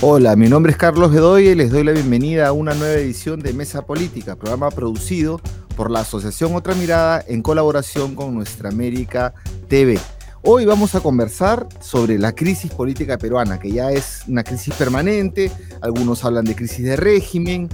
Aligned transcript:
Hola, 0.00 0.36
mi 0.36 0.48
nombre 0.48 0.70
es 0.70 0.78
Carlos 0.78 1.10
Bedoy 1.10 1.48
y 1.48 1.54
les 1.56 1.72
doy 1.72 1.82
la 1.82 1.90
bienvenida 1.90 2.46
a 2.46 2.52
una 2.52 2.72
nueva 2.72 2.94
edición 2.94 3.40
de 3.40 3.52
Mesa 3.52 3.84
Política, 3.84 4.36
programa 4.36 4.70
producido 4.70 5.40
por 5.74 5.90
la 5.90 6.00
Asociación 6.00 6.54
Otra 6.54 6.76
Mirada 6.76 7.24
en 7.26 7.42
colaboración 7.42 8.14
con 8.14 8.32
Nuestra 8.32 8.68
América 8.68 9.34
TV. 9.66 9.98
Hoy 10.42 10.66
vamos 10.66 10.94
a 10.94 11.00
conversar 11.00 11.66
sobre 11.80 12.16
la 12.16 12.32
crisis 12.32 12.70
política 12.70 13.18
peruana, 13.18 13.58
que 13.58 13.72
ya 13.72 13.90
es 13.90 14.22
una 14.28 14.44
crisis 14.44 14.72
permanente, 14.74 15.50
algunos 15.80 16.24
hablan 16.24 16.44
de 16.44 16.54
crisis 16.54 16.84
de 16.84 16.94
régimen, 16.94 17.68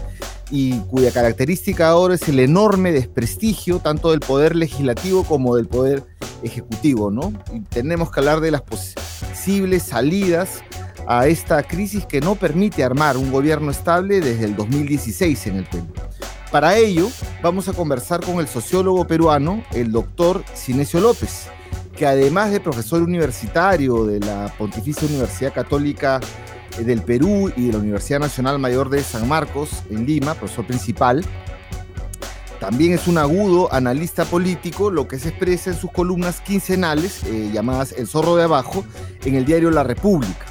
y 0.51 0.79
cuya 0.79 1.11
característica 1.11 1.89
ahora 1.89 2.15
es 2.15 2.27
el 2.27 2.41
enorme 2.41 2.93
desprestigio 2.93 3.81
tanto 3.81 4.13
del 4.13 4.21
poder 4.21 4.57
legislativo 4.57 5.25
como 5.25 5.57
del 5.57 5.67
poder 5.67 6.03
ejecutivo, 6.43 7.11
¿no? 7.11 7.35
Y 7.53 7.61
tenemos 7.61 8.11
que 8.11 8.21
hablar 8.21 8.41
de 8.41 8.51
las 8.51 8.63
posibles 8.63 9.83
salidas 9.83 10.63
a 11.07 11.27
esta 11.27 11.63
crisis 11.63 12.07
que 12.07 12.21
no 12.21 12.35
permite 12.35 12.85
armar 12.85 13.17
un 13.17 13.31
gobierno 13.31 13.71
estable 13.71 14.21
desde 14.21 14.45
el 14.45 14.57
2016 14.57 15.47
en 15.47 15.57
el 15.57 15.65
Perú. 15.65 15.87
Para 16.51 16.77
ello, 16.77 17.09
vamos 17.43 17.69
a 17.69 17.73
conversar 17.73 18.21
con 18.25 18.39
el 18.39 18.47
sociólogo 18.47 19.07
peruano, 19.07 19.65
el 19.73 19.91
doctor 19.91 20.45
Cinesio 20.55 21.01
López, 21.01 21.49
que 21.97 22.07
además 22.07 22.53
de 22.53 22.61
profesor 22.61 23.03
universitario 23.03 24.05
de 24.05 24.21
la 24.21 24.53
Pontificia 24.57 25.09
Universidad 25.09 25.53
Católica 25.53 26.21
del 26.79 27.03
Perú 27.03 27.53
y 27.57 27.67
de 27.67 27.73
la 27.73 27.79
Universidad 27.79 28.21
Nacional 28.21 28.59
Mayor 28.59 28.89
de 28.89 29.03
San 29.03 29.29
Marcos 29.29 29.83
en 29.91 30.07
Lima, 30.07 30.35
profesor 30.35 30.67
principal, 30.67 31.25
también 32.61 32.93
es 32.95 33.09
un 33.09 33.19
agudo 33.19 33.71
analista 33.73 34.25
político, 34.25 34.91
lo 34.91 35.07
que 35.07 35.19
se 35.19 35.29
expresa 35.29 35.71
en 35.71 35.77
sus 35.77 35.91
columnas 35.91 36.41
quincenales, 36.41 37.23
eh, 37.25 37.51
llamadas 37.53 37.93
El 37.93 38.07
Zorro 38.07 38.37
de 38.37 38.45
Abajo, 38.45 38.85
en 39.25 39.35
el 39.35 39.45
diario 39.45 39.71
La 39.71 39.83
República. 39.83 40.47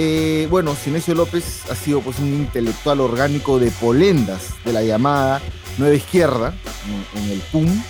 Eh, 0.00 0.46
bueno, 0.48 0.76
Sinesio 0.76 1.12
López 1.16 1.68
ha 1.68 1.74
sido 1.74 2.00
pues, 2.00 2.20
un 2.20 2.28
intelectual 2.28 3.00
orgánico 3.00 3.58
de 3.58 3.72
polendas 3.72 4.50
de 4.64 4.72
la 4.72 4.84
llamada 4.84 5.40
Nueva 5.76 5.96
Izquierda 5.96 6.54
en, 7.16 7.30
el 7.32 7.40
PUM 7.50 7.82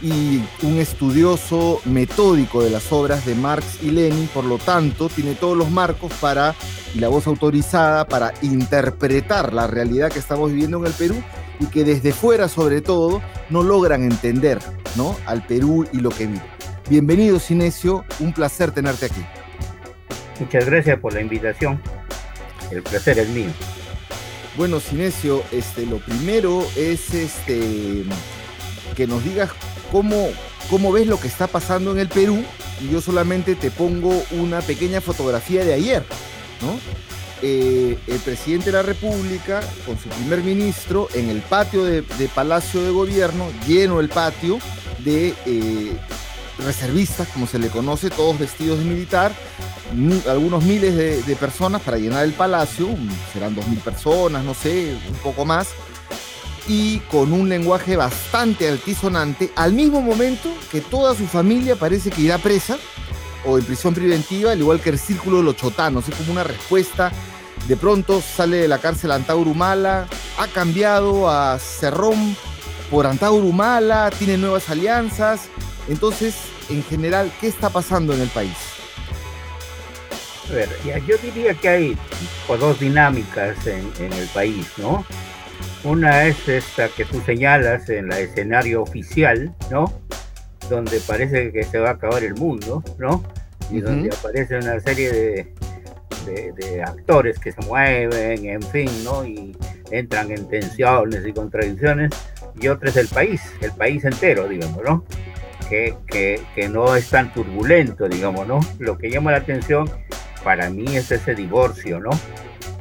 y 0.00 0.40
un 0.64 0.78
estudioso 0.78 1.80
metódico 1.84 2.62
de 2.62 2.70
las 2.70 2.92
obras 2.92 3.26
de 3.26 3.34
Marx 3.34 3.82
y 3.82 3.90
Lenin, 3.90 4.28
por 4.28 4.44
lo 4.44 4.58
tanto, 4.58 5.08
tiene 5.08 5.34
todos 5.34 5.56
los 5.56 5.68
marcos 5.68 6.12
para, 6.20 6.54
y 6.94 7.00
la 7.00 7.08
voz 7.08 7.26
autorizada 7.26 8.06
para 8.06 8.32
interpretar 8.42 9.52
la 9.52 9.66
realidad 9.66 10.12
que 10.12 10.20
estamos 10.20 10.48
viviendo 10.48 10.78
en 10.78 10.86
el 10.86 10.92
Perú 10.92 11.20
y 11.58 11.66
que 11.66 11.82
desde 11.82 12.12
fuera, 12.12 12.46
sobre 12.46 12.82
todo, 12.82 13.20
no 13.50 13.64
logran 13.64 14.04
entender 14.04 14.60
¿no? 14.94 15.16
al 15.26 15.44
Perú 15.44 15.88
y 15.92 15.96
lo 15.98 16.10
que 16.10 16.28
vive. 16.28 16.42
Bienvenido, 16.88 17.40
Sinesio, 17.40 18.04
un 18.20 18.32
placer 18.32 18.70
tenerte 18.70 19.06
aquí. 19.06 19.24
Muchas 20.40 20.66
gracias 20.66 20.98
por 20.98 21.14
la 21.14 21.20
invitación. 21.20 21.80
El 22.70 22.82
placer 22.82 23.18
es 23.18 23.28
mío. 23.28 23.50
Bueno, 24.56 24.80
Sinesio, 24.80 25.42
este, 25.50 25.86
lo 25.86 25.98
primero 25.98 26.66
es 26.76 27.14
este, 27.14 28.04
que 28.96 29.06
nos 29.06 29.24
digas 29.24 29.50
cómo, 29.90 30.28
cómo 30.68 30.92
ves 30.92 31.06
lo 31.06 31.18
que 31.18 31.28
está 31.28 31.46
pasando 31.46 31.92
en 31.92 31.98
el 31.98 32.08
Perú 32.08 32.42
y 32.80 32.90
yo 32.90 33.00
solamente 33.00 33.54
te 33.54 33.70
pongo 33.70 34.22
una 34.32 34.60
pequeña 34.60 35.00
fotografía 35.00 35.64
de 35.64 35.74
ayer, 35.74 36.04
¿no? 36.60 36.78
Eh, 37.44 37.98
el 38.06 38.18
presidente 38.20 38.66
de 38.66 38.72
la 38.72 38.82
República 38.82 39.62
con 39.84 39.98
su 39.98 40.08
primer 40.10 40.42
ministro 40.42 41.08
en 41.12 41.28
el 41.28 41.40
patio 41.40 41.84
de, 41.84 42.02
Palacio 42.34 42.82
de 42.82 42.90
Gobierno, 42.90 43.48
lleno 43.66 43.98
el 44.00 44.08
patio 44.08 44.58
de 44.98 45.34
eh, 45.46 45.96
reservistas, 46.64 47.28
como 47.28 47.46
se 47.46 47.58
le 47.58 47.68
conoce, 47.68 48.10
todos 48.10 48.38
vestidos 48.38 48.78
de 48.78 48.84
militar, 48.84 49.32
algunos 50.28 50.64
miles 50.64 50.96
de, 51.26 51.36
personas 51.36 51.82
para 51.82 51.98
llenar 51.98 52.24
el 52.24 52.32
palacio, 52.32 52.88
serán 53.32 53.54
dos 53.54 53.66
mil 53.68 53.78
personas, 53.78 54.44
no 54.44 54.54
sé, 54.54 54.96
un 55.08 55.16
poco 55.16 55.44
más, 55.44 55.68
y 56.68 56.98
con 57.10 57.32
un 57.32 57.48
lenguaje 57.48 57.96
bastante 57.96 58.68
altisonante, 58.68 59.50
al 59.56 59.72
mismo 59.72 60.00
momento 60.00 60.48
que 60.70 60.80
toda 60.80 61.14
su 61.14 61.26
familia 61.26 61.76
parece 61.76 62.10
que 62.10 62.22
irá 62.22 62.38
presa 62.38 62.78
o 63.44 63.58
en 63.58 63.64
prisión 63.64 63.94
preventiva, 63.94 64.52
al 64.52 64.60
igual 64.60 64.80
que 64.80 64.90
el 64.90 64.98
círculo 64.98 65.38
de 65.38 65.42
los 65.42 65.56
chotanos, 65.56 66.08
es 66.08 66.14
como 66.14 66.32
una 66.32 66.44
respuesta. 66.44 67.10
De 67.66 67.76
pronto 67.76 68.20
sale 68.20 68.56
de 68.56 68.68
la 68.68 68.78
cárcel 68.78 69.12
Antaurumala, 69.12 70.06
ha 70.38 70.46
cambiado 70.48 71.30
a 71.30 71.58
Cerrón 71.58 72.36
por 72.90 73.06
Antaurumala, 73.06 74.10
tiene 74.18 74.36
nuevas 74.36 74.68
alianzas. 74.68 75.48
Entonces, 75.88 76.36
en 76.70 76.82
general, 76.84 77.32
¿qué 77.40 77.48
está 77.48 77.70
pasando 77.70 78.14
en 78.14 78.20
el 78.20 78.28
país? 78.28 78.56
A 80.50 80.54
ver, 80.54 80.68
yo 81.06 81.16
diría 81.18 81.54
que 81.54 81.68
hay 81.68 81.98
dos 82.48 82.78
dinámicas 82.78 83.66
en, 83.66 84.12
el 84.12 84.28
país, 84.28 84.66
¿no? 84.76 85.04
Una 85.84 86.26
es 86.26 86.48
esta 86.48 86.88
que 86.88 87.04
tú 87.04 87.20
señalas 87.22 87.88
en 87.88 88.12
el 88.12 88.18
escenario 88.18 88.82
oficial, 88.82 89.54
¿no? 89.70 89.92
Donde 90.68 91.00
parece 91.00 91.52
que 91.52 91.64
se 91.64 91.78
va 91.78 91.90
a 91.90 91.92
acabar 91.92 92.22
el 92.22 92.34
mundo, 92.34 92.82
¿no? 92.98 93.24
Y 93.70 93.80
donde 93.80 94.14
aparece 94.14 94.56
una 94.58 94.78
serie 94.80 95.10
de, 95.12 96.52
de, 96.52 96.82
actores 96.82 97.38
que 97.38 97.52
se 97.52 97.60
mueven, 97.62 98.46
en 98.46 98.62
fin, 98.62 98.90
¿no? 99.02 99.24
Y 99.24 99.56
entran 99.90 100.30
en 100.30 100.46
tensiones 100.48 101.26
y 101.26 101.32
contradicciones. 101.32 102.10
Y 102.60 102.68
otra 102.68 102.90
es 102.90 102.96
el 102.96 103.08
país, 103.08 103.40
el 103.60 103.72
país 103.72 104.04
entero, 104.04 104.48
digamos, 104.48 104.82
¿no? 104.84 105.04
Que, 106.06 106.68
no 106.68 106.94
es 106.94 107.08
tan 107.08 107.32
turbulento, 107.32 108.08
digamos, 108.08 108.46
¿no? 108.46 108.60
Lo 108.78 108.98
que 108.98 109.10
llama 109.10 109.32
la 109.32 109.38
atención 109.38 109.90
para 110.44 110.68
mí 110.68 110.84
es 110.96 111.10
ese 111.10 111.34
divorcio, 111.34 111.98
¿no? 111.98 112.10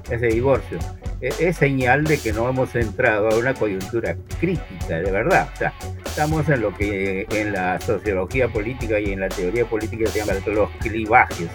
Ese 0.10 0.28
divorcio. 0.28 0.78
E, 1.22 1.30
es, 1.40 1.56
señal 1.56 2.04
de 2.04 2.18
que 2.18 2.34
no 2.34 2.50
hemos 2.50 2.76
entrado 2.76 3.30
a 3.30 3.38
una 3.38 3.54
coyuntura 3.54 4.18
crítica, 4.40 5.00
de 5.00 5.10
verdad. 5.10 5.48
O 5.54 5.58
sea, 5.58 5.74
estamos 6.06 6.50
en 6.50 6.62
lo 6.62 6.76
que 6.76 7.26
en 7.30 7.54
la 7.54 7.80
sociología 7.80 8.50
política 8.50 9.00
y 9.00 9.14
en 9.14 9.22
la 9.22 9.30
teoría 9.30 9.66
política 9.66 10.10
se 10.10 10.20
llama 10.20 10.34
los 10.46 10.70
clivajes. 10.82 11.48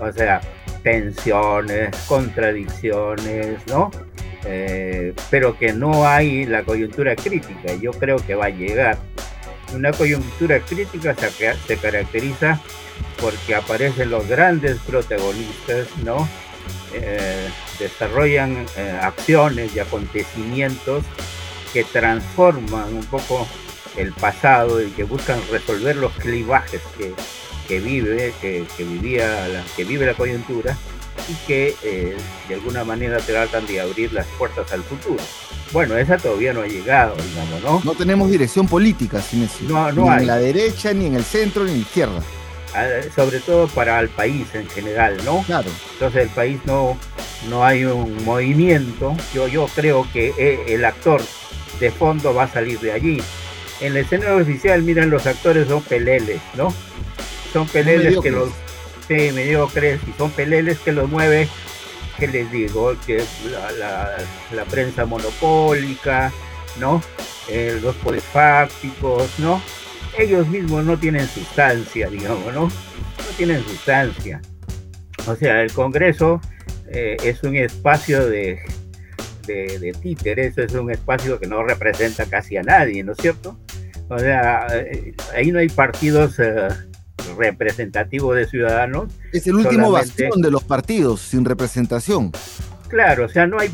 O 0.00 0.12
sea, 0.12 0.40
tensiones, 0.84 1.90
contradicciones, 2.06 3.66
¿no? 3.66 3.90
Eh, 4.44 5.12
pero 5.30 5.58
que 5.58 5.72
no 5.72 6.06
hay 6.06 6.46
la 6.46 6.62
coyuntura 6.62 7.16
crítica. 7.16 7.74
Yo 7.80 7.90
creo 7.90 8.16
que 8.18 8.34
va 8.34 8.46
a 8.46 8.50
llegar. 8.50 8.96
Una 9.74 9.92
coyuntura 9.92 10.60
crítica 10.60 11.14
se, 11.14 11.76
caracteriza 11.76 12.60
porque 13.20 13.54
aparecen 13.54 14.10
los 14.10 14.26
grandes 14.26 14.78
protagonistas, 14.80 15.86
¿no? 16.04 16.28
Eh, 16.94 17.48
desarrollan 17.78 18.66
eh, 18.76 18.98
acciones 19.00 19.74
y 19.76 19.78
acontecimientos 19.78 21.04
que 21.72 21.84
transforman 21.84 22.94
un 22.94 23.04
poco 23.04 23.46
el 23.96 24.12
pasado 24.12 24.82
y 24.82 24.90
que 24.90 25.04
buscan 25.04 25.40
resolver 25.50 25.96
los 25.96 26.12
clivajes 26.12 26.80
que, 26.96 27.12
que 27.66 27.80
vive, 27.80 28.32
que, 28.40 28.64
vivía 28.78 29.48
la, 29.48 29.62
que 29.76 29.84
vive 29.84 30.06
la 30.06 30.14
coyuntura 30.14 30.76
y 31.28 31.34
que 31.46 31.74
eh, 31.82 32.16
de 32.48 32.54
alguna 32.54 32.84
manera 32.84 33.18
tratan 33.18 33.66
de 33.66 33.80
abrir 33.80 34.12
las 34.12 34.26
puertas 34.38 34.72
al 34.72 34.82
futuro. 34.82 35.22
Bueno, 35.72 35.96
esa 35.96 36.16
todavía 36.16 36.52
no 36.52 36.62
ha 36.62 36.66
llegado, 36.66 37.14
digamos, 37.16 37.62
¿no? 37.62 37.82
No 37.84 37.94
tenemos 37.94 38.30
dirección 38.30 38.66
política, 38.66 39.20
sin 39.20 39.44
eso. 39.44 39.58
No, 39.62 39.92
no 39.92 40.10
ni 40.10 40.22
en 40.22 40.26
la 40.26 40.38
derecha, 40.38 40.94
ni 40.94 41.06
en 41.06 41.14
el 41.14 41.24
centro, 41.24 41.64
ni 41.64 41.72
en 41.72 41.76
la 41.76 41.82
izquierda 41.82 42.22
sobre 43.14 43.40
todo 43.40 43.66
para 43.68 44.00
el 44.00 44.08
país 44.08 44.46
en 44.54 44.68
general, 44.68 45.16
¿no? 45.24 45.42
Claro. 45.42 45.70
Entonces 45.92 46.24
el 46.24 46.28
país 46.28 46.60
no, 46.64 46.98
no 47.48 47.64
hay 47.64 47.84
un 47.84 48.24
movimiento. 48.24 49.16
Yo, 49.34 49.48
yo 49.48 49.68
creo 49.74 50.06
que 50.12 50.32
eh, 50.38 50.64
el 50.68 50.84
actor 50.84 51.20
de 51.80 51.90
fondo 51.90 52.34
va 52.34 52.44
a 52.44 52.48
salir 52.48 52.78
de 52.80 52.92
allí. 52.92 53.22
En 53.80 53.94
la 53.94 54.00
escena 54.00 54.34
oficial, 54.34 54.82
miren, 54.82 55.10
los 55.10 55.26
actores 55.26 55.68
son 55.68 55.82
peleles, 55.82 56.40
¿no? 56.56 56.74
Son 57.52 57.66
peleles 57.68 58.18
que 58.20 58.30
los... 58.30 58.50
Sí, 59.08 59.32
mediocres, 59.32 60.00
y 60.06 60.12
son 60.18 60.30
peleles 60.30 60.78
que 60.80 60.92
los 60.92 61.08
mueve, 61.08 61.48
que 62.18 62.28
les 62.28 62.52
digo, 62.52 62.94
que 63.06 63.24
la, 63.50 64.18
la, 64.52 64.64
prensa 64.66 65.06
monopólica, 65.06 66.30
¿no? 66.78 67.02
Eh, 67.48 67.78
los 67.82 67.94
poderes 67.96 68.24
¿no? 69.38 69.62
ellos 70.18 70.48
mismos 70.48 70.84
no 70.84 70.98
tienen 70.98 71.26
sustancia, 71.26 72.08
digamos, 72.10 72.52
¿no? 72.52 72.64
No 72.64 73.36
tienen 73.36 73.62
sustancia. 73.62 74.42
O 75.26 75.34
sea, 75.36 75.62
el 75.62 75.72
Congreso 75.72 76.40
eh, 76.88 77.16
es 77.24 77.42
un 77.42 77.56
espacio 77.56 78.26
de, 78.26 78.60
de, 79.46 79.94
títeres, 80.02 80.58
es 80.58 80.72
un 80.74 80.90
espacio 80.90 81.38
que 81.38 81.46
no 81.46 81.62
representa 81.62 82.26
casi 82.26 82.56
a 82.56 82.62
nadie, 82.62 83.02
¿no 83.04 83.12
es 83.12 83.18
cierto? 83.18 83.58
O 84.08 84.18
sea, 84.18 84.66
eh, 84.72 85.14
ahí 85.34 85.50
no 85.50 85.58
hay 85.58 85.68
partidos 85.68 86.38
representativos 87.36 88.36
de 88.36 88.46
ciudadanos. 88.46 89.12
Es 89.32 89.46
el 89.46 89.56
último 89.56 89.90
bastión 89.90 90.40
de 90.42 90.50
los 90.50 90.64
partidos 90.64 91.20
sin 91.20 91.44
representación. 91.44 92.32
Claro, 92.88 93.26
o 93.26 93.28
sea, 93.28 93.46
no 93.46 93.58
hay, 93.58 93.70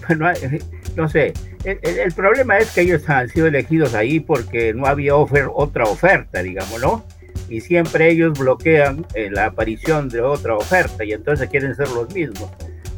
no, 0.96 1.08
sé, 1.08 1.32
el, 1.64 2.12
problema 2.12 2.58
es 2.58 2.72
que 2.72 2.82
ellos 2.82 3.08
han 3.08 3.28
sido 3.28 3.46
elegidos 3.46 3.94
ahí 3.94 4.20
porque 4.20 4.74
no 4.74 4.86
había 4.86 5.14
otra 5.16 5.84
oferta, 5.84 6.42
digamos, 6.42 6.80
¿no? 6.80 7.04
Y 7.48 7.60
siempre 7.60 8.10
ellos 8.10 8.38
bloquean 8.38 9.06
eh, 9.14 9.30
la 9.30 9.46
aparición 9.46 10.08
de 10.08 10.20
otra 10.20 10.56
oferta 10.56 11.04
y 11.04 11.12
entonces 11.12 11.48
quieren 11.48 11.74
ser 11.74 11.88
los 11.90 12.12
mismos. 12.14 12.50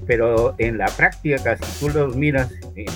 pero 0.06 0.54
en 0.58 0.78
la 0.78 0.86
práctica, 0.86 1.56
si 1.56 1.80
tú 1.80 1.92
los 1.92 2.16
miras 2.16 2.52
eh, 2.76 2.86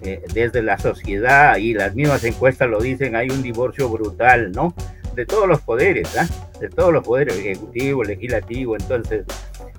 eh, 0.00 0.22
desde 0.32 0.62
la 0.62 0.78
sociedad 0.78 1.56
y 1.56 1.74
las 1.74 1.94
mismas 1.94 2.24
encuestas 2.24 2.70
lo 2.70 2.80
dicen, 2.80 3.16
hay 3.16 3.28
un 3.30 3.42
divorcio 3.42 3.88
brutal, 3.88 4.52
¿no? 4.52 4.74
De 5.18 5.26
todos 5.26 5.48
los 5.48 5.60
poderes, 5.62 6.16
¿ah? 6.16 6.28
De 6.60 6.68
todos 6.68 6.92
los 6.92 7.04
poderes, 7.04 7.36
ejecutivo, 7.36 8.04
legislativo, 8.04 8.76
entonces 8.76 9.26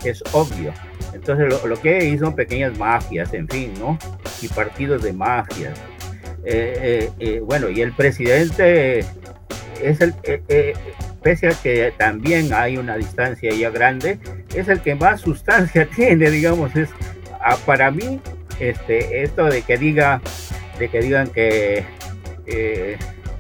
es 0.04 0.22
obvio. 0.34 0.74
Entonces 1.14 1.48
lo, 1.64 1.82
que 1.82 1.96
hay 1.96 2.18
son 2.18 2.36
pequeñas 2.36 2.78
mafias, 2.78 3.34
en 3.34 3.48
fin, 3.48 3.74
¿no? 3.80 3.98
Y 4.42 4.50
partidos 4.50 5.02
de 5.02 5.14
mafias. 5.14 5.80
Eh, 6.44 7.42
bueno, 7.46 7.70
y 7.70 7.80
el 7.80 7.94
presidente 7.94 9.00
es 9.82 10.02
el, 10.02 10.14
pese 11.24 11.48
a 11.48 11.52
que 11.52 11.94
también 11.98 12.52
hay 12.54 12.76
una 12.76 12.98
distancia 12.98 13.50
ya 13.54 13.70
grande, 13.70 14.20
es 14.54 14.68
el 14.68 14.82
que 14.82 14.94
más 14.96 15.22
sustancia 15.22 15.88
tiene, 15.96 16.30
digamos, 16.32 16.76
es 16.76 16.90
ah, 17.40 17.56
para 17.66 17.92
mí 17.92 18.20
este, 18.60 19.24
esto 19.24 19.46
de 19.46 19.62
que 19.62 19.78
diga, 19.78 20.22
de 20.80 20.90
que 20.90 21.00
digan 21.00 21.30
que 21.30 21.86
eh, 22.46 22.98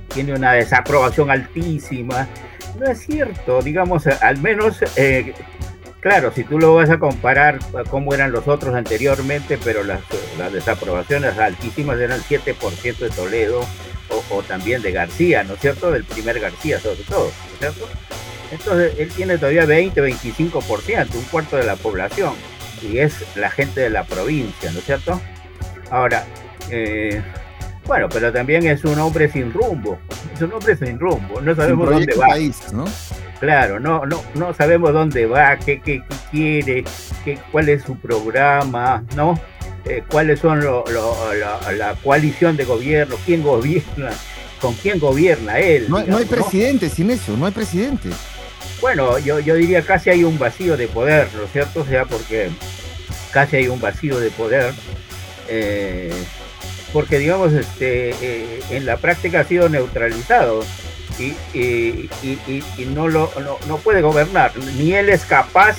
tiene 0.09 0.33
una 0.33 0.53
desaprobación 0.53 1.31
altísima, 1.31 2.27
no 2.77 2.85
es 2.89 2.99
cierto, 2.99 3.61
digamos, 3.61 4.07
al 4.07 4.37
menos, 4.37 4.77
eh, 4.95 5.33
claro, 5.99 6.31
si 6.33 6.43
tú 6.43 6.59
lo 6.59 6.75
vas 6.75 6.89
a 6.89 6.99
comparar 6.99 7.59
a 7.77 7.83
cómo 7.89 8.13
eran 8.13 8.31
los 8.31 8.47
otros 8.47 8.75
anteriormente, 8.75 9.57
pero 9.63 9.83
las, 9.83 10.01
desaprobaciones 10.51 11.37
altísimas 11.37 11.99
eran 11.99 12.21
7% 12.21 12.97
de 12.97 13.09
Toledo, 13.09 13.61
o, 14.31 14.41
también 14.41 14.81
de 14.81 14.91
García, 14.91 15.43
¿no 15.43 15.53
es 15.53 15.59
cierto? 15.59 15.91
Del 15.91 16.03
primer 16.03 16.39
García 16.39 16.79
sobre 16.79 17.03
todo, 17.03 17.25
¿no 17.25 17.53
es 17.53 17.59
cierto? 17.59 17.87
Entonces 18.51 18.93
él 18.97 19.09
tiene 19.09 19.37
todavía 19.37 19.65
20, 19.65 20.01
25%, 20.01 21.15
un 21.15 21.23
cuarto 21.25 21.57
de 21.57 21.63
la 21.63 21.75
población, 21.75 22.33
y 22.81 22.99
es 22.99 23.23
la 23.35 23.51
gente 23.51 23.81
de 23.81 23.89
la 23.89 24.05
provincia, 24.05 24.71
¿no 24.71 24.79
es 24.79 24.85
cierto? 24.85 25.21
Ahora, 25.91 26.25
eh, 26.71 27.21
bueno, 27.89 28.07
pero 28.07 28.31
también 28.31 28.67
es 28.67 28.83
un 28.85 28.99
hombre 28.99 29.31
sin 29.31 29.51
rumbo, 29.51 29.97
es 30.35 30.39
un 30.43 30.53
hombre 30.53 30.77
sin 30.77 30.99
rumbo, 30.99 31.41
no 31.41 31.55
sabemos 31.55 31.89
dónde 31.89 32.13
va. 32.13 32.27
¿no? 32.71 32.85
Claro, 33.39 33.79
no, 33.79 34.05
no, 34.05 34.21
no 34.35 34.53
sabemos 34.53 34.93
dónde 34.93 35.25
va, 35.25 35.57
qué, 35.57 35.81
qué, 35.81 36.03
qué 36.07 36.15
quiere, 36.29 36.83
qué, 37.25 37.39
cuál 37.51 37.67
es 37.67 37.81
su 37.81 37.97
programa, 37.97 39.03
¿no? 39.15 39.41
Eh, 39.85 40.03
cuáles 40.07 40.39
son 40.39 40.63
la, 40.63 41.95
coalición 42.03 42.55
de 42.55 42.65
gobierno, 42.65 43.15
quién 43.25 43.41
gobierna, 43.41 44.11
con 44.61 44.75
quién 44.75 44.99
gobierna 44.99 45.57
él. 45.57 45.87
No, 45.89 45.97
hay 45.97 46.25
presidente 46.25 46.89
sin 46.89 47.09
eso, 47.09 47.35
no 47.37 47.47
hay 47.47 47.53
presidente. 47.53 48.09
Bueno, 48.81 49.17
yo, 49.17 49.39
yo 49.39 49.55
diría 49.55 49.81
casi 49.81 50.11
hay 50.11 50.23
un 50.23 50.37
vacío 50.37 50.77
de 50.77 50.87
poder, 50.87 51.27
¿no 51.35 51.45
es 51.45 51.51
cierto? 51.51 51.81
O 51.81 51.85
sea, 51.85 52.05
porque 52.05 52.51
casi 53.31 53.55
hay 53.55 53.67
un 53.67 53.81
vacío 53.81 54.19
de 54.19 54.29
poder. 54.29 54.75
Eh, 55.47 56.13
porque 56.93 57.19
digamos, 57.19 57.53
este, 57.53 58.11
eh, 58.21 58.61
en 58.71 58.85
la 58.85 58.97
práctica 58.97 59.41
ha 59.41 59.43
sido 59.43 59.69
neutralizado 59.69 60.63
y, 61.17 61.35
y, 61.53 62.85
no, 62.93 63.07
lo, 63.07 63.31
no, 63.41 63.57
no, 63.67 63.77
puede 63.77 64.01
gobernar. 64.01 64.51
Ni 64.77 64.93
él 64.93 65.09
es 65.09 65.25
capaz, 65.25 65.77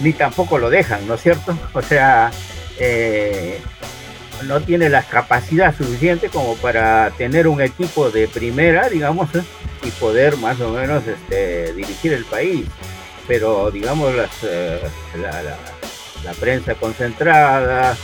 ni 0.00 0.12
tampoco 0.12 0.58
lo 0.58 0.70
dejan, 0.70 1.06
¿no 1.06 1.14
es 1.14 1.22
cierto? 1.22 1.56
O 1.74 1.82
sea, 1.82 2.30
eh, 2.78 3.60
no 4.46 4.60
tiene 4.60 4.88
la 4.88 5.02
capacidad 5.02 5.76
suficiente 5.76 6.28
como 6.28 6.56
para 6.56 7.10
tener 7.10 7.46
un 7.46 7.60
equipo 7.60 8.10
de 8.10 8.26
primera, 8.26 8.88
digamos, 8.88 9.28
y 9.82 9.90
poder 9.92 10.36
más 10.38 10.60
o 10.60 10.70
menos 10.70 11.06
este, 11.06 11.72
dirigir 11.74 12.12
el 12.12 12.24
país. 12.24 12.66
Pero, 13.28 13.70
digamos, 13.70 14.12
eh, 14.42 14.80
la, 15.16 16.32
prensa 16.40 16.74
concentrada, 16.74 17.96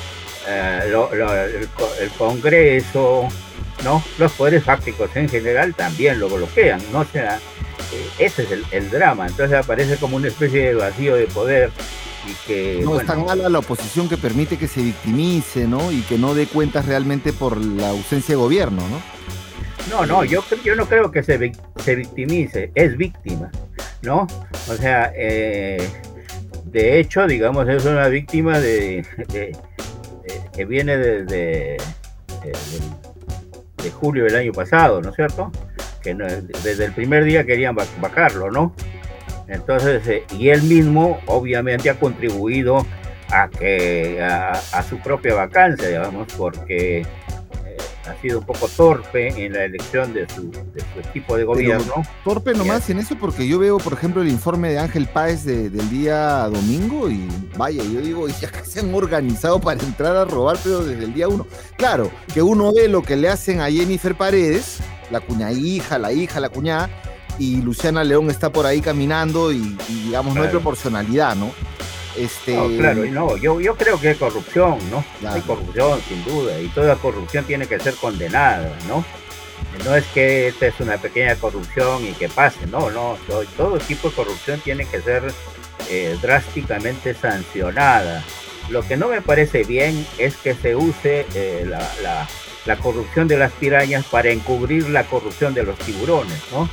el, 0.48 2.10
Congreso, 2.18 3.28
¿no? 3.84 4.02
los 4.18 4.32
poderes 4.32 4.64
fácticos 4.64 5.14
en 5.16 5.28
general 5.28 5.74
también 5.74 6.18
lo 6.20 6.28
bloquean, 6.28 6.80
¿no? 6.92 7.04
sea, 7.04 7.40
ese 8.18 8.42
es 8.42 8.50
el, 8.50 8.64
el 8.70 8.90
drama. 8.90 9.26
Entonces 9.26 9.58
aparece 9.58 9.96
como 9.96 10.16
una 10.16 10.28
especie 10.28 10.68
de 10.68 10.74
vacío 10.74 11.14
de 11.14 11.26
poder 11.26 11.70
no 12.82 13.00
es 13.00 13.06
tan 13.06 13.24
mala 13.24 13.48
la 13.48 13.58
oposición 13.58 14.08
que 14.08 14.16
permite 14.16 14.56
que 14.56 14.66
se 14.66 14.82
victimice, 14.82 15.66
¿no? 15.66 15.92
Y 15.92 16.00
que 16.02 16.18
no 16.18 16.34
dé 16.34 16.46
cuentas 16.46 16.86
realmente 16.86 17.32
por 17.32 17.56
la 17.58 17.90
ausencia 17.90 18.34
de 18.34 18.40
gobierno, 18.40 18.82
¿no? 18.88 19.00
No, 19.90 20.04
no, 20.04 20.24
yo, 20.24 20.42
yo 20.64 20.74
no 20.74 20.86
creo 20.86 21.12
que 21.12 21.22
se, 21.22 21.52
se 21.76 21.94
victimice, 21.94 22.72
es 22.74 22.96
víctima, 22.96 23.50
¿no? 24.02 24.26
O 24.68 24.74
sea, 24.74 25.12
eh, 25.14 25.88
de 26.64 26.98
hecho, 26.98 27.26
digamos, 27.26 27.68
es 27.68 27.84
una 27.84 28.08
víctima 28.08 28.58
de, 28.58 29.06
que 30.56 30.64
viene 30.64 30.96
desde 30.96 31.76
de, 33.82 33.90
julio 33.90 34.24
del 34.24 34.36
año 34.36 34.52
pasado, 34.52 35.00
¿no 35.00 35.10
es 35.10 35.16
cierto? 35.16 35.52
Que 36.02 36.14
desde 36.14 36.86
el 36.86 36.92
primer 36.92 37.24
día 37.24 37.44
querían 37.44 37.76
vacarlo, 38.00 38.50
¿no? 38.50 38.74
Entonces, 39.48 40.06
eh, 40.08 40.24
y 40.36 40.48
él 40.48 40.62
mismo 40.62 41.20
obviamente 41.26 41.88
ha 41.88 41.98
contribuido 42.00 42.84
a 43.30 43.48
que 43.48 44.20
a, 44.22 44.82
su 44.82 44.98
propia 44.98 45.34
vacancia, 45.34 45.88
digamos, 45.88 46.32
porque 46.36 47.06
ha 48.08 48.20
sido 48.20 48.38
un 48.40 48.46
poco 48.46 48.68
torpe 48.68 49.28
en 49.44 49.52
la 49.52 49.64
elección 49.64 50.12
de 50.12 50.26
su, 50.28 50.50
equipo 51.00 51.36
de 51.36 51.44
gobierno. 51.44 51.94
torpe 52.24 52.54
nomás 52.54 52.88
en 52.90 52.98
eso, 52.98 53.16
porque 53.18 53.46
yo 53.46 53.58
veo, 53.58 53.78
por 53.78 53.92
ejemplo, 53.92 54.22
el 54.22 54.28
informe 54.28 54.70
de 54.70 54.78
Ángel 54.78 55.06
Páez 55.06 55.44
del 55.44 55.90
día 55.90 56.48
domingo 56.48 57.10
y 57.10 57.28
vaya, 57.56 57.82
yo 57.82 58.00
digo, 58.00 58.28
ya 58.28 58.50
que 58.50 58.64
se 58.64 58.80
han 58.80 58.94
organizado 58.94 59.60
para 59.60 59.82
entrar 59.82 60.16
a 60.16 60.24
robar, 60.24 60.58
pero 60.62 60.84
desde 60.84 61.04
el 61.04 61.14
día 61.14 61.28
uno. 61.28 61.46
Claro, 61.76 62.10
que 62.32 62.42
uno 62.42 62.72
ve 62.72 62.88
lo 62.88 63.02
que 63.02 63.16
le 63.16 63.28
hacen 63.28 63.60
a 63.60 63.70
Jennifer 63.70 64.14
Paredes, 64.14 64.78
la 65.10 65.20
cuña 65.20 65.52
hija, 65.52 65.98
la 65.98 66.12
hija, 66.12 66.40
la 66.40 66.48
cuñada, 66.48 66.90
y 67.38 67.60
Luciana 67.62 68.02
León 68.04 68.30
está 68.30 68.50
por 68.50 68.66
ahí 68.66 68.80
caminando 68.80 69.52
y, 69.52 69.76
digamos, 69.88 70.34
no 70.34 70.42
hay 70.42 70.48
proporcionalidad, 70.48 71.36
¿no? 71.36 71.50
Este... 72.16 72.54
No, 72.54 72.68
claro, 72.68 73.04
no, 73.06 73.36
yo, 73.36 73.60
yo 73.60 73.76
creo 73.76 74.00
que 74.00 74.08
hay 74.08 74.14
corrupción, 74.14 74.78
¿no? 74.90 75.04
Hay 75.28 75.40
corrupción, 75.42 76.00
sin 76.08 76.24
duda, 76.24 76.58
y 76.60 76.68
toda 76.68 76.96
corrupción 76.96 77.44
tiene 77.44 77.66
que 77.66 77.78
ser 77.78 77.94
condenada, 77.94 78.70
¿no? 78.88 79.04
No 79.84 79.94
es 79.94 80.04
que 80.06 80.48
esta 80.48 80.66
es 80.66 80.80
una 80.80 80.96
pequeña 80.96 81.36
corrupción 81.36 82.04
y 82.06 82.12
que 82.12 82.28
pase, 82.28 82.66
no, 82.66 82.90
no, 82.90 83.16
todo, 83.56 83.78
tipo 83.78 84.08
de 84.08 84.14
corrupción 84.14 84.60
tiene 84.60 84.86
que 84.86 85.00
ser 85.00 85.22
eh, 85.90 86.16
drásticamente 86.22 87.14
sancionada. 87.14 88.24
Lo 88.70 88.82
que 88.82 88.96
no 88.96 89.08
me 89.08 89.20
parece 89.20 89.64
bien 89.64 90.06
es 90.18 90.36
que 90.36 90.54
se 90.54 90.74
use 90.74 91.26
eh, 91.34 91.64
la, 91.68 91.78
la, 92.02 92.28
la 92.64 92.76
corrupción 92.76 93.28
de 93.28 93.36
las 93.36 93.52
pirañas 93.52 94.04
para 94.06 94.30
encubrir 94.30 94.88
la 94.88 95.04
corrupción 95.04 95.54
de 95.54 95.62
los 95.62 95.78
tiburones, 95.78 96.40
¿no? 96.52 96.68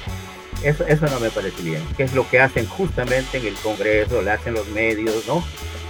Eso, 0.64 0.86
eso 0.88 1.06
no 1.08 1.20
me 1.20 1.30
parece 1.30 1.62
bien, 1.62 1.84
que 1.98 2.04
es 2.04 2.14
lo 2.14 2.28
que 2.30 2.40
hacen 2.40 2.66
justamente 2.68 3.38
en 3.38 3.48
el 3.48 3.56
Congreso, 3.56 4.22
lo 4.22 4.32
hacen 4.32 4.54
los 4.54 4.68
medios, 4.70 5.28
¿no? 5.28 5.44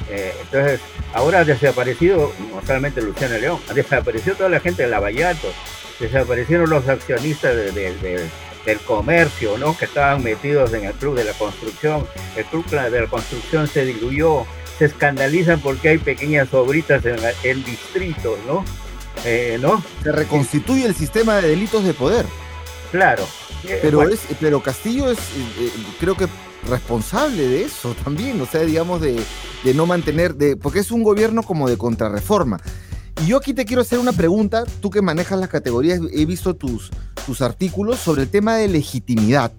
Eh, 0.09 0.33
entonces, 0.41 0.79
ahora 1.13 1.39
ha 1.39 1.45
desaparecido 1.45 2.31
no 2.51 2.61
solamente 2.65 3.01
Luciana 3.01 3.37
León, 3.37 3.59
ha 3.69 3.73
desaparecido 3.73 4.35
toda 4.35 4.49
la 4.49 4.59
gente 4.59 4.83
de 4.83 4.89
Lavallato, 4.89 5.47
desaparecieron 5.99 6.69
los 6.69 6.87
accionistas 6.87 7.55
del 7.55 8.79
comercio, 8.85 9.57
¿no? 9.57 9.77
Que 9.77 9.85
estaban 9.85 10.23
metidos 10.23 10.73
en 10.73 10.85
el 10.85 10.93
club 10.93 11.15
de 11.15 11.23
la 11.23 11.33
construcción, 11.33 12.05
el 12.35 12.45
club 12.45 12.65
de 12.69 13.01
la 13.01 13.07
construcción 13.07 13.67
se 13.67 13.85
diluyó, 13.85 14.45
se 14.77 14.85
escandalizan 14.85 15.59
porque 15.59 15.89
hay 15.89 15.97
pequeñas 15.97 16.53
obritas 16.53 17.05
en, 17.05 17.17
el 17.43 17.63
distrito, 17.63 18.37
¿no? 18.47 18.65
Eh, 19.25 19.57
¿no? 19.61 19.83
Se 20.01 20.11
reconstituye 20.11 20.85
el 20.85 20.95
sistema 20.95 21.39
de 21.39 21.49
delitos 21.49 21.83
de 21.85 21.93
poder. 21.93 22.25
Claro, 22.91 23.27
pero, 23.81 24.07
es, 24.07 24.21
pero 24.39 24.61
Castillo 24.61 25.09
es, 25.09 25.19
eh, 25.19 25.21
eh, 25.59 25.71
creo 25.99 26.15
que 26.15 26.27
responsable 26.69 27.47
de 27.47 27.63
eso 27.63 27.95
también, 28.03 28.39
o 28.41 28.45
sea, 28.45 28.61
digamos, 28.61 29.01
de, 29.01 29.21
no 29.73 29.85
mantener, 29.85 30.35
de, 30.35 30.55
porque 30.55 30.79
es 30.79 30.91
un 30.91 31.03
gobierno 31.03 31.43
como 31.43 31.69
de 31.69 31.77
contrarreforma. 31.77 32.59
Y 33.21 33.27
yo 33.27 33.37
aquí 33.37 33.53
te 33.53 33.65
quiero 33.65 33.81
hacer 33.81 33.99
una 33.99 34.11
pregunta, 34.11 34.63
tú 34.81 34.89
que 34.89 35.01
manejas 35.01 35.39
las 35.39 35.49
categorías, 35.49 35.99
he 36.11 36.25
visto 36.25 36.55
tus, 36.55 36.89
tus 37.25 37.41
artículos 37.41 37.99
sobre 37.99 38.23
el 38.23 38.29
tema 38.29 38.55
de 38.55 38.67
legitimidad, 38.67 39.51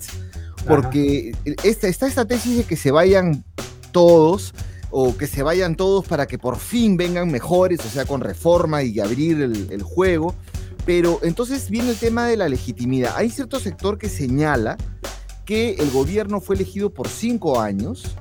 porque 0.67 1.35
esta, 1.63 1.89
está 1.89 2.07
esta 2.07 2.25
tesis 2.25 2.57
de 2.59 2.65
que 2.65 2.77
se 2.77 2.91
vayan 2.91 3.45
todos, 3.93 4.55
o 4.91 5.17
que 5.17 5.27
se 5.27 5.43
vayan 5.43 5.77
todos 5.77 6.07
para 6.07 6.27
que 6.27 6.39
por 6.39 6.57
fin 6.57 6.97
vengan 6.97 7.31
mejores, 7.31 7.81
o 7.81 7.89
sea, 7.89 8.05
con 8.05 8.21
reforma 8.21 8.83
y 8.83 9.01
abrir 9.01 9.41
el, 9.43 9.69
el 9.71 9.83
juego. 9.83 10.35
Pero 10.87 11.19
entonces 11.23 11.71
viene 11.71 11.91
el 11.91 11.97
tema 11.97 12.27
de 12.27 12.37
la 12.37 12.49
legitimidad. 12.49 13.15
Hay 13.17 13.31
cierto 13.31 13.61
sector 13.61 13.99
que 13.99 14.09
señala 14.09 14.77
que 15.45 15.75
el 15.75 15.91
gobierno 15.91 16.41
fue 16.41 16.57
elegido 16.57 16.91
por 16.91 17.09
cinco 17.09 17.61
años 17.61 18.17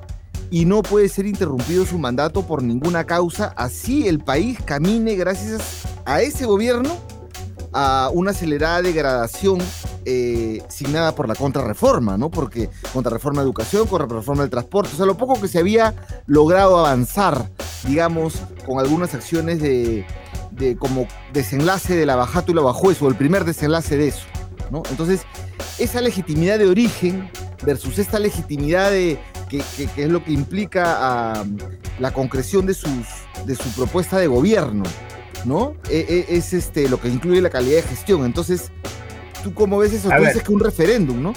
y 0.50 0.64
no 0.64 0.82
puede 0.82 1.08
ser 1.08 1.26
interrumpido 1.26 1.86
su 1.86 1.98
mandato 1.98 2.46
por 2.46 2.62
ninguna 2.62 3.04
causa, 3.04 3.54
así 3.56 4.06
el 4.06 4.20
país 4.20 4.58
camine 4.64 5.16
gracias 5.16 5.82
a 6.04 6.20
ese 6.20 6.44
gobierno 6.44 6.90
a 7.72 8.10
una 8.12 8.30
acelerada 8.30 8.82
degradación 8.82 9.58
eh, 10.04 10.62
signada 10.68 11.14
por 11.14 11.26
la 11.26 11.34
contrarreforma, 11.34 12.16
¿no? 12.16 12.30
Porque 12.30 12.70
contrarreforma 12.92 13.40
de 13.40 13.46
educación, 13.46 13.86
contrarreforma 13.86 14.42
del 14.42 14.50
transporte, 14.50 14.90
o 14.92 14.96
sea, 14.96 15.06
lo 15.06 15.16
poco 15.16 15.40
que 15.40 15.48
se 15.48 15.58
había 15.58 15.94
logrado 16.26 16.78
avanzar 16.78 17.50
digamos, 17.86 18.34
con 18.66 18.78
algunas 18.78 19.14
acciones 19.14 19.60
de, 19.60 20.06
como 20.78 21.06
desenlace 21.32 21.96
de 21.96 22.06
la 22.06 22.16
bajata 22.16 22.50
y 22.50 22.54
la 22.54 22.62
bajuez, 22.62 23.00
o 23.02 23.08
el 23.08 23.14
primer 23.14 23.44
desenlace 23.44 23.96
de 23.96 24.08
eso, 24.08 24.26
¿no? 24.70 24.82
Entonces, 24.90 25.22
esa 25.78 26.00
legitimidad 26.00 26.58
de 26.58 26.66
origen 26.66 27.28
versus 27.64 27.98
esta 27.98 28.18
legitimidad 28.18 28.90
de, 28.90 29.18
que, 29.48 29.62
es 29.96 30.08
lo 30.08 30.22
que 30.24 30.32
implica 30.32 31.44
la 31.98 32.12
concreción 32.12 32.66
de, 32.66 32.74
sus, 32.74 33.06
de 33.46 33.54
su 33.54 33.68
propuesta 33.70 34.18
de 34.18 34.26
gobierno, 34.26 34.84
¿no? 35.44 35.74
E, 35.90 36.26
e, 36.28 36.36
es 36.36 36.52
este, 36.52 36.88
lo 36.88 37.00
que 37.00 37.08
incluye 37.08 37.40
la 37.40 37.50
calidad 37.50 37.76
de 37.76 37.82
gestión. 37.82 38.24
Entonces, 38.24 38.70
¿tú 39.42 39.54
cómo 39.54 39.78
ves 39.78 39.92
eso? 39.92 40.08
Tú 40.08 40.24
dices 40.24 40.42
que 40.42 40.52
un 40.52 40.60
referéndum, 40.60 41.22
¿no? 41.22 41.32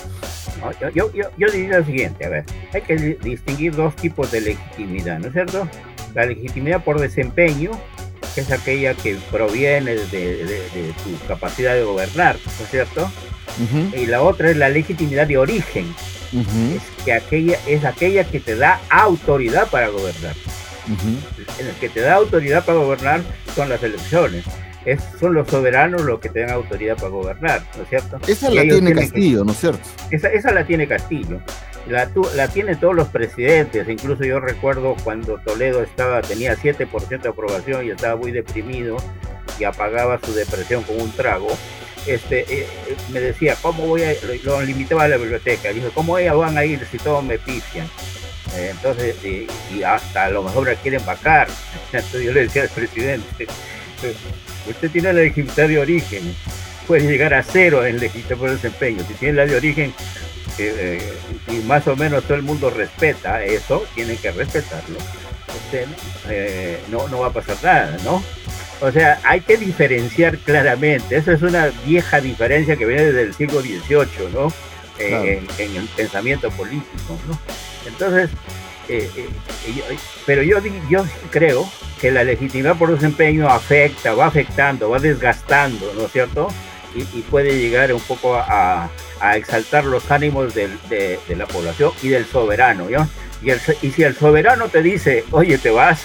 yo, 0.81 1.11
yo, 1.11 1.29
yo, 1.37 1.47
diría 1.51 1.79
lo 1.79 1.85
siguiente, 1.85 2.25
a 2.25 2.29
ver, 2.29 2.45
hay 2.73 2.81
que 2.81 2.95
distinguir 3.23 3.75
dos 3.75 3.95
tipos 3.95 4.31
de 4.31 4.41
legitimidad, 4.41 5.19
¿no 5.19 5.27
es 5.27 5.33
cierto? 5.33 5.67
La 6.13 6.25
legitimidad 6.25 6.83
por 6.83 6.99
desempeño, 6.99 7.71
que 8.37 8.41
es 8.41 8.51
aquella 8.51 8.93
que 8.93 9.17
proviene 9.31 9.95
de, 9.95 10.93
tu 11.03 11.27
capacidad 11.27 11.73
de 11.73 11.81
gobernar, 11.81 12.37
¿no 12.45 12.65
es 12.65 12.69
cierto? 12.69 13.11
Y 13.97 14.05
la 14.05 14.21
otra 14.21 14.51
es 14.51 14.57
la 14.57 14.69
legitimidad 14.69 15.25
de 15.25 15.39
origen, 15.39 15.87
es, 16.31 16.83
que 17.03 17.13
aquella, 17.13 17.57
es 17.65 17.83
aquella 17.83 18.25
que 18.25 18.39
te 18.39 18.55
da 18.55 18.79
autoridad 18.91 19.67
para 19.71 19.87
gobernar. 19.87 20.35
En 21.57 21.67
el 21.67 21.73
que 21.79 21.89
te 21.89 22.01
da 22.01 22.13
autoridad 22.13 22.63
para 22.63 22.77
gobernar 22.77 23.21
son 23.55 23.69
las 23.69 23.81
elecciones 23.81 24.45
son 25.19 25.33
los 25.33 25.49
soberanos 25.49 26.03
los 26.03 26.19
que 26.19 26.29
tienen 26.29 26.51
autoridad 26.51 26.95
para 26.95 27.09
gobernar, 27.09 27.61
¿no 27.75 27.83
es 27.83 27.89
cierto? 27.89 28.19
Esa 28.27 28.51
la 28.51 28.61
tiene 28.61 28.93
Castillo, 28.93 29.43
¿no 29.43 29.51
es 29.51 29.57
cierto? 29.59 29.81
Esa, 30.11 30.29
esa 30.29 30.51
la 30.51 30.65
tiene 30.65 30.87
Castillo. 30.87 31.41
La, 31.87 32.09
la 32.35 32.47
tienen 32.49 32.79
todos 32.79 32.95
los 32.95 33.07
presidentes, 33.07 33.87
incluso 33.87 34.23
yo 34.23 34.39
recuerdo 34.39 34.95
cuando 35.03 35.37
Toledo 35.39 35.81
estaba, 35.81 36.21
tenía 36.21 36.55
7% 36.55 37.21
de 37.21 37.29
aprobación 37.29 37.85
y 37.85 37.91
estaba 37.91 38.15
muy 38.15 38.31
deprimido 38.31 38.97
y 39.59 39.63
apagaba 39.63 40.19
su 40.23 40.33
depresión 40.33 40.83
con 40.83 40.99
un 40.99 41.11
trago, 41.11 41.47
este, 42.07 42.39
eh, 42.41 42.65
eh, 42.87 42.95
me 43.11 43.19
decía, 43.19 43.57
¿cómo 43.61 43.85
voy 43.85 44.03
a, 44.03 44.13
lo, 44.43 44.61
limitaba 44.61 45.03
a 45.03 45.07
la 45.09 45.17
biblioteca, 45.17 45.69
dijo, 45.73 45.89
¿cómo 45.93 46.17
ellas 46.17 46.37
van 46.37 46.57
a 46.57 46.63
ir 46.63 46.79
si 46.89 46.97
todos 46.97 47.23
me 47.23 47.37
pifian? 47.37 47.85
Eh, 48.55 48.69
entonces, 48.71 49.15
y 49.25 49.83
hasta 49.83 50.25
a 50.25 50.29
lo 50.29 50.41
mejor 50.41 50.67
la 50.67 50.75
quieren 50.75 51.05
vacar. 51.05 51.49
Entonces 51.91 52.23
yo 52.23 52.31
le 52.31 52.43
decía 52.43 52.63
al 52.63 52.69
presidente, 52.69 53.47
Usted 54.69 54.91
tiene 54.91 55.11
la 55.11 55.21
legitimidad 55.21 55.67
de 55.67 55.79
origen, 55.79 56.35
puede 56.87 57.07
llegar 57.07 57.33
a 57.33 57.43
cero 57.43 57.85
en 57.85 57.99
legitimidad 57.99 58.37
por 58.37 58.51
desempeño. 58.51 59.03
Si 59.07 59.13
tiene 59.15 59.35
la 59.35 59.45
de 59.45 59.55
origen 59.55 59.93
eh, 60.57 61.13
y 61.47 61.55
más 61.65 61.87
o 61.87 61.95
menos 61.95 62.23
todo 62.23 62.35
el 62.35 62.43
mundo 62.43 62.69
respeta 62.69 63.43
eso, 63.43 63.85
tiene 63.95 64.15
que 64.15 64.31
respetarlo. 64.31 64.97
Usted 65.65 65.87
eh, 66.29 66.79
no, 66.89 67.07
no 67.07 67.19
va 67.19 67.27
a 67.27 67.33
pasar 67.33 67.57
nada, 67.63 67.97
¿no? 68.03 68.23
O 68.79 68.91
sea, 68.91 69.19
hay 69.23 69.41
que 69.41 69.57
diferenciar 69.57 70.37
claramente. 70.39 71.17
Esa 71.17 71.33
es 71.33 71.41
una 71.41 71.71
vieja 71.85 72.21
diferencia 72.21 72.75
que 72.75 72.85
viene 72.85 73.05
desde 73.05 73.21
el 73.23 73.33
siglo 73.33 73.61
XVIII, 73.61 74.29
¿no? 74.33 74.53
Eh, 74.99 75.41
en, 75.57 75.75
el 75.75 75.87
pensamiento 75.89 76.49
político, 76.51 77.17
¿no? 77.27 77.39
Entonces, 77.87 78.29
pero 80.25 80.43
yo, 80.43 80.59
yo 80.89 81.05
creo 81.29 81.69
que 81.99 82.11
la 82.11 82.23
legitimidad 82.23 82.77
por 82.77 82.91
desempeño 82.91 83.49
afecta, 83.49 84.13
va 84.13 84.27
afectando, 84.27 84.89
va 84.89 84.99
desgastando, 84.99 85.91
¿no 85.95 86.05
es 86.05 86.11
cierto? 86.11 86.49
Y, 86.97 87.21
puede 87.21 87.59
llegar 87.59 87.93
un 87.93 88.01
poco 88.01 88.35
a, 88.35 88.89
exaltar 89.35 89.85
los 89.85 90.09
ánimos 90.11 90.53
de, 90.53 91.19
la 91.29 91.45
población 91.45 91.91
y 92.01 92.09
del 92.09 92.25
soberano, 92.25 92.89
¿ya? 92.89 93.07
Y, 93.41 93.51
y 93.85 93.91
si 93.91 94.03
el 94.03 94.15
soberano 94.15 94.67
te 94.67 94.81
dice, 94.81 95.23
oye, 95.31 95.57
te 95.57 95.69
vas, 95.69 96.01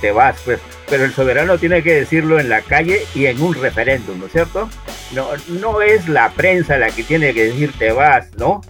te 0.00 0.12
vas, 0.12 0.36
pues, 0.44 0.60
pero 0.88 1.04
el 1.04 1.12
soberano 1.12 1.58
tiene 1.58 1.82
que 1.82 1.94
decirlo 1.94 2.38
en 2.38 2.48
la 2.48 2.62
calle 2.62 3.04
y 3.14 3.26
en 3.26 3.40
un 3.40 3.54
referéndum, 3.54 4.18
¿no 4.18 4.26
es 4.26 4.32
cierto? 4.32 4.68
No, 5.12 5.28
no 5.48 5.82
es 5.82 6.08
la 6.08 6.30
prensa 6.30 6.76
la 6.76 6.90
que 6.90 7.02
tiene 7.02 7.32
que 7.32 7.46
decir 7.46 7.72
te 7.78 7.92
vas, 7.92 8.32
¿no? 8.36 8.60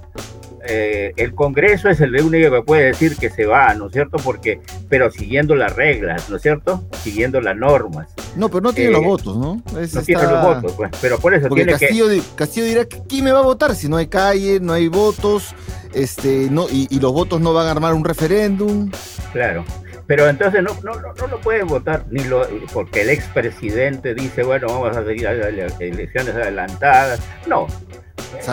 Eh, 0.68 1.12
el 1.16 1.34
Congreso 1.34 1.88
es 1.88 2.00
el 2.00 2.20
único 2.20 2.50
que 2.50 2.62
puede 2.62 2.84
decir 2.86 3.16
que 3.16 3.30
se 3.30 3.46
va, 3.46 3.72
¿no 3.74 3.86
es 3.86 3.92
cierto? 3.92 4.16
Porque, 4.18 4.60
pero 4.88 5.10
siguiendo 5.10 5.54
las 5.54 5.76
reglas, 5.76 6.28
¿no 6.28 6.36
es 6.36 6.42
cierto? 6.42 6.88
Siguiendo 7.02 7.40
las 7.40 7.56
normas. 7.56 8.08
No, 8.34 8.48
pero 8.48 8.62
no 8.62 8.72
tiene 8.72 8.90
los 8.90 9.02
eh, 9.02 9.06
votos, 9.06 9.36
¿no? 9.36 9.62
no 9.64 10.02
tiene 10.02 10.22
los 10.22 10.42
votos, 10.42 10.72
pues, 10.72 10.90
pero 11.00 11.18
por 11.18 11.34
eso 11.34 11.48
tiene 11.48 11.72
Castillo, 11.72 12.08
que... 12.08 12.22
Castillo 12.34 12.66
dirá, 12.66 12.84
¿quién 13.08 13.24
me 13.24 13.32
va 13.32 13.40
a 13.40 13.44
votar 13.44 13.74
si 13.76 13.88
no 13.88 13.96
hay 13.96 14.08
calle, 14.08 14.58
no 14.60 14.72
hay 14.72 14.88
votos, 14.88 15.54
este, 15.94 16.48
no, 16.50 16.66
y, 16.70 16.98
los 16.98 17.12
votos 17.12 17.40
no 17.40 17.52
van 17.54 17.66
a 17.66 17.70
armar 17.70 17.94
un 17.94 18.04
referéndum? 18.04 18.90
Claro. 19.32 19.64
Pero 20.08 20.28
entonces 20.28 20.62
no, 20.62 20.70
no, 20.84 20.94
no, 21.00 21.26
lo 21.26 21.40
puede 21.40 21.64
votar 21.64 22.04
ni 22.10 22.22
lo, 22.22 22.46
porque 22.72 23.02
el 23.02 23.10
expresidente 23.10 24.14
dice, 24.14 24.44
bueno, 24.44 24.68
vamos 24.68 24.96
a 24.96 25.04
seguir 25.04 25.26
a 25.26 25.32
las 25.32 25.80
elecciones 25.80 26.32
adelantadas. 26.32 27.20
No, 27.48 27.66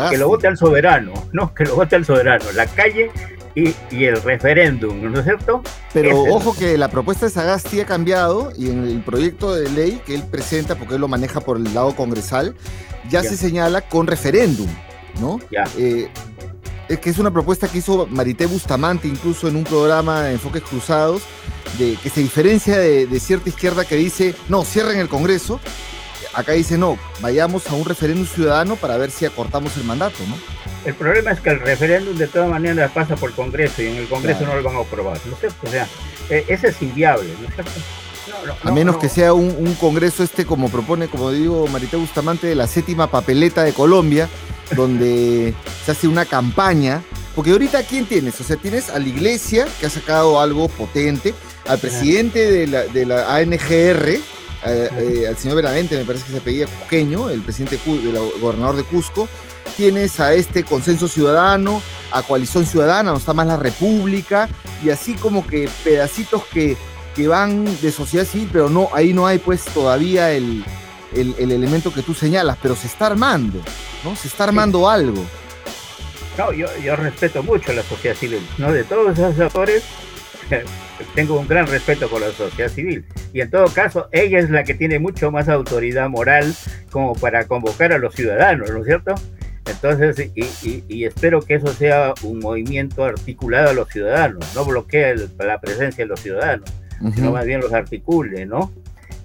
que 0.10 0.18
lo 0.18 0.28
vote 0.28 0.48
al 0.48 0.58
soberano, 0.58 1.14
no, 1.32 1.54
que 1.54 1.66
lo 1.66 1.76
vote 1.76 1.96
al 1.96 2.06
soberano, 2.06 2.46
la 2.54 2.66
calle 2.66 3.12
y, 3.56 3.74
el 4.04 4.22
referéndum, 4.22 5.12
¿no 5.12 5.20
es 5.20 5.26
cierto? 5.26 5.62
Pero 5.94 6.24
ojo 6.24 6.56
que 6.56 6.78
la 6.78 6.90
propuesta 6.90 7.28
de 7.28 7.32
Sagasti 7.32 7.82
ha 7.82 7.86
cambiado 7.86 8.52
y 8.58 8.70
en 8.70 8.84
el 8.84 9.02
proyecto 9.02 9.54
de 9.54 9.70
ley 9.70 10.02
que 10.06 10.16
él 10.16 10.24
presenta, 10.30 10.76
porque 10.76 10.96
él 10.96 11.02
lo 11.02 11.08
maneja 11.08 11.40
por 11.40 11.58
el 11.58 11.74
lado 11.74 11.96
congresal, 11.96 12.56
ya, 13.10 13.22
se 13.22 13.38
señala 13.38 13.82
con 13.82 14.08
referéndum, 14.08 14.68
¿no? 15.20 15.40
Ya. 15.52 15.66
Eh, 15.78 16.10
es 16.90 17.00
que 17.00 17.10
es 17.10 17.20
una 17.20 17.32
propuesta 17.32 17.68
que 17.68 17.78
hizo 17.78 18.08
Marité 18.08 18.46
Bustamante 18.46 19.08
incluso 19.08 19.48
en 19.48 19.56
un 19.56 19.64
programa 19.64 20.24
de 20.24 20.34
Enfoques 20.34 20.64
Cruzados, 20.64 21.22
de, 21.78 21.96
que 22.02 22.10
se 22.10 22.22
diferencia 22.22 22.78
de, 22.78 23.08
de 23.08 23.20
cierta 23.20 23.50
izquierda 23.50 23.86
que 23.86 23.96
dice, 23.96 24.36
no, 24.50 24.64
cierren 24.64 25.00
el 25.00 25.10
Congreso, 25.10 25.60
acá 26.34 26.54
dice 26.54 26.78
no, 26.78 26.98
vayamos 27.22 27.68
a 27.68 27.76
un 27.76 27.86
referéndum 27.86 28.26
ciudadano 28.26 28.76
para 28.76 28.98
ver 28.98 29.12
si 29.12 29.26
acortamos 29.26 29.76
el 29.78 29.84
mandato, 29.84 30.18
¿no? 30.28 30.36
El 30.86 30.96
problema 30.96 31.32
es 31.32 31.40
que 31.40 31.50
el 31.50 31.60
referéndum 31.60 32.16
de 32.18 32.28
todas 32.28 32.50
maneras 32.50 32.92
pasa 32.92 33.16
por 33.16 33.30
el 33.30 33.36
Congreso 33.36 33.82
y 33.82 33.88
en 33.88 33.96
el 33.98 34.08
Congreso 34.08 34.46
no 34.46 34.56
lo 34.56 34.64
van 34.64 34.76
a 34.76 34.80
aprobar, 34.80 35.18
¿no 35.26 35.34
es 35.34 35.40
cierto? 35.40 35.68
O 35.68 35.70
sea, 35.70 35.88
e, 36.30 36.46
ese 36.48 36.70
es 36.70 36.82
inviable, 36.82 37.30
¿no 37.42 37.48
es 37.48 37.54
cierto? 37.54 37.72
a 38.64 38.72
menos 38.72 38.98
que 38.98 39.10
sea 39.10 39.34
un, 39.34 39.76
congreso 39.76 40.24
este, 40.24 40.46
como 40.46 40.70
propone, 40.70 41.08
como 41.08 41.32
digo, 41.32 41.68
Marité 41.68 41.98
Bustamante, 41.98 42.48
de 42.48 42.56
la 42.56 42.68
séptima 42.68 43.10
papeleta 43.10 43.64
de 43.64 43.74
Colombia, 43.74 44.30
donde 44.76 45.54
se 45.86 45.92
hace 45.92 46.08
una 46.08 46.26
campaña. 46.26 47.02
Porque 47.36 47.52
ahorita, 47.52 47.84
¿quién 47.84 48.06
tienes? 48.06 48.40
O 48.42 48.44
sea, 48.44 48.58
tienes 48.58 48.90
a 48.90 49.00
la 49.00 49.08
iglesia, 49.08 49.68
que 49.80 49.88
ha 49.88 49.90
sacado 49.90 50.40
algo 50.40 50.68
potente, 50.68 51.34
al 51.68 51.80
presidente 51.80 52.52
de 52.52 52.68
la, 52.68 52.84
de 52.84 53.06
la 53.06 53.36
ANGR, 53.36 54.20
eh, 54.66 54.90
eh, 54.98 55.28
al 55.28 55.38
señor 55.38 55.58
Benavente, 55.58 55.98
me 55.98 56.06
parece 56.06 56.26
que 56.26 56.34
se 56.34 56.42
pedía 56.42 56.68
Cusqueño, 56.68 57.30
el 57.30 57.42
presidente 57.42 57.80
el 57.86 58.40
gobernador 58.40 58.76
de 58.78 58.84
Cusco. 58.84 59.28
Tienes 59.76 60.20
a 60.20 60.34
este 60.34 60.64
consenso 60.64 61.08
ciudadano, 61.08 61.82
a 62.12 62.22
coalición 62.22 62.66
ciudadana, 62.66 63.10
donde 63.12 63.20
está 63.20 63.34
más 63.34 63.48
la 63.48 63.58
república, 63.58 64.48
y 64.84 64.90
así 64.90 65.16
como 65.16 65.46
que 65.48 65.70
pedacitos 65.84 66.46
que, 66.46 66.78
que 67.16 67.28
van 67.28 67.66
de 67.82 67.92
sociedad 67.92 68.26
civil, 68.26 68.50
pero 68.52 68.70
no, 68.70 68.90
ahí 68.94 69.14
no 69.14 69.26
hay 69.26 69.40
pues 69.40 69.66
todavía 69.66 70.32
el, 70.32 70.64
el, 71.16 71.52
elemento 71.52 71.94
que 71.94 72.02
tú 72.02 72.14
señalas, 72.14 72.58
pero 72.62 72.76
se 72.76 72.88
está 72.88 73.08
armando, 73.08 73.60
¿no? 74.04 74.16
Se 74.16 74.28
está 74.28 74.46
armando 74.46 74.90
algo. 74.90 75.24
No, 76.38 76.52
yo, 76.52 76.68
yo 76.84 76.96
respeto 76.96 77.44
mucho 77.44 77.74
la 77.74 77.84
sociedad 77.84 78.16
civil, 78.16 78.48
¿no? 78.58 78.72
De 78.72 78.84
todos 78.84 79.18
esos 79.18 79.40
actores, 79.40 79.84
tengo 81.16 81.40
un 81.40 81.48
gran 81.48 81.68
respeto 81.68 82.10
por 82.10 82.22
la 82.22 82.32
sociedad 82.32 82.70
civil. 82.70 83.06
Y 83.34 83.42
en 83.42 83.50
todo 83.50 83.68
caso, 83.68 84.10
ella 84.12 84.40
es 84.40 84.50
la 84.50 84.64
que 84.64 84.74
tiene 84.74 85.00
mucho 85.00 85.32
más 85.32 85.50
autoridad 85.50 86.10
moral 86.10 86.54
como 86.92 87.14
para 87.14 87.46
convocar 87.46 87.94
a 87.94 87.98
los 87.98 88.14
ciudadanos, 88.14 88.72
¿no 88.72 88.80
es 88.80 88.86
cierto? 88.86 89.16
Entonces, 89.66 90.30
y, 90.36 91.06
espero 91.06 91.42
que 91.42 91.56
eso 91.56 91.68
sea 91.74 92.14
un 92.24 92.40
movimiento 92.40 93.04
articulado 93.06 93.70
a 93.70 93.74
los 93.74 93.90
ciudadanos, 93.90 94.54
no 94.56 94.66
bloquee 94.66 95.16
la 95.40 95.60
presencia 95.62 96.04
de 96.04 96.10
los 96.10 96.20
ciudadanos, 96.20 96.70
sino 97.16 97.32
más 97.32 97.46
bien 97.46 97.62
los 97.62 97.74
articule, 97.74 98.46
¿no? 98.46 98.72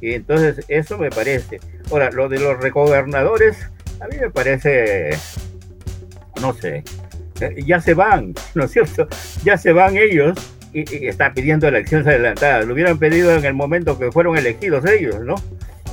Y 0.01 0.13
entonces, 0.13 0.65
eso 0.69 0.97
me 0.97 1.11
parece. 1.11 1.61
Ahora, 1.91 2.11
lo 2.11 2.29
de 2.29 2.39
los 2.39 2.61
recogernadores, 2.61 3.69
a 4.01 4.07
mí 4.07 4.17
me 4.21 4.31
parece, 4.31 5.11
no 6.41 6.53
sé, 6.55 6.85
eh, 7.41 7.57
ya 7.67 7.81
se 7.81 7.95
van, 7.95 8.35
¿no 8.55 8.65
es 8.65 8.71
cierto? 8.71 9.09
Ya 9.45 9.57
se 9.57 9.73
van 9.73 9.97
ellos 9.97 10.39
y, 10.39 10.58
está 10.73 11.33
pidiendo 11.33 11.69
elecciones 11.69 12.07
adelantadas. 12.07 12.67
Lo 12.67 12.75
hubieran 12.75 12.99
pedido 12.99 13.33
en 13.33 13.45
el 13.45 13.55
momento 13.55 13.99
que 13.99 14.13
fueron 14.13 14.37
elegidos 14.37 14.85
ellos, 14.87 15.21
¿no? 15.21 15.37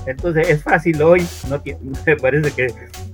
Entonces 0.05 0.49
es 0.49 0.63
fácil 0.63 1.01
hoy, 1.01 1.25
no 1.49 1.61
me 2.05 2.15
parece 2.15 2.51
que 2.51 2.73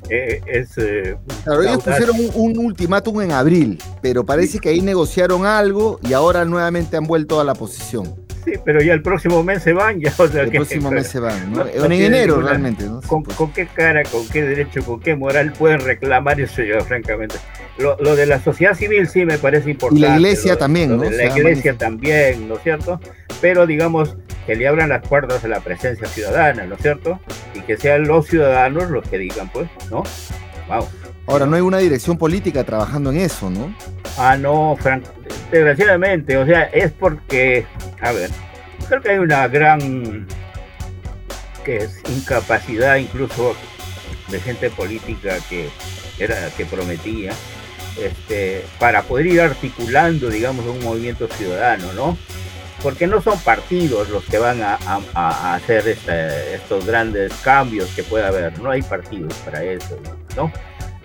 eh, 0.10 0.42
es... 0.46 0.78
Eh, 0.78 1.16
claro, 1.44 1.64
ellos 1.64 1.84
pusieron 1.84 2.18
un, 2.36 2.58
ultimátum 2.58 3.22
en 3.22 3.32
abril, 3.32 3.80
pero 4.02 4.26
parece 4.26 4.60
que 4.60 4.70
ahí 4.70 4.82
negociaron 4.82 5.46
algo 5.46 6.00
y 6.04 6.14
ahora 6.14 6.44
nuevamente 6.44 6.98
han 6.98 7.06
vuelto 7.06 7.40
a 7.40 7.44
la 7.44 7.54
posición. 7.54 8.14
Sí, 8.44 8.54
pero 8.66 8.82
ya 8.82 8.94
el 8.94 9.02
próximo 9.02 9.44
mes 9.44 9.62
se 9.62 9.74
van, 9.74 10.00
ya. 10.00 10.14
O 10.18 10.28
sea, 10.28 10.44
el 10.44 10.52
próximo 10.52 10.90
mes 10.92 11.08
se 11.08 11.20
van, 11.20 11.52
¿no? 11.52 11.66
en 11.68 11.92
enero 11.92 12.42
realmente, 12.42 12.86
¿no? 12.86 13.02
Con, 13.02 13.24
con, 13.24 13.52
qué 13.52 13.68
cara, 13.68 14.04
con 14.04 14.28
qué 14.30 14.42
derecho, 14.42 14.84
con 14.84 15.00
qué 15.00 15.16
moral 15.16 15.54
pueden 15.54 15.82
reclamar 15.82 16.40
eso 16.42 16.64
yo, 16.64 16.80
francamente? 16.82 17.36
Lo, 17.78 17.98
lo, 18.00 18.16
de 18.16 18.26
la 18.26 18.42
sociedad 18.42 18.74
civil 18.74 19.08
sí 19.08 19.26
me 19.26 19.38
parece 19.38 19.72
importante. 19.72 20.00
Y 20.00 20.10
la 20.10 20.16
iglesia 20.16 20.58
también, 20.58 20.98
¿no? 20.98 21.04
la 21.04 21.26
iglesia 21.26 21.78
también, 21.78 22.48
¿no 22.48 22.56
es 22.56 22.64
cierto? 22.64 23.00
Pero 23.40 23.66
digamos 23.66 24.18
que 24.46 24.56
le 24.56 24.68
abran 24.68 24.90
las 24.90 25.08
puertas 25.08 25.44
a 25.44 25.48
la 25.48 25.60
presencia 25.60 26.08
ciudadana, 26.08 26.66
¿no 26.66 26.76
es 26.76 26.82
cierto? 26.82 27.20
Y 27.54 27.62
que 27.62 27.78
sean 27.78 28.08
los 28.08 28.28
ciudadanos 28.28 28.90
los 28.90 29.08
que 29.08 29.18
digan, 29.18 29.50
pues, 29.52 29.70
¿no? 29.90 30.04
Vamos. 30.68 30.90
Ahora, 31.28 31.46
no 31.46 31.56
hay 31.56 31.62
una 31.62 31.78
dirección 31.78 32.18
política 32.18 32.64
trabajando 32.64 33.12
en 33.12 33.18
eso, 33.18 33.50
¿no? 33.50 33.74
Ah, 34.18 34.38
no, 34.38 34.76
Frank, 34.80 35.06
desgraciadamente, 35.52 36.38
o 36.38 36.46
sea, 36.46 36.64
es 36.64 36.92
porque, 36.92 37.66
a 38.02 38.12
ver, 38.12 38.30
creo 38.88 39.02
que 39.02 39.10
hay 39.12 39.20
una 39.20 39.48
gran 39.48 40.28
que 41.64 41.78
es 41.78 42.02
incapacidad 42.10 42.96
incluso 42.96 43.56
de 44.30 44.40
gente 44.40 44.70
política 44.72 45.38
que 45.50 45.70
era 46.20 46.50
que 46.58 46.66
prometía 46.66 47.34
este, 48.00 48.66
para 48.80 49.04
poder 49.04 49.28
ir 49.28 49.42
articulando, 49.42 50.30
digamos, 50.30 50.66
un 50.66 50.84
movimiento 50.84 51.28
ciudadano, 51.28 51.92
¿no? 51.94 52.18
Porque 52.82 53.06
no 53.06 53.22
son 53.22 53.40
partidos 53.40 54.10
los 54.10 54.24
que 54.26 54.40
van 54.40 54.62
a, 54.62 55.54
hacer 55.54 55.88
este, 55.88 56.56
estos 56.56 56.86
grandes 56.86 57.32
cambios 57.44 57.90
que 57.96 58.04
pueda 58.04 58.30
haber, 58.30 58.58
no 58.60 58.72
hay 58.72 58.82
partidos 58.82 59.34
para 59.46 59.64
eso, 59.64 60.00
¿no? 60.36 60.52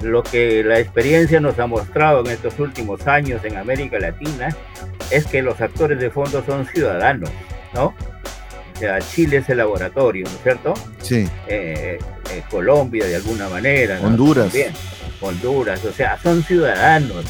Lo 0.03 0.23
que 0.23 0.63
la 0.63 0.79
experiencia 0.79 1.41
nos 1.41 1.59
ha 1.59 1.67
mostrado 1.67 2.21
en 2.21 2.31
estos 2.31 2.59
últimos 2.59 3.07
años 3.07 3.45
en 3.45 3.57
América 3.57 3.99
Latina 3.99 4.55
es 5.11 5.27
que 5.27 5.43
los 5.43 5.61
actores 5.61 5.99
de 5.99 6.11
fondo 6.11 6.45
son 6.45 6.67
ciudadanos, 6.67 7.31
¿no? 7.75 7.95
O 8.75 8.79
sea, 8.79 8.99
Chile 9.01 9.39
es 9.39 9.49
el 9.49 9.57
laboratorio, 9.57 10.25
¿no 10.25 10.31
es 10.31 10.43
cierto? 10.43 10.75
Sí. 11.01 11.27
Eh, 11.49 11.99
eh, 12.31 12.43
Colombia 12.51 13.07
de 13.07 13.17
alguna 13.17 13.49
manera. 13.49 13.99
Honduras. 14.03 14.53
Bien. 14.53 14.73
Honduras, 15.23 15.83
o 15.87 15.93
sea, 15.93 16.19
son 16.23 16.43
ciudadanos, 16.43 17.25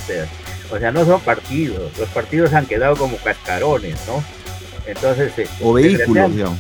o 0.73 0.79
sea, 0.79 0.91
no 0.91 1.05
son 1.05 1.21
partidos. 1.21 1.97
Los 1.99 2.09
partidos 2.09 2.53
han 2.53 2.67
quedado 2.67 2.97
como 2.97 3.17
cascarones, 3.19 3.97
¿no? 4.09 4.25
Entonces. 4.87 5.39
Este, 5.39 5.65
o 5.65 5.73
vehículos, 5.73 6.35
digamos. 6.35 6.59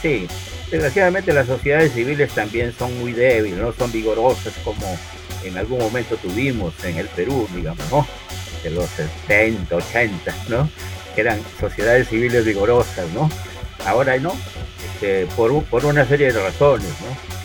Sí, 0.00 0.28
desgraciadamente 0.70 1.32
las 1.32 1.48
sociedades 1.48 1.92
civiles 1.92 2.30
también 2.30 2.72
son 2.72 2.96
muy 3.00 3.12
débiles, 3.12 3.58
no 3.58 3.72
son 3.72 3.90
vigorosas 3.90 4.54
como 4.64 4.96
en 5.44 5.56
algún 5.56 5.78
momento 5.78 6.16
tuvimos 6.16 6.72
en 6.84 6.98
el 6.98 7.08
Perú, 7.08 7.48
digamos, 7.54 7.84
¿no? 7.90 8.06
De 8.62 8.70
los 8.70 8.88
70, 8.90 9.74
80, 9.74 10.34
¿no? 10.48 10.70
Que 11.14 11.22
eran 11.22 11.40
sociedades 11.58 12.08
civiles 12.08 12.44
vigorosas, 12.44 13.08
¿no? 13.14 13.30
Ahora 13.86 14.18
no, 14.18 14.32
este, 14.84 15.26
por, 15.34 15.62
por 15.64 15.84
una 15.84 16.06
serie 16.06 16.32
de 16.32 16.42
razones, 16.42 16.88
¿no? 17.00 17.40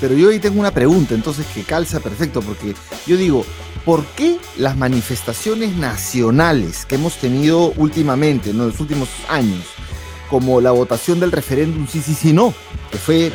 Pero 0.00 0.14
yo 0.14 0.30
ahí 0.30 0.40
tengo 0.40 0.58
una 0.58 0.72
pregunta, 0.72 1.14
entonces 1.14 1.46
que 1.54 1.62
calza 1.62 2.00
perfecto, 2.00 2.42
porque 2.42 2.74
yo 3.06 3.16
digo, 3.16 3.46
¿por 3.84 4.04
qué 4.04 4.36
las 4.56 4.76
manifestaciones 4.76 5.76
nacionales 5.76 6.84
que 6.86 6.96
hemos 6.96 7.16
tenido 7.18 7.72
últimamente, 7.76 8.50
en 8.50 8.58
los 8.58 8.80
últimos 8.80 9.08
años, 9.28 9.64
como 10.28 10.60
la 10.60 10.72
votación 10.72 11.20
del 11.20 11.30
referéndum 11.30 11.86
sí, 11.86 12.02
sí, 12.02 12.14
sí, 12.14 12.32
no, 12.32 12.52
que 12.90 12.98
fue 12.98 13.32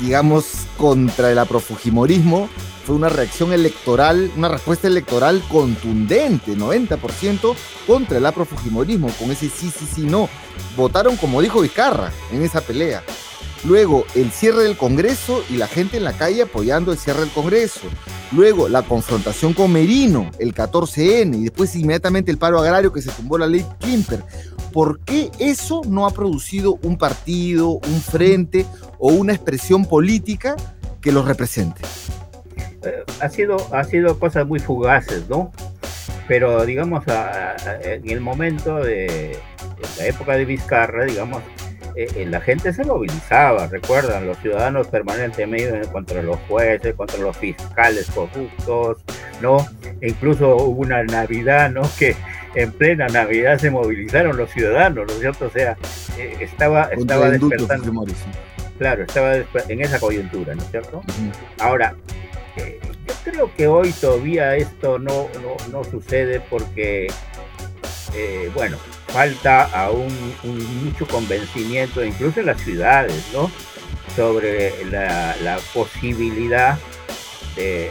digamos, 0.00 0.66
contra 0.76 1.30
el 1.30 1.38
aprofujimorismo, 1.38 2.48
fue 2.84 2.96
una 2.96 3.10
reacción 3.10 3.52
electoral, 3.52 4.30
una 4.36 4.48
respuesta 4.48 4.88
electoral 4.88 5.42
contundente, 5.50 6.56
90% 6.56 7.54
contra 7.86 8.16
el 8.16 8.24
aprofujimorismo, 8.24 9.08
con 9.18 9.30
ese 9.30 9.50
sí, 9.50 9.70
sí, 9.70 9.86
sí, 9.94 10.02
no. 10.02 10.28
Votaron 10.76 11.16
como 11.16 11.42
dijo 11.42 11.60
Vizcarra 11.60 12.10
en 12.32 12.42
esa 12.42 12.60
pelea. 12.62 13.02
Luego, 13.64 14.06
el 14.14 14.30
cierre 14.30 14.62
del 14.62 14.76
Congreso 14.76 15.42
y 15.50 15.56
la 15.56 15.66
gente 15.66 15.96
en 15.96 16.04
la 16.04 16.12
calle 16.12 16.42
apoyando 16.42 16.92
el 16.92 16.98
cierre 16.98 17.20
del 17.20 17.30
Congreso. 17.30 17.80
Luego, 18.32 18.68
la 18.68 18.82
confrontación 18.82 19.52
con 19.52 19.72
Merino, 19.72 20.30
el 20.38 20.54
14N, 20.54 21.36
y 21.36 21.42
después 21.44 21.74
inmediatamente 21.74 22.30
el 22.30 22.38
paro 22.38 22.58
agrario 22.58 22.92
que 22.92 23.02
se 23.02 23.10
tumbó 23.10 23.36
la 23.36 23.46
ley 23.46 23.66
Klimper. 23.80 24.22
¿Por 24.78 25.00
qué 25.00 25.32
eso 25.40 25.82
no 25.88 26.06
ha 26.06 26.12
producido 26.12 26.78
un 26.84 26.98
partido, 26.98 27.80
un 27.84 28.00
frente 28.00 28.64
o 29.00 29.08
una 29.08 29.32
expresión 29.32 29.84
política 29.84 30.54
que 31.00 31.10
los 31.10 31.26
represente? 31.26 31.80
Eh, 32.84 33.02
ha, 33.18 33.28
sido, 33.28 33.56
ha 33.74 33.82
sido 33.82 34.20
cosas 34.20 34.46
muy 34.46 34.60
fugaces, 34.60 35.28
¿no? 35.28 35.50
Pero 36.28 36.64
digamos, 36.64 37.02
en 37.82 38.08
el 38.08 38.20
momento 38.20 38.76
de, 38.76 39.36
la 39.98 40.06
época 40.06 40.36
de 40.36 40.44
Vizcarra, 40.44 41.06
digamos, 41.06 41.42
eh, 41.96 42.06
eh, 42.14 42.26
la 42.26 42.40
gente 42.40 42.72
se 42.72 42.84
movilizaba, 42.84 43.66
recuerdan, 43.66 44.28
los 44.28 44.38
ciudadanos 44.38 44.86
permanentemente 44.86 45.88
contra 45.88 46.22
los 46.22 46.36
jueces, 46.48 46.94
contra 46.94 47.18
los 47.18 47.36
fiscales 47.36 48.08
corruptos, 48.12 48.98
¿no? 49.42 49.56
E 50.00 50.10
incluso 50.10 50.54
hubo 50.54 50.82
una 50.82 51.02
Navidad, 51.02 51.68
¿no? 51.68 51.82
Que 51.98 52.14
en 52.54 52.72
plena 52.72 53.06
Navidad 53.08 53.58
se 53.58 53.70
movilizaron 53.70 54.36
los 54.36 54.50
ciudadanos, 54.50 55.06
¿no 55.06 55.12
es 55.12 55.20
cierto? 55.20 55.46
O 55.46 55.50
sea, 55.50 55.76
estaba, 56.40 56.84
estaba 56.84 57.30
despertando. 57.30 58.04
Claro, 58.78 59.02
estaba 59.02 59.34
en 59.34 59.80
esa 59.80 59.98
coyuntura, 59.98 60.54
¿no 60.54 60.62
es 60.62 60.70
cierto? 60.70 61.02
Ahora, 61.58 61.94
eh, 62.56 62.78
yo 63.06 63.14
creo 63.24 63.54
que 63.54 63.66
hoy 63.66 63.92
todavía 63.92 64.56
esto 64.56 64.98
no, 64.98 65.28
no, 65.72 65.84
sucede 65.84 66.40
porque, 66.40 67.08
eh, 68.14 68.50
bueno, 68.54 68.78
falta 69.08 69.64
aún 69.64 70.12
un, 70.44 70.84
mucho 70.84 71.06
convencimiento, 71.08 72.04
incluso 72.04 72.40
en 72.40 72.46
las 72.46 72.60
ciudades, 72.60 73.24
¿no? 73.32 73.50
Sobre 74.14 74.72
la, 74.90 75.58
posibilidad 75.74 76.78
de, 77.56 77.90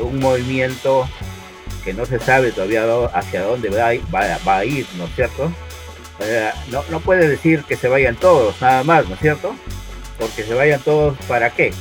un 0.00 0.20
movimiento 0.20 1.08
que 1.80 1.92
no 1.92 2.06
se 2.06 2.18
sabe 2.18 2.52
todavía 2.52 2.84
hacia 3.12 3.42
dónde 3.42 3.70
va, 3.70 3.90
va, 4.14 4.38
va 4.46 4.58
a 4.58 4.64
ir, 4.64 4.86
¿no 4.96 5.04
es 5.04 5.14
cierto? 5.14 5.52
no, 6.70 6.84
no 6.90 7.00
puede 7.00 7.28
decir 7.28 7.64
que 7.64 7.76
se 7.76 7.88
vayan 7.88 8.14
todos, 8.14 8.60
nada 8.60 8.84
más, 8.84 9.08
¿no 9.08 9.14
es 9.14 9.20
cierto? 9.20 9.54
Porque 10.18 10.42
se 10.42 10.52
vayan 10.54 10.80
todos, 10.80 11.16
¿para 11.26 11.50
qué? 11.50 11.72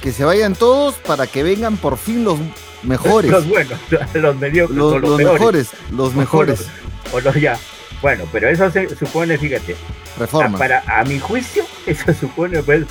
Que 0.00 0.10
se 0.10 0.24
vayan 0.24 0.54
todos 0.54 0.94
para 0.94 1.26
que 1.26 1.42
vengan 1.42 1.76
por 1.76 1.98
fin 1.98 2.24
los 2.24 2.38
mejores. 2.82 3.30
los 3.30 3.46
buenos, 3.46 3.78
los 4.14 4.36
mediocres. 4.36 4.76
Los, 4.76 5.00
los, 5.02 5.18
mejores, 5.18 5.70
los 5.90 6.14
mejores. 6.14 6.66
O 7.12 7.20
los, 7.20 7.34
ya. 7.34 7.58
Bueno, 8.02 8.24
pero 8.32 8.48
eso 8.48 8.70
se 8.70 8.94
supone, 8.96 9.38
fíjate. 9.38 9.76
Reforma. 10.18 10.58
Para, 10.58 10.82
a 10.86 11.04
mi 11.04 11.18
juicio, 11.18 11.64
eso 11.86 12.12
supone, 12.12 12.62
pues, 12.62 12.84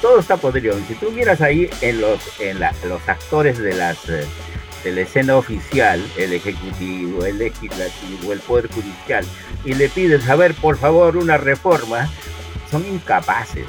todo 0.00 0.20
está 0.20 0.36
podrido. 0.36 0.76
Si 0.88 0.94
tú 0.94 1.10
miras 1.10 1.40
ahí 1.40 1.68
en 1.80 2.00
los, 2.00 2.20
en 2.40 2.60
los 2.60 3.08
actores 3.08 3.58
de 3.58 3.74
las 3.74 4.08
eh, 4.08 4.24
de 4.84 4.92
la 4.92 5.00
escena 5.02 5.36
oficial, 5.36 6.04
el 6.16 6.32
ejecutivo, 6.32 7.24
el 7.24 7.38
legislativo, 7.38 8.32
el 8.32 8.40
poder 8.40 8.68
judicial, 8.68 9.24
y 9.64 9.74
le 9.74 9.88
pides, 9.88 10.28
a 10.28 10.36
ver, 10.36 10.54
por 10.54 10.76
favor, 10.76 11.16
una 11.16 11.36
reforma, 11.36 12.08
son 12.70 12.86
incapaces. 12.86 13.66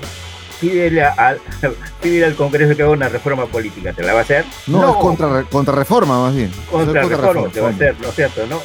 Pídele, 0.59 1.03
al 1.05 2.35
Congreso 2.37 2.75
que 2.75 2.83
haga 2.83 2.91
una 2.91 3.09
reforma 3.09 3.45
política, 3.47 3.93
¿te 3.93 4.03
la 4.03 4.13
va 4.13 4.19
a 4.19 4.23
hacer? 4.23 4.45
No, 4.67 4.91
es 4.91 4.97
contra, 4.97 5.43
contra 5.43 5.73
reforma 5.73 6.21
más 6.21 6.35
bien. 6.35 6.51
Contra, 6.69 7.03
reforma, 7.03 7.49
te 7.49 7.61
va 7.61 7.69
a 7.69 7.71
hacer, 7.71 7.95
¿no 7.99 8.09
es 8.09 8.15
cierto? 8.15 8.45
¿no? 8.47 8.59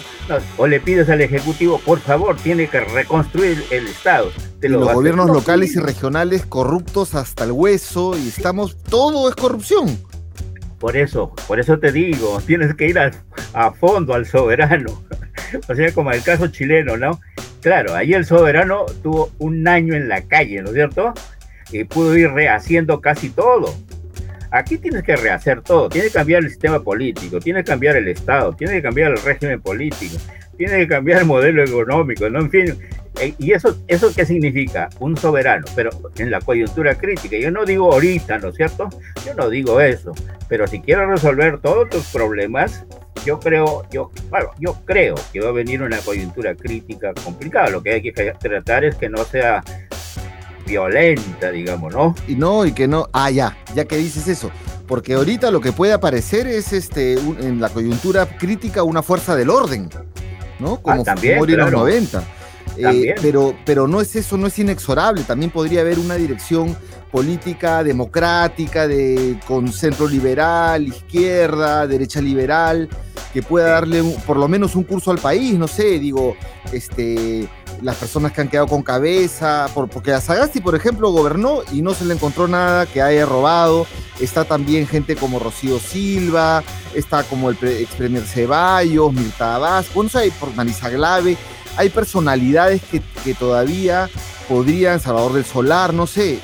O 0.59 0.67
le 0.67 0.81
pides 0.81 1.09
al 1.09 1.21
Ejecutivo, 1.21 1.79
por 1.79 2.01
favor, 2.01 2.37
tiene 2.37 2.69
que 2.69 2.81
reconstruir 2.81 3.65
el 3.71 3.87
Estado. 3.87 4.31
los 4.61 4.93
gobiernos 4.93 5.31
locales 5.31 5.75
y 5.77 5.79
regionales 5.79 6.45
corruptos 6.47 7.15
hasta 7.15 7.45
el 7.45 7.53
hueso 7.53 8.17
y 8.19 8.29
estamos, 8.29 8.77
todo 8.77 9.29
es 9.29 9.37
corrupción. 9.37 9.99
Por 10.79 10.97
eso, 10.97 11.35
por 11.49 11.59
eso 11.59 11.79
te 11.79 11.91
digo, 11.91 12.41
tienes 12.47 12.75
que 12.75 12.89
ir 12.89 12.99
a, 12.99 13.73
fondo 13.73 14.15
al 14.15 14.27
soberano. 14.27 15.03
o 15.69 15.75
sea, 15.75 15.93
como 15.93 16.11
el 16.13 16.23
caso 16.23 16.49
chileno, 16.49 16.97
¿no? 16.97 17.21
Claro, 17.63 17.95
ahí 17.95 18.13
el 18.13 18.25
soberano 18.25 18.85
tuvo 19.03 19.31
un 19.39 19.67
año 19.67 19.95
en 19.95 20.09
la 20.09 20.23
calle, 20.23 20.63
¿no 20.63 20.69
es 20.69 20.75
cierto? 20.75 21.15
Y 21.73 21.85
pudo 21.85 22.17
ir 22.17 22.31
rehaciendo 22.31 23.01
casi 23.01 23.31
todo. 23.31 23.75
Aquí 24.51 24.79
tienes 24.79 25.03
que 25.03 25.17
rehacer 25.17 25.63
todo, 25.63 25.89
tiene 25.89 26.09
que 26.09 26.15
cambiar 26.15 26.43
el 26.43 26.51
sistema 26.51 26.83
político, 26.83 27.41
tiene 27.41 27.65
que 27.65 27.71
cambiar 27.71 27.97
el 27.97 28.09
Estado, 28.09 28.53
tiene 28.53 28.75
que 28.75 28.83
cambiar 28.83 29.13
el 29.13 29.23
régimen 29.23 29.61
político, 29.61 30.17
tiene 30.57 30.79
que 30.79 30.89
cambiar 30.89 31.21
el 31.21 31.27
modelo 31.27 31.63
económico, 31.63 32.29
¿no? 32.29 32.41
En 32.41 32.51
fin, 32.51 32.79
eh, 33.21 33.35
¿y 33.39 33.53
eso, 33.53 33.77
eso 33.89 34.13
qué 34.15 34.27
significa? 34.27 34.89
Un 34.99 35.17
soberano, 35.17 35.65
pero 35.75 35.91
en 36.19 36.31
la 36.31 36.41
coyuntura 36.41 36.95
crítica. 36.97 37.37
Yo 37.39 37.51
no 37.51 37.65
digo 37.65 37.93
ahorita, 37.93 38.39
¿no 38.39 38.49
es 38.49 38.57
cierto? 38.57 38.89
Yo 39.25 39.35
no 39.35 39.49
digo 39.49 39.81
eso, 39.81 40.13
pero 40.49 40.67
si 40.67 40.81
quieres 40.81 41.09
resolver 41.09 41.59
todos 41.61 41.89
tus 41.89 42.07
problemas, 42.07 42.85
yo 43.25 43.41
creo, 43.41 43.85
yo, 43.91 44.11
bueno, 44.31 44.51
yo 44.59 44.77
creo 44.85 45.15
que 45.33 45.41
va 45.41 45.49
a 45.49 45.53
venir 45.53 45.83
una 45.83 45.99
coyuntura 45.99 46.55
crítica 46.55 47.13
complicada. 47.25 47.71
Lo 47.71 47.83
que 47.83 47.95
hay 47.95 48.03
que 48.03 48.13
tratar 48.13 48.85
es 48.85 48.97
que 48.97 49.09
no 49.09 49.25
sea 49.25 49.65
violenta, 50.67 51.51
digamos, 51.51 51.95
¿no? 51.95 52.15
Y 52.29 52.35
no, 52.35 52.67
y 52.67 52.73
que 52.73 52.87
no, 52.87 53.09
ah, 53.13 53.31
ya, 53.31 53.57
ya 53.75 53.85
que 53.85 53.97
dices 53.97 54.29
eso, 54.29 54.51
porque 54.87 55.15
ahorita 55.15 55.51
lo 55.51 55.61
que 55.61 55.73
puede 55.73 55.93
aparecer 55.93 56.47
es 56.47 56.73
este 56.73 57.15
en 57.15 57.61
la 57.61 57.69
coyuntura 57.69 58.27
crítica 58.27 58.83
una 58.83 59.03
fuerza 59.03 59.35
del 59.35 59.51
orden. 59.51 59.89
¿No? 60.59 60.77
Como 60.79 61.01
ah, 61.01 61.05
también, 61.05 61.39
en 61.39 61.57
los 61.57 61.73
90. 61.73 62.23
Eh, 62.79 63.15
pero, 63.23 63.55
pero 63.65 63.89
no 63.89 64.01
es 64.01 64.15
eso, 64.17 64.37
no 64.37 64.47
es 64.47 64.59
inexorable. 64.59 65.23
También 65.23 65.51
podría 65.51 65.81
haber 65.81 65.99
una 65.99 66.15
dirección 66.17 66.77
política 67.11 67.83
democrática, 67.83 68.87
de, 68.87 69.39
con 69.47 69.73
centro 69.73 70.09
liberal, 70.09 70.87
izquierda, 70.87 71.87
derecha 71.87 72.21
liberal, 72.21 72.89
que 73.33 73.43
pueda 73.43 73.71
darle 73.71 74.03
por 74.27 74.37
lo 74.37 74.49
menos 74.49 74.75
un 74.77 74.85
curso 74.85 75.11
al 75.11 75.19
país, 75.19 75.55
no 75.55 75.69
sé, 75.69 75.99
digo, 75.99 76.37
este, 76.73 77.49
las 77.83 77.97
personas 77.97 78.33
que 78.33 78.41
han 78.41 78.49
quedado 78.49 78.67
con 78.67 78.83
cabeza, 78.83 79.69
por, 79.75 79.89
porque 79.89 80.13
a 80.13 80.21
Sagasti, 80.21 80.61
por 80.61 80.75
ejemplo, 80.75 81.11
gobernó 81.11 81.61
y 81.73 81.83
no 81.83 81.95
se 81.95 82.05
le 82.05 82.15
encontró 82.15 82.49
nada 82.49 82.87
que 82.87 83.03
haya 83.03 83.27
robado. 83.27 83.87
Está 84.21 84.45
también 84.45 84.87
gente 84.87 85.17
como 85.17 85.39
Rocío 85.39 85.79
Silva, 85.79 86.63
está 86.95 87.23
como 87.25 87.51
el 87.51 87.59
ex 87.63 87.95
premier 87.95 88.25
Ceballos, 88.25 89.13
Mirta 89.13 89.57
Abás, 89.57 89.93
bueno, 89.95 90.11
o 90.15 90.41
por 90.41 90.55
Marisa 90.55 90.89
Glave, 90.89 91.37
hay 91.77 91.89
personalidades 91.91 92.83
que, 92.83 93.03
que 93.25 93.35
todavía 93.35 94.09
podrían, 94.49 95.01
Salvador 95.01 95.35
del 95.35 95.45
Solar, 95.45 95.93
no 95.93 96.07
sé, 96.07 96.39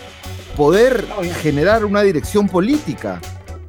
poder 0.56 1.06
generar 1.40 1.84
una 1.84 2.02
dirección 2.02 2.48
política. 2.48 3.20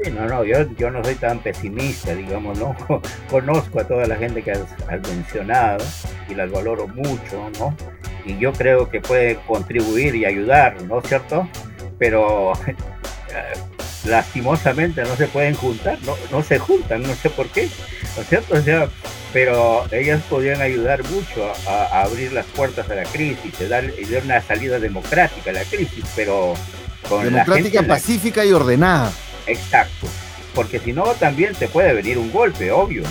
Sí, 0.04 0.12
no, 0.12 0.26
no, 0.28 0.43
yo, 0.43 0.69
yo 0.76 0.91
no 0.91 1.04
soy 1.04 1.15
tan 1.15 1.39
pesimista, 1.39 2.13
digamos, 2.13 2.60
¿no? 2.60 2.76
Conozco 3.30 3.80
a 3.80 3.88
toda 3.88 4.06
la 4.06 4.15
gente 4.17 4.41
que 4.41 4.52
has, 4.52 4.67
mencionado 5.10 5.84
y 6.28 6.36
las 6.36 6.52
valoro 6.52 6.88
mucho, 6.88 7.49
¿no? 7.60 7.76
Y 8.26 8.38
yo 8.38 8.52
creo 8.54 8.89
que 8.89 9.02
puede 9.02 9.38
contribuir 9.47 10.15
y 10.15 10.26
ayudar, 10.26 10.82
¿no 10.84 10.99
es 10.99 11.08
cierto? 11.08 11.47
Pero 11.99 12.54
eh, 12.67 13.54
lastimosamente 14.06 15.04
no 15.04 15.15
se 15.15 15.28
pueden 15.28 15.56
juntar, 15.56 15.97
no, 16.06 16.15
no 16.32 16.43
se 16.43 16.60
juntan, 16.60 17.04
no 17.04 17.13
sé 17.15 17.30
por 17.30 17.47
qué, 17.47 17.69
¿no 18.15 18.21
es 18.21 18.30
cierto? 18.30 18.56
O 18.56 18.62
sea, 18.62 18.89
pero 19.32 19.86
ellas 19.91 20.21
podrían 20.30 20.62
ayudar 20.62 21.04
mucho 21.10 21.52
a, 21.67 22.04
abrir 22.04 22.32
las 22.32 22.45
puertas 22.45 22.89
a 22.89 22.95
la 22.95 23.04
crisis 23.04 23.54
y 23.60 23.63
dar, 23.65 23.86
una 24.23 24.41
salida 24.41 24.80
democrática 24.80 25.49
a 25.49 25.54
la 25.54 25.63
crisis, 25.63 26.06
pero 26.15 26.54
con 27.10 27.23
democrática, 27.23 27.82
pacífica 27.84 28.45
y 28.45 28.52
ordenada. 28.52 29.12
Exacto, 29.47 30.08
porque 30.54 30.80
si 30.80 30.93
no 30.93 31.04
también 31.13 31.54
te 31.56 31.67
puede 31.67 31.93
venir 31.93 32.17
un 32.17 32.32
golpe, 32.32 32.71
obvio. 32.71 33.04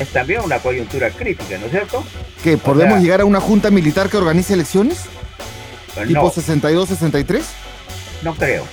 Es 0.00 0.08
también 0.10 0.42
una 0.42 0.60
coyuntura 0.60 1.10
crítica, 1.10 1.58
¿no 1.58 1.66
es 1.66 1.72
cierto? 1.72 2.04
¿Que 2.44 2.56
podemos 2.56 3.00
llegar 3.00 3.20
a 3.20 3.24
una 3.24 3.40
junta 3.40 3.70
militar 3.70 4.08
que 4.08 4.16
organice 4.16 4.54
elecciones? 4.54 5.06
Pues 5.94 6.06
¿Tipo 6.06 6.32
62-63? 6.32 7.42
No 8.22 8.34
creo. 8.34 8.64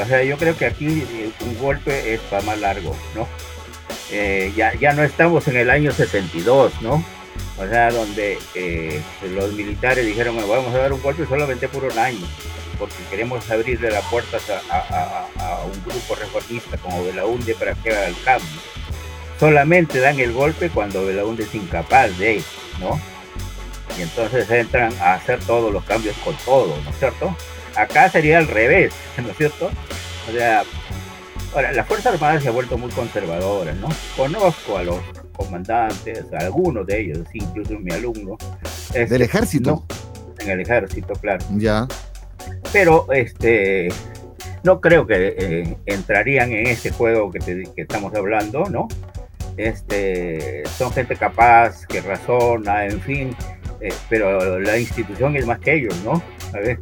O 0.00 0.06
sea, 0.06 0.22
yo 0.22 0.38
creo 0.38 0.56
que 0.56 0.66
aquí 0.66 0.86
eh, 0.86 1.30
un 1.40 1.58
golpe 1.58 2.14
es 2.14 2.20
para 2.30 2.42
más 2.42 2.58
largo, 2.58 2.96
¿no? 3.14 3.28
Eh, 4.10 4.52
ya, 4.56 4.74
ya 4.74 4.92
no 4.94 5.02
estamos 5.02 5.46
en 5.48 5.56
el 5.56 5.70
año 5.70 5.92
62, 5.92 6.80
¿no? 6.80 7.04
O 7.58 7.66
sea, 7.66 7.90
donde 7.90 8.38
eh, 8.54 9.02
los 9.34 9.52
militares 9.52 10.06
dijeron, 10.06 10.36
bueno, 10.36 10.48
vamos 10.48 10.74
a 10.74 10.78
dar 10.78 10.92
un 10.92 11.02
golpe 11.02 11.26
solamente 11.26 11.68
por 11.68 11.84
un 11.84 11.98
año, 11.98 12.24
porque 12.78 12.94
queremos 13.10 13.50
abrirle 13.50 13.90
las 13.90 14.04
puertas 14.04 14.42
a, 14.70 15.26
un 15.64 15.84
grupo 15.84 16.14
reformista 16.14 16.76
como 16.78 17.04
Belaunde 17.04 17.54
para 17.54 17.74
que 17.74 17.90
haga 17.90 18.06
el 18.06 18.20
cambio. 18.22 18.60
Solamente 19.40 19.98
dan 19.98 20.18
el 20.20 20.32
golpe 20.32 20.70
cuando 20.70 21.04
Belaunde 21.04 21.44
es 21.44 21.54
incapaz 21.54 22.16
de, 22.18 22.42
¿no? 22.80 23.00
Y 23.98 24.02
entonces 24.02 24.48
entran 24.50 24.94
a 25.00 25.14
hacer 25.14 25.40
todos 25.40 25.72
los 25.72 25.84
cambios 25.84 26.16
con 26.18 26.36
todo, 26.44 26.80
¿no 26.84 26.90
es 26.90 26.98
cierto? 26.98 27.36
Acá 27.74 28.08
sería 28.08 28.38
al 28.38 28.46
revés, 28.46 28.94
¿no 29.18 29.30
es 29.30 29.36
cierto? 29.36 29.70
O 30.28 30.32
sea, 30.32 30.62
Ahora, 31.54 31.72
la 31.72 31.84
Fuerza 31.84 32.10
Armada 32.10 32.40
se 32.40 32.48
ha 32.48 32.50
vuelto 32.50 32.76
muy 32.76 32.90
conservadora, 32.90 33.72
¿no? 33.74 33.88
Conozco 34.16 34.76
a 34.76 34.82
los 34.82 34.98
comandantes, 35.32 36.24
a 36.32 36.38
algunos 36.44 36.86
de 36.86 37.00
ellos, 37.00 37.26
incluso 37.32 37.78
mi 37.78 37.92
alumno. 37.92 38.36
Este, 38.88 39.06
¿Del 39.06 39.22
ejército? 39.22 39.84
en 40.38 40.50
el 40.50 40.60
ejército, 40.60 41.14
claro. 41.14 41.44
Ya. 41.56 41.86
Pero, 42.72 43.06
este, 43.12 43.88
no 44.62 44.80
creo 44.80 45.06
que 45.06 45.34
eh, 45.38 45.76
entrarían 45.86 46.52
en 46.52 46.66
ese 46.66 46.90
juego 46.90 47.30
que, 47.30 47.38
que, 47.40 47.82
estamos 47.82 48.14
hablando, 48.14 48.64
¿no? 48.64 48.88
Este, 49.56 50.62
son 50.76 50.92
gente 50.92 51.16
capaz, 51.16 51.86
que 51.86 52.00
razona, 52.00 52.86
en 52.86 53.00
fin, 53.00 53.36
eh, 53.80 53.92
pero 54.08 54.58
la 54.60 54.78
institución 54.78 55.36
es 55.36 55.46
más 55.46 55.58
que 55.58 55.74
ellos, 55.74 55.96
¿no? 56.04 56.22
A 56.54 56.60
ver, 56.60 56.78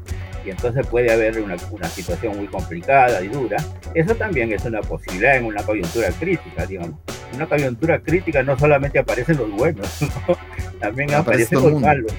y 0.47 0.51
entonces 0.51 0.87
puede 0.87 1.13
haber 1.13 1.41
una, 1.41 1.57
una, 1.73 1.89
situación 1.89 2.37
muy 2.37 2.47
complicada 2.47 3.23
y 3.23 3.29
dura. 3.29 3.57
Eso 3.95 4.15
también 4.15 4.53
es 4.53 4.65
una 4.65 4.81
posibilidad 4.81 5.37
en 5.37 5.47
una 5.47 5.63
coyuntura 5.63 6.09
crítica, 6.11 6.65
digamos. 6.67 6.95
En 7.31 7.37
una 7.37 7.49
coyuntura 7.49 8.01
crítica 8.01 8.43
no 8.43 8.57
solamente 8.57 8.99
aparecen 8.99 9.39
los 9.39 9.51
buenos, 9.51 9.89
también 10.81 11.13
aparecen 11.15 11.61
los 11.61 11.81
malos. 11.81 12.13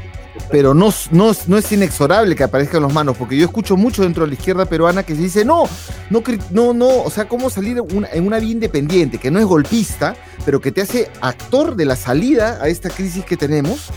Pero 0.52 0.74
no, 0.74 0.94
no, 1.12 1.32
no, 1.48 1.58
es 1.58 1.72
inexorable 1.72 2.36
que 2.36 2.44
aparezcan 2.44 2.82
los 2.82 2.94
malos, 2.94 3.18
porque 3.18 3.38
yo 3.38 3.46
escucho 3.46 3.76
mucho 3.76 4.04
dentro 4.04 4.24
de 4.24 4.30
la 4.30 4.34
izquierda 4.36 4.66
peruana 4.66 5.04
que 5.04 5.16
se 5.16 5.22
dice, 5.22 5.46
no, 5.46 5.64
no, 6.10 6.22
no, 6.52 6.74
no, 6.74 7.04
o 7.04 7.10
sea, 7.10 7.28
cómo 7.28 7.50
salir 7.50 7.82
en 8.12 8.28
una 8.28 8.40
vía 8.40 8.52
independiente, 8.52 9.18
que 9.18 9.32
no 9.32 9.40
es 9.40 9.46
golpista, 9.46 10.16
pero 10.46 10.62
que 10.62 10.72
te 10.72 10.82
hace 10.82 11.10
actor 11.22 11.76
de 11.76 11.86
la 11.86 11.96
salida 11.96 12.60
a 12.62 12.68
esta 12.68 12.90
crisis 12.90 13.26
que 13.26 13.36
tenemos, 13.36 13.90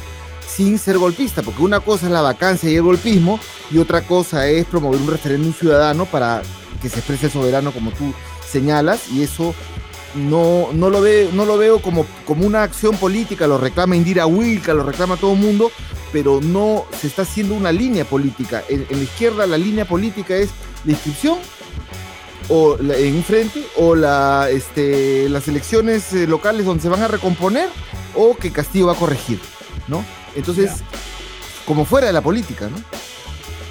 sin 0.54 0.78
ser 0.78 0.98
golpista, 0.98 1.42
porque 1.42 1.62
una 1.62 1.80
cosa 1.80 2.06
es 2.06 2.12
la 2.12 2.22
vacancia 2.22 2.70
y 2.70 2.76
el 2.76 2.82
golpismo 2.82 3.38
y 3.70 3.78
otra 3.78 4.02
cosa 4.02 4.48
es 4.48 4.66
promover 4.66 5.00
un 5.00 5.08
referéndum 5.08 5.52
ciudadano 5.52 6.06
para 6.06 6.42
que 6.82 6.88
se 6.88 6.98
exprese 6.98 7.26
el 7.26 7.32
soberano 7.32 7.72
como 7.72 7.90
tú 7.92 8.12
señalas 8.46 9.08
y 9.10 9.22
eso 9.22 9.54
no, 10.14 10.68
no, 10.72 10.90
lo, 10.90 11.00
veo, 11.00 11.30
no 11.32 11.44
lo 11.44 11.56
veo 11.56 11.80
como, 11.80 12.04
como 12.26 12.46
una 12.46 12.62
acción 12.62 12.96
política, 12.96 13.46
lo 13.46 13.58
reclama 13.58 13.96
Indira 13.96 14.26
Wilka, 14.26 14.74
lo 14.74 14.82
reclama 14.82 15.16
todo 15.16 15.34
el 15.34 15.38
mundo, 15.38 15.70
pero 16.12 16.40
no 16.40 16.84
se 17.00 17.06
está 17.06 17.22
haciendo 17.22 17.54
una 17.54 17.70
línea 17.70 18.04
política. 18.04 18.64
En, 18.68 18.86
la 18.90 19.02
izquierda 19.02 19.46
la 19.46 19.58
línea 19.58 19.84
política 19.84 20.34
es 20.34 20.50
la 20.84 20.92
inscripción 20.92 21.38
o 22.48 22.76
en 22.80 23.14
un 23.14 23.22
frente 23.22 23.64
o 23.76 23.94
la, 23.94 24.48
este, 24.50 25.28
las 25.28 25.46
elecciones 25.46 26.12
eh, 26.12 26.26
locales 26.26 26.66
donde 26.66 26.82
se 26.82 26.88
van 26.88 27.02
a 27.02 27.08
recomponer 27.08 27.68
o 28.16 28.36
que 28.36 28.50
Castillo 28.50 28.88
va 28.88 28.94
a 28.94 28.96
corregir, 28.96 29.38
¿no? 29.86 30.04
Entonces, 30.34 30.82
como 31.66 31.84
fuera 31.84 32.06
de 32.06 32.12
la 32.12 32.20
política, 32.20 32.68
¿no? 32.68 32.76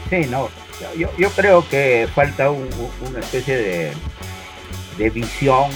Sí, 0.09 0.27
no. 0.29 0.49
Yo, 0.97 1.09
yo 1.17 1.29
creo 1.31 1.67
que 1.67 2.07
falta 2.15 2.49
una 2.51 3.19
especie 3.19 3.93
de, 4.97 5.09
visión 5.09 5.69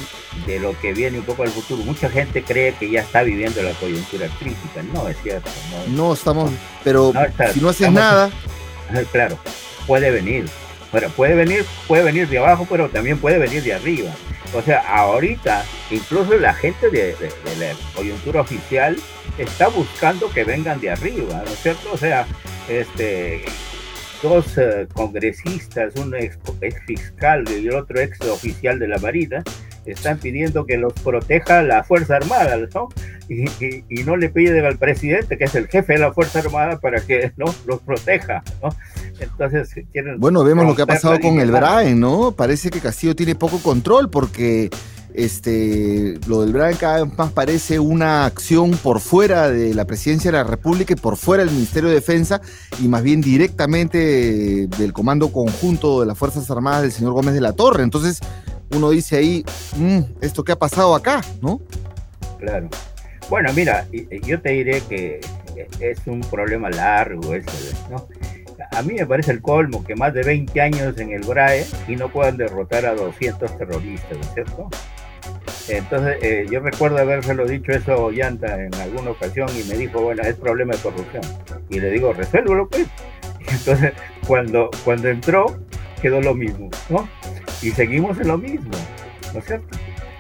de 0.46 0.60
lo 0.60 0.78
que 0.80 0.94
viene 0.94 1.20
un 1.20 1.26
poco 1.26 1.44
al 1.44 1.50
futuro. 1.50 1.84
Mucha 1.84 2.10
gente 2.10 2.44
cree 2.44 2.74
que 2.76 2.90
ya 2.90 3.02
está 3.02 3.24
viviendo 3.24 3.62
la 3.62 3.74
coyuntura 3.74 4.28
crítica. 4.40 4.82
No, 4.94 5.08
es 5.08 5.18
cierto. 5.22 5.50
No, 5.90 6.14
estamos, 6.14 6.52
pero 6.84 7.14
si 7.54 7.60
no 7.60 7.70
haces 7.70 7.92
nada. 7.92 8.30
Claro, 9.12 9.40
puede 9.88 10.12
venir. 10.12 10.46
Bueno, 10.94 11.10
puede 11.10 11.34
venir, 11.34 11.66
puede 11.88 12.04
venir 12.04 12.30
de 12.30 12.38
abajo, 12.38 12.68
pero 12.70 12.88
también 12.88 13.18
puede 13.18 13.40
venir 13.40 13.64
de 13.64 13.74
arriba. 13.74 14.12
O 14.54 14.62
sea, 14.62 14.80
ahorita, 14.82 15.66
incluso 15.90 16.38
la 16.38 16.54
gente 16.54 16.92
de, 16.92 17.16
la 17.60 17.74
coyuntura 17.96 18.42
oficial 18.42 18.96
está 19.40 19.70
buscando 19.70 20.30
que 20.30 20.44
vengan 20.44 20.80
de 20.80 20.92
arriba, 20.92 21.42
¿no 21.44 21.52
es 21.52 21.60
cierto? 21.64 21.90
O 21.92 21.98
sea, 21.98 22.28
este, 22.70 23.44
dos 24.22 24.56
eh, 24.60 24.88
congresistas, 24.94 25.96
un 25.96 26.14
ex, 26.14 26.38
fiscal 26.86 27.44
y 27.50 27.68
el 27.68 27.74
otro 27.74 28.00
ex 28.00 28.22
oficial 28.22 28.78
de 28.78 28.88
la 28.88 29.00
Marina, 29.00 29.44
están 29.86 30.18
pidiendo 30.18 30.66
que 30.66 30.78
los 30.78 30.94
proteja 30.94 31.62
la 31.62 31.84
Fuerza 31.84 32.16
Armada, 32.16 32.58
¿no? 32.74 32.90
Y, 33.30 33.46
y, 33.90 34.04
no 34.04 34.18
le 34.18 34.30
piden 34.30 34.66
al 34.66 34.78
presidente, 34.78 35.38
que 35.38 35.46
es 35.46 35.56
el 35.56 35.68
jefe 35.68 35.94
de 35.94 36.00
la 36.00 36.14
Fuerza 36.14 36.40
Armada, 36.40 36.80
para 36.80 37.02
que 37.02 37.32
no 37.38 37.46
los 37.66 37.80
proteja, 37.82 38.44
¿no? 38.62 38.70
Entonces, 39.20 39.70
bueno, 40.18 40.44
vemos 40.44 40.66
lo 40.66 40.76
que 40.76 40.82
ha 40.82 40.86
pasado 40.86 41.20
con 41.20 41.40
el 41.40 41.52
Brain, 41.52 42.00
¿no? 42.00 42.32
Parece 42.32 42.70
que 42.70 42.80
Castillo 42.80 43.16
tiene 43.16 43.36
poco 43.36 43.60
control 43.60 44.10
porque 44.10 44.70
este, 45.14 46.20
lo 46.28 46.42
del 46.42 46.54
Brain 46.54 46.76
cada 46.76 47.04
vez 47.04 47.18
más 47.18 47.32
parece 47.32 47.80
una 47.80 48.26
acción 48.26 48.72
por 48.72 49.00
fuera 49.00 49.50
de 49.50 49.74
la 49.74 49.86
presidencia 49.86 50.32
de 50.32 50.38
la 50.38 50.44
República 50.44 50.94
y 50.94 50.96
por 50.96 51.18
fuera 51.18 51.44
del 51.44 51.54
Ministerio 51.54 51.90
de 51.90 51.96
Defensa 51.96 52.42
y 52.80 52.88
más 52.88 53.04
bien 53.04 53.22
directamente 53.22 54.68
del 54.68 54.94
Comando 54.94 55.32
Conjunto 55.32 56.02
de 56.02 56.08
las 56.08 56.18
Fuerzas 56.18 56.50
Armadas 56.50 56.82
del 56.82 56.92
señor 56.92 57.14
Gómez 57.14 57.36
de 57.36 57.42
la 57.42 57.54
Torre. 57.54 57.84
Entonces, 57.84 58.22
uno 58.72 58.90
dice 58.90 59.18
ahí, 59.18 59.46
mm, 59.76 60.00
¿esto 60.22 60.44
qué 60.44 60.54
ha 60.54 60.60
pasado 60.60 60.96
acá? 60.96 61.22
¿No? 61.42 61.62
Claro. 62.40 62.70
Bueno, 63.30 63.52
mira, 63.54 63.86
yo 64.26 64.42
te 64.42 64.50
diré 64.50 64.82
que 64.82 65.22
es 65.80 66.00
un 66.06 66.22
problema 66.22 66.70
largo 66.70 67.34
ese, 67.34 67.76
¿no? 67.90 68.08
a 68.72 68.82
mí 68.82 68.94
me 68.94 69.06
parece 69.06 69.32
el 69.32 69.42
colmo 69.42 69.84
que 69.84 69.96
más 69.96 70.14
de 70.14 70.24
20 70.24 70.62
años 70.62 70.98
en 70.98 71.12
el 71.12 71.22
BRAE 71.22 71.66
y 71.88 71.96
no 71.96 72.10
puedan 72.10 72.38
derrotar 72.38 72.86
a 72.86 72.96
200 72.96 73.58
terroristas, 73.58 74.18
¿no 74.18 74.22
es 74.22 74.34
cierto? 74.34 74.70
Entonces, 75.70 76.18
eh, 76.22 76.46
yo 76.52 76.60
recuerdo 76.60 76.98
habérselo 76.98 77.46
dicho 77.46 77.72
eso 77.72 77.94
a 77.94 77.98
Ollanta 77.98 78.62
en 78.62 78.74
alguna 78.76 79.12
ocasión 79.12 79.48
y 79.58 79.64
me 79.64 79.76
dijo, 79.76 80.02
bueno, 80.02 80.22
es 80.24 80.36
problema 80.36 80.74
de 80.76 80.82
corrupción. 80.82 81.24
Y 81.70 81.80
le 81.80 81.92
digo, 81.92 82.12
resuélvelo 82.14 82.68
pues. 82.68 82.88
entonces, 83.48 83.94
cuando, 84.28 84.70
cuando 84.84 85.10
entró, 85.10 85.46
quedó 86.02 86.22
lo 86.22 86.34
mismo, 86.34 86.70
¿no? 86.90 87.08
Y 87.64 87.72
seguimos 87.72 88.20
en 88.20 88.28
lo 88.28 88.38
mismo, 88.38 88.72
¿no 89.34 89.40
es 89.40 89.46
cierto? 89.46 89.78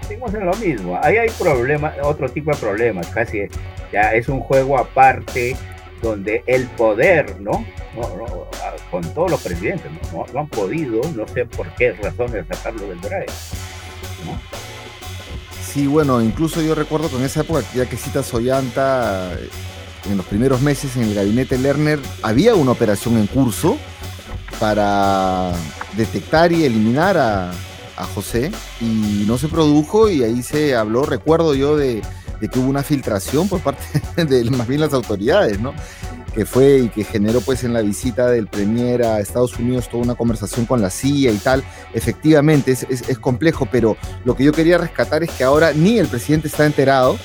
seguimos 0.07 0.33
en 0.33 0.45
lo 0.45 0.53
mismo. 0.55 0.99
Ahí 1.01 1.17
hay 1.17 1.29
problemas, 1.31 1.93
otro 2.01 2.29
tipo 2.29 2.51
de 2.51 2.57
problemas, 2.57 3.07
casi 3.07 3.47
ya 3.91 4.13
es 4.13 4.27
un 4.29 4.39
juego 4.41 4.77
aparte 4.77 5.55
donde 6.01 6.43
el 6.47 6.65
poder, 6.67 7.39
¿no? 7.39 7.65
con 8.89 9.03
todos 9.13 9.31
los 9.31 9.41
presidentes, 9.41 9.91
¿no? 10.11 10.25
han 10.39 10.47
podido, 10.47 11.01
no 11.15 11.27
sé 11.27 11.45
por 11.45 11.67
qué 11.75 11.93
razones, 11.93 12.45
sacarlo 12.47 12.87
del 12.87 12.99
drive. 13.01 13.25
¿no? 14.25 14.39
Sí, 15.65 15.87
bueno, 15.87 16.21
incluso 16.21 16.61
yo 16.61 16.75
recuerdo 16.75 17.09
que 17.09 17.15
en 17.15 17.23
esa 17.23 17.41
época, 17.41 17.63
ya 17.73 17.87
que 17.87 17.97
cita 17.97 18.21
Soyanta, 18.21 19.31
en 20.09 20.17
los 20.17 20.25
primeros 20.25 20.61
meses 20.61 20.95
en 20.97 21.03
el 21.03 21.15
gabinete 21.15 21.57
Lerner, 21.57 21.99
había 22.21 22.55
una 22.55 22.71
operación 22.71 23.17
en 23.17 23.27
curso 23.27 23.77
para 24.59 25.53
detectar 25.97 26.51
y 26.51 26.63
eliminar 26.63 27.17
a, 27.17 27.51
José 28.15 28.51
y 28.81 29.23
no 29.27 29.37
se 29.37 29.47
produjo 29.47 30.09
y 30.09 30.23
ahí 30.23 30.43
se 30.43 30.75
habló, 30.75 31.05
recuerdo 31.05 31.55
yo, 31.55 31.77
de, 31.77 32.01
de 32.41 32.49
que 32.49 32.59
hubo 32.59 32.67
una 32.67 32.83
filtración 32.83 33.47
por 33.47 33.61
parte 33.61 33.83
de 34.25 34.43
más 34.51 34.67
bien 34.67 34.81
las 34.81 34.93
autoridades, 34.93 35.61
¿no? 35.61 35.73
que 36.33 36.45
fue 36.45 36.79
y 36.79 36.89
que 36.89 37.03
generó 37.03 37.41
pues 37.41 37.63
en 37.63 37.73
la 37.73 37.81
visita 37.81 38.29
del 38.29 38.47
Premier 38.47 39.03
a 39.03 39.19
Estados 39.19 39.57
Unidos 39.57 39.87
toda 39.89 40.03
una 40.03 40.15
conversación 40.15 40.65
con 40.65 40.81
la 40.81 40.89
CIA 40.89 41.31
y 41.31 41.37
tal. 41.37 41.63
Efectivamente, 41.93 42.71
es, 42.71 42.83
es, 42.89 43.19
complejo, 43.19 43.67
pero 43.71 43.95
lo 44.25 44.35
que 44.35 44.43
yo 44.43 44.51
quería 44.51 44.77
rescatar 44.77 45.23
es 45.23 45.31
que 45.31 45.43
ahora 45.43 45.73
ni 45.73 45.99
el 45.99 46.07
presidente 46.07 46.47
está 46.47 46.65
enterado 46.65 47.17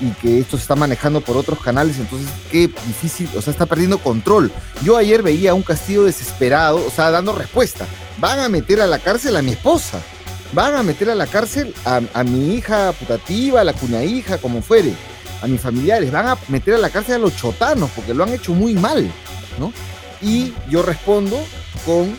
y 0.00 0.10
que 0.10 0.40
esto 0.40 0.56
se 0.56 0.62
está 0.62 0.76
manejando 0.76 1.20
por 1.20 1.36
otros 1.36 1.60
canales, 1.60 1.98
entonces 1.98 2.28
qué 2.50 2.68
difícil, 2.86 3.28
o 3.36 3.42
sea, 3.42 3.52
está 3.52 3.66
perdiendo 3.66 3.98
control. 3.98 4.52
Yo 4.82 4.96
ayer 4.96 5.22
veía 5.22 5.52
a 5.52 5.54
un 5.54 5.62
Castillo 5.62 6.04
desesperado, 6.04 6.84
o 6.84 6.90
sea, 6.90 7.10
dando 7.10 7.32
respuesta. 7.32 7.86
Van 8.18 8.38
a 8.40 8.48
meter 8.48 8.80
a 8.80 8.86
la 8.86 8.98
cárcel 8.98 9.36
a 9.36 9.42
mi 9.42 9.52
esposa, 9.52 10.00
van 10.52 10.74
a 10.74 10.82
meter 10.82 11.10
a 11.10 11.14
la 11.14 11.26
cárcel 11.26 11.74
a, 11.84 12.24
mi 12.24 12.54
hija 12.54 12.92
putativa, 12.92 13.60
a 13.60 13.64
la 13.64 13.72
cuña 13.72 14.02
hija, 14.04 14.38
como 14.38 14.62
fuere 14.62 14.92
a 15.42 15.46
mis 15.46 15.60
familiares, 15.60 16.10
van 16.10 16.28
a 16.28 16.38
meter 16.48 16.74
a 16.74 16.78
la 16.78 16.90
cárcel 16.90 17.16
a 17.16 17.18
los 17.18 17.36
chotanos 17.36 17.90
porque 17.94 18.14
lo 18.14 18.24
han 18.24 18.32
hecho 18.32 18.54
muy 18.54 18.74
mal, 18.74 19.10
¿no? 19.58 19.72
Y 20.22 20.54
yo 20.70 20.82
respondo 20.82 21.38
con 21.84 22.16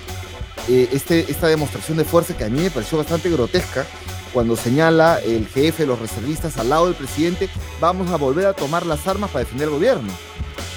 eh, 0.68 0.90
este, 0.92 1.26
esta 1.32 1.48
demostración 1.48 1.98
de 1.98 2.06
fuerza 2.06 2.38
que 2.38 2.44
a 2.44 2.50
mí 2.50 2.62
me 2.62 2.70
pareció 2.70 2.98
bastante 2.98 3.30
grotesca 3.30 3.86
cuando 4.34 4.56
señala 4.56 5.20
el 5.20 5.48
jefe 5.48 5.84
de 5.84 5.88
los 5.88 6.00
reservistas 6.00 6.58
al 6.58 6.70
lado 6.70 6.86
del 6.86 6.96
presidente, 6.96 7.50
vamos 7.80 8.12
a 8.12 8.18
volver 8.18 8.46
a 8.46 8.54
tomar 8.54 8.86
las 8.86 9.08
armas 9.08 9.30
para 9.30 9.46
defender 9.46 9.68
el 9.68 9.74
gobierno, 9.74 10.12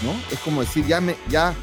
¿no? 0.02 0.14
Es 0.30 0.38
como 0.40 0.60
decir, 0.60 0.86
ya, 0.86 1.00
me, 1.00 1.16
ya 1.28 1.54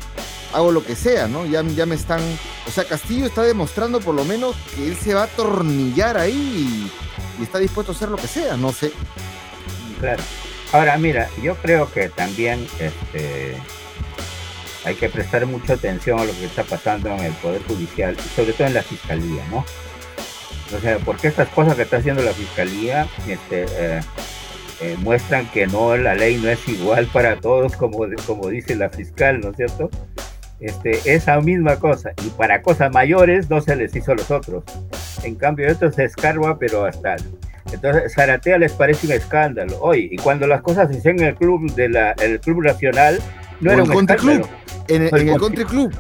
hago 0.54 0.71
lo 0.71 0.84
que 0.84 0.95
sea, 0.95 1.28
¿no? 1.28 1.45
Ya, 1.45 1.62
ya 1.63 1.86
me 1.86 1.95
están... 1.95 2.21
O 2.67 2.71
sea, 2.71 2.84
Castillo 2.86 3.26
está 3.26 3.43
demostrando 3.43 4.00
por 4.00 4.15
lo 4.15 4.26
menos 4.26 4.56
que 4.76 4.88
él 4.88 4.97
se 4.97 5.13
va 5.13 5.21
a 5.21 5.26
atornillar 5.26 6.17
ahí 6.17 6.89
y, 7.39 7.43
está 7.43 7.60
dispuesto 7.60 7.91
a 7.91 7.95
hacer 7.95 8.10
lo 8.10 8.17
que 8.17 8.28
sea, 8.28 8.58
no 8.58 8.71
sé. 8.71 8.91
Claro. 10.00 10.23
Ahora, 10.71 10.97
mira, 10.97 11.30
yo 11.41 11.56
creo 11.56 11.91
que 11.91 12.10
también 12.10 12.67
este, 12.80 13.56
hay 14.84 14.95
que 14.95 15.10
prestar 15.10 15.45
mucha 15.45 15.73
atención 15.73 16.19
a 16.19 16.26
lo 16.26 16.32
que 16.34 16.45
está 16.45 16.63
pasando 16.63 17.10
en 17.10 17.19
el 17.19 17.34
Poder 17.34 17.62
Judicial, 17.63 18.17
sobre 18.36 18.54
todo 18.54 18.67
en 18.67 18.73
la 18.73 18.84
Fiscalía, 18.84 19.45
¿no? 19.50 19.63
O 20.75 20.80
sea, 20.80 20.97
porque 20.99 21.27
estas 21.27 21.47
cosas 21.49 21.75
que 21.75 21.84
está 21.84 21.97
haciendo 21.97 22.21
la 22.23 22.34
Fiscalía 22.34 23.08
este, 23.27 23.65
eh, 23.69 24.01
eh, 24.82 24.95
muestran 24.99 25.47
que 25.47 25.65
no, 25.65 25.95
la 25.97 26.13
ley 26.13 26.38
no 26.38 26.49
es 26.49 26.67
igual 26.67 27.08
para 27.08 27.39
todos, 27.39 27.75
como, 27.75 27.99
como 28.25 28.49
dice 28.49 28.75
la 28.75 28.89
fiscal, 28.89 29.39
¿no 29.39 29.49
es 29.51 29.58
cierto? 29.58 29.89
Este, 30.60 30.99
esa 31.13 31.39
misma 31.39 31.77
cosa, 31.77 32.12
y 32.25 32.30
para 32.30 32.62
cosas 32.62 32.91
mayores 32.91 33.49
no 33.49 33.62
se 33.62 33.75
les 33.75 33.95
hizo 33.95 34.12
a 34.12 34.15
los 34.15 34.30
otros. 34.30 34.63
En 35.23 35.36
cambio, 35.36 35.67
esto 35.67 35.91
se 35.91 36.03
escarba, 36.03 36.58
pero 36.60 36.86
hasta 36.86 37.15
entonces, 37.73 38.13
Zaratea 38.13 38.58
les 38.58 38.71
parece 38.71 39.08
un 39.08 39.13
escándalo. 39.13 39.77
Hoy, 39.82 40.10
y 40.12 40.17
cuando 40.17 40.47
las 40.47 40.62
cosas 40.62 40.89
se 40.89 40.99
hacían 40.99 41.19
en 41.19 41.25
el 41.27 41.36
club 41.36 41.73
de 41.73 41.89
la, 41.89 42.12
el 42.13 42.39
club 42.39 42.63
nacional, 42.63 43.19
no 43.60 43.71
era 43.71 43.84
un 43.84 43.91
escándalo. 43.91 44.47
En, 44.88 45.08
en, 45.08 45.30
el 45.30 45.38
country 45.38 45.65
club, 45.65 45.93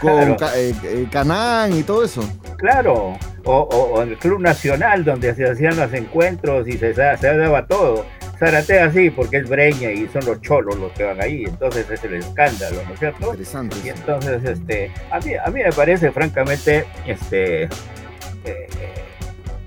con 0.00 0.36
eh, 0.54 0.74
eh, 0.84 1.06
Canán 1.10 1.76
y 1.76 1.82
todo 1.82 2.04
eso. 2.04 2.22
Claro, 2.56 3.18
o, 3.44 4.02
en 4.02 4.10
el 4.10 4.18
club 4.18 4.40
nacional, 4.40 5.04
donde 5.04 5.34
se 5.34 5.48
hacían 5.48 5.76
los 5.76 5.92
encuentros 5.92 6.66
y 6.68 6.72
se, 6.72 6.94
se 6.94 7.36
daba 7.36 7.66
todo. 7.66 8.04
Zaratea 8.40 8.90
sí, 8.90 9.10
porque 9.10 9.36
es 9.36 9.48
breña 9.48 9.90
y 9.90 10.08
son 10.08 10.24
los 10.24 10.40
cholos 10.40 10.76
los 10.78 10.90
que 10.92 11.04
van 11.04 11.20
ahí, 11.20 11.44
entonces 11.44 11.88
es 11.90 12.02
el 12.04 12.14
escándalo, 12.14 12.82
¿no 12.86 12.94
es 12.94 12.98
cierto? 12.98 13.26
Interesante. 13.26 13.76
Y 13.84 13.88
entonces, 13.90 14.42
este, 14.44 14.90
a 15.10 15.20
mí, 15.20 15.34
a 15.34 15.50
mí 15.50 15.62
me 15.62 15.72
parece 15.72 16.10
francamente, 16.10 16.86
este, 17.06 17.64
eh, 17.64 18.66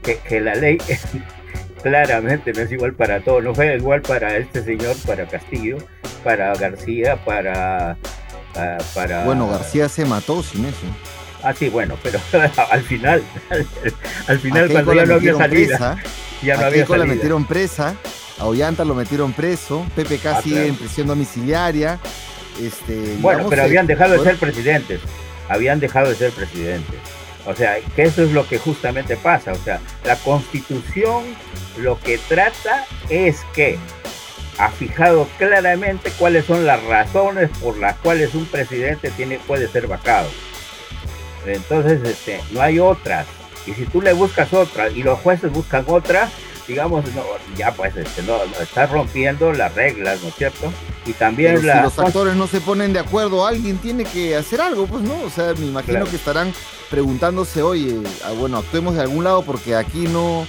que, 0.02 0.18
que, 0.18 0.42
la 0.42 0.56
ley 0.56 0.80
claramente 1.84 2.52
no 2.52 2.62
es 2.62 2.72
igual 2.72 2.94
para 2.96 3.24
todos, 3.24 3.44
no 3.44 3.54
fue 3.54 3.76
igual 3.76 4.02
para 4.02 4.38
este 4.38 4.64
señor, 4.64 4.96
para 5.06 5.28
Castillo, 5.28 5.78
para 6.24 6.56
García, 6.56 7.24
para... 7.24 7.96
para 8.94 9.26
bueno, 9.26 9.48
García 9.48 9.90
se 9.90 10.06
mató 10.06 10.44
sin 10.44 10.66
eso. 10.66 10.86
Ah, 11.44 11.54
sí, 11.54 11.70
bueno, 11.70 11.98
pero 12.02 12.20
al 12.72 12.82
final, 12.84 13.22
al 14.28 14.40
final 14.40 14.72
cuando 14.72 14.94
ya 14.94 15.06
no 15.06 15.14
había 15.16 15.36
salida, 15.36 15.68
presa, 15.68 15.98
ya 16.42 16.58
no 16.58 16.66
había 16.66 16.86
salida. 16.86 17.06
la 17.06 17.14
metieron 17.14 17.46
presa, 17.46 17.96
a 18.40 18.46
Ollanta 18.46 18.86
lo 18.86 18.96
metieron 18.96 19.34
preso, 19.34 19.86
PPK 19.96 20.26
ah, 20.28 20.42
sigue 20.42 20.68
en 20.68 20.76
prisión 20.76 21.08
domiciliaria. 21.08 22.00
Este, 22.62 23.18
bueno, 23.20 23.48
pero 23.50 23.64
habían 23.64 23.88
dejado 23.88 24.14
de 24.14 24.24
ser 24.24 24.38
presidentes, 24.38 25.02
habían 25.50 25.80
dejado 25.80 26.10
de 26.10 26.16
ser 26.16 26.32
presidentes. 26.32 26.96
O 27.46 27.54
sea, 27.54 27.76
que 27.96 28.04
eso 28.04 28.24
es 28.24 28.32
lo 28.32 28.48
que 28.48 28.58
justamente 28.58 29.18
pasa. 29.18 29.52
O 29.52 29.64
sea, 29.64 29.82
la 30.06 30.16
constitución 30.18 31.24
lo 31.78 32.00
que 32.00 32.18
trata 32.30 32.86
es 33.10 33.42
que 33.54 33.78
ha 34.58 34.70
fijado 34.70 35.28
claramente 35.38 36.12
cuáles 36.18 36.46
son 36.46 36.66
las 36.66 36.84
razones 36.84 37.50
por 37.62 37.78
las 37.78 37.96
cuales 37.98 38.36
un 38.36 38.46
presidente 38.46 39.12
tiene, 39.12 39.40
puede 39.40 39.68
ser 39.68 39.88
vacado. 39.88 40.30
Entonces, 41.46 42.02
este, 42.04 42.42
no 42.52 42.62
hay 42.62 42.80
otras. 42.80 43.28
Y 43.66 43.74
si 43.74 43.86
tú 43.86 44.02
le 44.02 44.14
buscas 44.14 44.54
otra 44.54 44.90
y 44.90 45.04
los 45.04 45.20
jueces 45.20 45.52
buscan 45.52 45.86
otra, 45.88 46.30
digamos, 46.68 47.04
ya 47.58 47.74
pues 47.74 47.96
este, 47.96 48.22
no, 48.24 48.38
estás 48.62 48.90
rompiendo 48.92 49.52
las 49.52 49.74
reglas, 49.74 50.22
¿no 50.22 50.30
es 50.30 50.36
cierto? 50.36 50.72
Y 51.06 51.14
también 51.14 51.60
si 51.60 51.66
los 51.66 52.00
actores 52.00 52.36
no 52.36 52.48
se 52.48 52.62
ponen 52.62 52.94
de 52.94 53.00
acuerdo, 53.00 53.46
alguien 53.46 53.78
tiene 53.78 54.06
que 54.06 54.36
hacer 54.36 54.62
algo, 54.62 54.86
pues 54.88 55.04
no, 55.04 55.22
o 55.22 55.30
sea, 55.30 55.54
me 55.58 55.66
imagino 55.66 56.06
que 56.06 56.16
estarán 56.16 56.54
preguntándose, 56.90 57.62
oye, 57.62 57.98
ah, 58.26 58.32
bueno, 58.38 58.58
actuemos 58.58 58.96
de 58.96 59.02
algún 59.02 59.24
lado 59.24 59.42
porque 59.44 59.76
aquí 59.76 60.08
no, 60.08 60.46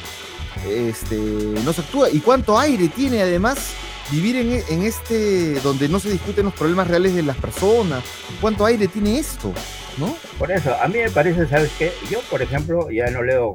este, 0.68 1.16
no 1.16 1.72
se 1.72 1.80
actúa. 1.80 2.10
¿Y 2.10 2.20
cuánto 2.20 2.58
aire 2.58 2.88
tiene 2.88 3.22
además 3.22 3.74
vivir 4.14 4.36
en, 4.36 4.62
en 4.68 4.82
este, 4.84 5.54
donde 5.60 5.88
no 5.88 5.98
se 5.98 6.10
discuten 6.10 6.44
los 6.44 6.54
problemas 6.54 6.86
reales 6.86 7.14
de 7.14 7.22
las 7.22 7.36
personas? 7.36 8.04
¿Cuánto 8.40 8.64
aire 8.64 8.86
tiene 8.86 9.18
esto? 9.18 9.52
¿No? 9.98 10.16
Por 10.38 10.52
eso, 10.52 10.74
a 10.80 10.86
mí 10.88 10.98
me 10.98 11.10
parece, 11.10 11.46
¿sabes 11.46 11.70
qué? 11.78 11.92
Yo, 12.10 12.20
por 12.30 12.42
ejemplo, 12.42 12.90
ya 12.90 13.10
no 13.10 13.22
leo 13.22 13.54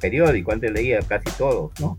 periódico, 0.00 0.52
antes 0.52 0.70
leía 0.72 1.00
casi 1.00 1.30
todo, 1.36 1.70
¿no? 1.80 1.96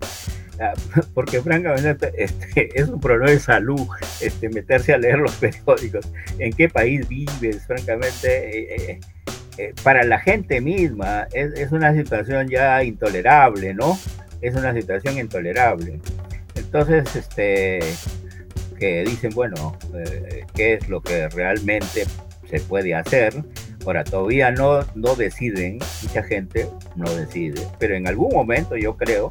Ah, 0.59 0.73
porque 1.13 1.41
francamente 1.41 2.11
este, 2.17 2.69
es 2.79 2.87
un 2.87 2.99
problema 2.99 3.31
de 3.31 3.39
salud 3.39 3.87
este, 4.21 4.49
meterse 4.49 4.93
a 4.93 4.97
leer 4.97 5.19
los 5.19 5.35
periódicos. 5.35 6.07
¿En 6.39 6.53
qué 6.53 6.69
país 6.69 7.07
vives? 7.07 7.65
Francamente, 7.67 8.59
eh, 8.59 8.75
eh, 8.75 8.99
eh, 9.57 9.73
para 9.83 10.03
la 10.03 10.19
gente 10.19 10.61
misma 10.61 11.27
es, 11.33 11.71
una 11.71 11.93
situación 11.93 12.47
ya 12.49 12.83
intolerable, 12.83 13.73
¿no? 13.73 13.97
Es 14.41 14.55
una 14.55 14.73
situación 14.73 15.17
intolerable. 15.17 15.99
Entonces, 16.55 17.15
este, 17.15 17.79
que 18.77 19.03
dicen, 19.03 19.31
bueno, 19.33 19.77
¿qué 20.55 20.73
es 20.75 20.89
lo 20.89 21.01
que 21.01 21.27
realmente 21.29 22.05
se 22.49 22.59
puede 22.61 22.95
hacer? 22.95 23.33
Ahora, 23.85 24.03
todavía 24.03 24.51
no, 24.51 24.83
no 24.95 25.15
deciden, 25.15 25.79
mucha 26.01 26.23
gente 26.23 26.67
no 26.95 27.09
decide, 27.11 27.67
pero 27.77 27.95
en 27.95 28.07
algún 28.07 28.33
momento 28.33 28.75
yo 28.75 28.97
creo, 28.97 29.29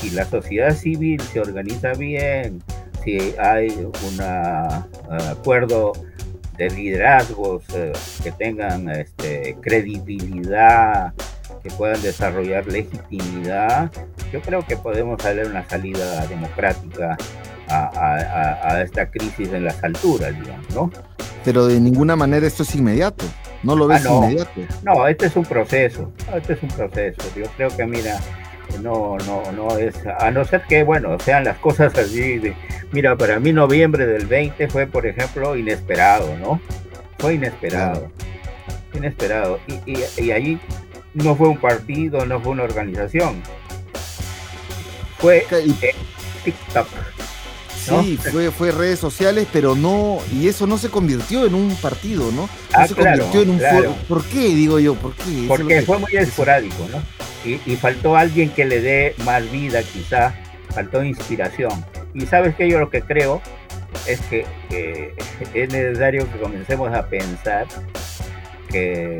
si 0.00 0.10
la 0.10 0.24
sociedad 0.24 0.74
civil 0.74 1.20
se 1.20 1.40
organiza 1.40 1.92
bien, 1.94 2.62
si 3.02 3.34
hay 3.38 3.70
un 3.70 4.20
acuerdo 4.20 5.92
de 6.56 6.70
liderazgos 6.70 7.62
eh, 7.74 7.92
que 8.22 8.32
tengan 8.32 8.88
este, 8.90 9.56
credibilidad, 9.60 11.12
que 11.68 11.74
puedan 11.76 12.00
desarrollar 12.02 12.66
legitimidad, 12.66 13.90
yo 14.32 14.40
creo 14.40 14.64
que 14.66 14.76
podemos 14.76 15.22
darle 15.22 15.46
una 15.46 15.68
salida 15.68 16.26
democrática 16.26 17.16
a, 17.68 18.60
a, 18.62 18.82
esta 18.82 19.10
crisis 19.10 19.52
en 19.52 19.64
las 19.64 19.82
alturas, 19.84 20.34
digamos, 20.38 20.70
¿no? 20.74 20.90
Pero 21.44 21.66
de 21.66 21.80
ninguna 21.80 22.16
manera 22.16 22.46
esto 22.46 22.62
es 22.62 22.74
inmediato. 22.74 23.24
¿No 23.62 23.76
lo 23.76 23.86
ves 23.86 24.04
ah, 24.06 24.08
no. 24.08 24.24
inmediato? 24.24 24.60
No, 24.82 25.06
este 25.06 25.26
es 25.26 25.36
un 25.36 25.44
proceso. 25.44 26.12
Este 26.34 26.54
es 26.54 26.62
un 26.62 26.68
proceso. 26.70 27.20
Yo 27.36 27.44
creo 27.56 27.76
que, 27.76 27.86
mira, 27.86 28.18
no, 28.82 29.16
no, 29.26 29.52
no 29.52 29.78
es. 29.78 29.94
A 30.18 30.30
no 30.30 30.44
ser 30.44 30.62
que, 30.68 30.82
bueno, 30.82 31.18
sean 31.18 31.44
las 31.44 31.58
cosas 31.58 31.96
así. 31.96 32.38
De, 32.38 32.54
mira, 32.92 33.16
para 33.16 33.38
mí, 33.40 33.52
noviembre 33.52 34.06
del 34.06 34.26
20 34.26 34.68
fue, 34.68 34.86
por 34.86 35.06
ejemplo, 35.06 35.56
inesperado, 35.56 36.36
¿no? 36.38 36.60
Fue 37.18 37.34
inesperado. 37.34 38.10
Inesperado. 38.94 39.58
Y, 39.66 39.92
y, 39.92 40.04
y 40.24 40.32
allí 40.32 40.60
no 41.22 41.36
fue 41.36 41.48
un 41.48 41.58
partido, 41.58 42.24
no 42.26 42.40
fue 42.40 42.52
una 42.52 42.64
organización. 42.64 43.42
fue 45.18 45.46
TikTok. 46.44 46.88
Sí, 47.76 48.18
fue, 48.18 48.50
fue 48.50 48.70
redes 48.70 48.98
sociales, 48.98 49.46
pero 49.50 49.74
no, 49.74 50.18
y 50.30 50.48
eso 50.48 50.66
no 50.66 50.76
se 50.76 50.90
convirtió 50.90 51.46
en 51.46 51.54
un 51.54 51.74
partido, 51.76 52.30
¿no? 52.32 52.42
No 52.42 52.48
ah, 52.74 52.86
se 52.86 52.94
convirtió 52.94 53.42
en 53.42 53.50
un 53.50 53.60
¿Por 54.06 54.24
qué, 54.24 54.40
digo 54.48 54.78
yo? 54.78 54.94
¿Por 54.94 55.14
qué? 55.14 55.46
Porque 55.48 55.82
fue 55.82 55.98
muy 55.98 56.14
esporádico, 56.14 56.86
¿no? 56.92 57.02
Y, 57.48 57.60
y, 57.64 57.76
faltó 57.76 58.16
alguien 58.16 58.50
que 58.50 58.66
le 58.66 58.82
dé 58.82 59.14
más 59.24 59.50
vida, 59.50 59.82
quizá, 59.82 60.34
faltó 60.74 61.02
inspiración. 61.02 61.84
Y 62.12 62.26
sabes 62.26 62.54
que 62.56 62.68
yo 62.68 62.78
lo 62.78 62.90
que 62.90 63.00
creo 63.00 63.40
es 64.06 64.20
que, 64.22 64.46
es 65.54 65.72
necesario 65.72 66.30
que 66.30 66.38
comencemos 66.38 66.92
a 66.92 67.06
pensar 67.06 67.66
que 68.70 69.18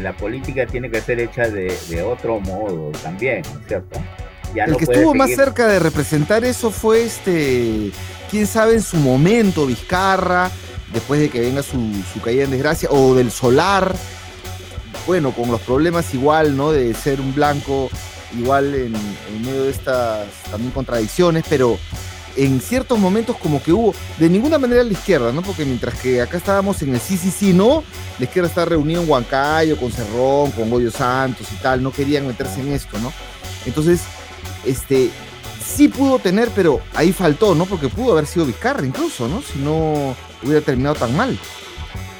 la 0.00 0.16
política 0.16 0.66
tiene 0.66 0.90
que 0.90 1.00
ser 1.00 1.20
hecha 1.20 1.48
de, 1.48 2.02
otro 2.02 2.40
modo 2.40 2.90
también, 3.02 3.42
¿cierto? 3.66 4.00
el 4.54 4.76
que 4.76 4.84
estuvo 4.84 5.14
más 5.14 5.30
cerca 5.30 5.66
de 5.66 5.78
representar 5.78 6.44
eso 6.44 6.70
fue 6.70 7.04
este, 7.04 7.90
quién 8.30 8.46
sabe 8.46 8.74
en 8.74 8.82
su 8.82 8.96
momento, 8.98 9.66
Vizcarra, 9.66 10.50
después 10.92 11.20
de 11.20 11.30
que 11.30 11.40
venga 11.40 11.62
su, 11.62 11.78
caída 12.22 12.44
en 12.44 12.50
desgracia, 12.50 12.88
o 12.90 13.14
del 13.14 13.30
Solar, 13.30 13.94
bueno, 15.06 15.32
con 15.32 15.50
los 15.50 15.60
problemas 15.62 16.12
igual, 16.14 16.56
¿no? 16.56 16.70
De 16.70 16.92
ser 16.94 17.20
un 17.20 17.34
blanco 17.34 17.88
igual 18.38 18.74
en, 18.74 18.94
en 18.94 19.42
medio 19.42 19.64
de 19.64 19.70
estas 19.70 20.26
también 20.50 20.70
contradicciones, 20.72 21.44
pero 21.48 21.78
en 22.36 22.60
ciertos 22.60 22.98
momentos 22.98 23.36
como 23.36 23.62
que 23.62 23.72
hubo, 23.72 23.94
de 24.18 24.28
ninguna 24.28 24.58
manera 24.58 24.82
la 24.82 24.92
izquierda, 24.92 25.32
¿no? 25.32 25.42
Porque 25.42 25.64
mientras 25.64 25.94
que 26.00 26.20
acá 26.20 26.36
estábamos 26.36 26.80
en 26.82 26.94
el 26.94 27.00
sí, 27.00 27.16
sí, 27.16 27.30
sí, 27.30 27.52
no, 27.52 27.84
la 28.18 28.24
izquierda 28.24 28.48
está 28.48 28.64
reunida 28.64 29.02
en 29.02 29.08
Huancayo, 29.08 29.76
con 29.76 29.92
Cerrón, 29.92 30.50
con 30.52 30.70
Goyo 30.70 30.90
Santos 30.90 31.46
y 31.52 31.56
tal, 31.56 31.82
no 31.82 31.92
querían 31.92 32.26
meterse 32.26 32.60
en 32.60 32.72
esto, 32.72 32.98
¿no? 32.98 33.12
Entonces, 33.66 34.02
este, 34.64 35.10
sí 35.64 35.88
pudo 35.88 36.18
tener, 36.18 36.48
pero 36.54 36.80
ahí 36.94 37.12
faltó, 37.12 37.54
¿no? 37.54 37.66
Porque 37.66 37.88
pudo 37.88 38.12
haber 38.12 38.26
sido 38.26 38.46
Vizcarra 38.46 38.84
incluso, 38.84 39.28
¿no? 39.28 39.42
Si 39.42 39.58
no 39.58 40.14
hubiera 40.42 40.60
terminado 40.60 40.94
tan 40.94 41.16
mal. 41.16 41.38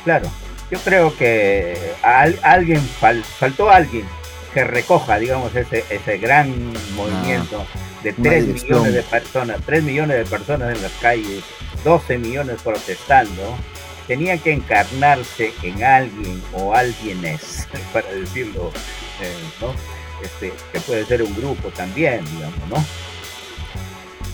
Claro, 0.05 0.29
yo 0.71 0.79
creo 0.79 1.17
que 1.17 1.95
alguien 2.43 2.81
faltó 3.39 3.71
alguien 3.71 4.07
que 4.53 4.65
recoja, 4.65 5.19
digamos, 5.19 5.55
ese, 5.55 5.85
ese 5.91 6.19
gran 6.19 6.73
movimiento 6.95 7.65
de 8.03 8.13
3 8.13 8.47
millones 8.49 8.95
de 8.95 9.03
personas, 9.03 9.61
3 9.65 9.83
millones 9.83 10.19
de 10.19 10.25
personas 10.25 10.77
en 10.77 10.83
las 10.83 10.93
calles, 11.01 11.43
12 11.85 12.19
millones 12.19 12.61
protestando, 12.63 13.57
tenía 14.07 14.37
que 14.39 14.53
encarnarse 14.53 15.53
en 15.63 15.83
alguien 15.83 16.43
o 16.53 16.75
alguienes, 16.75 17.67
para 17.93 18.11
decirlo, 18.13 18.71
eh, 19.21 19.33
¿no? 19.61 19.75
Este, 20.23 20.53
que 20.73 20.81
puede 20.81 21.05
ser 21.05 21.23
un 21.23 21.35
grupo 21.35 21.69
también, 21.71 22.25
digamos, 22.37 22.69
¿no? 22.69 22.85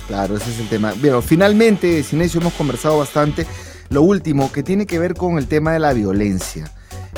Claro, 0.06 0.36
ese 0.36 0.50
es 0.50 0.60
el 0.60 0.68
tema. 0.68 0.94
Bueno, 0.96 1.22
finalmente, 1.22 2.02
Sinesio, 2.02 2.40
hemos 2.40 2.54
conversado 2.54 2.98
bastante. 2.98 3.46
Lo 3.90 4.02
último, 4.02 4.50
que 4.50 4.62
tiene 4.62 4.86
que 4.86 4.98
ver 4.98 5.14
con 5.14 5.38
el 5.38 5.46
tema 5.46 5.72
de 5.72 5.78
la 5.78 5.92
violencia 5.92 6.70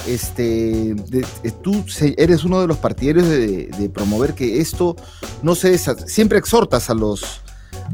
este, 0.06 0.90
eh, 0.90 1.52
tú 1.62 1.84
eres 2.16 2.44
uno 2.44 2.60
de 2.60 2.66
los 2.66 2.78
partidarios 2.78 3.28
de, 3.28 3.90
promover 3.92 4.34
que 4.34 4.60
esto 4.60 4.96
no 5.42 5.54
se 5.54 5.76
siempre 5.78 6.38
exhortas 6.38 6.90
a 6.90 6.94
los 6.94 7.42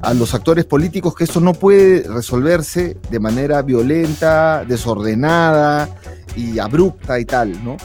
a 0.03 0.12
los 0.12 0.35
actores 0.35 0.66
políticos 0.66 1.14
que 1.14 1.25
esto 1.25 1.40
no 1.40 1.55
puede 1.55 2.03
resolverse 2.03 2.99
de 3.11 3.19
manera 3.19 3.62
violenta, 3.62 4.64
desordenada 4.66 5.88
y 6.37 6.59
abrupta 6.59 7.19
y 7.19 7.25
tal, 7.25 7.64
¿no? 7.64 7.77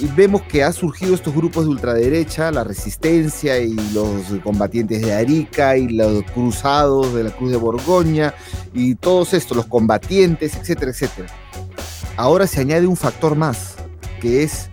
Y 0.00 0.06
vemos 0.06 0.42
que 0.42 0.64
ha 0.64 0.72
surgido 0.72 1.14
estos 1.14 1.32
grupos 1.32 1.64
de 1.64 1.70
ultraderecha, 1.70 2.50
la 2.50 2.64
resistencia 2.64 3.58
y 3.60 3.76
los 3.92 4.24
combatientes 4.42 5.02
de 5.02 5.14
Arica 5.14 5.76
y 5.76 5.88
los 5.90 6.24
cruzados 6.34 7.14
de 7.14 7.24
la 7.24 7.30
Cruz 7.30 7.52
de 7.52 7.56
Borgoña 7.56 8.34
y 8.74 8.96
todos 8.96 9.32
estos, 9.34 9.56
los 9.56 9.66
combatientes, 9.66 10.56
etcétera, 10.56 10.90
etcétera 10.90 11.28
ahora 12.20 12.46
se 12.46 12.60
añade 12.60 12.86
un 12.86 12.96
factor 12.96 13.34
más, 13.34 13.76
que 14.20 14.42
es 14.42 14.68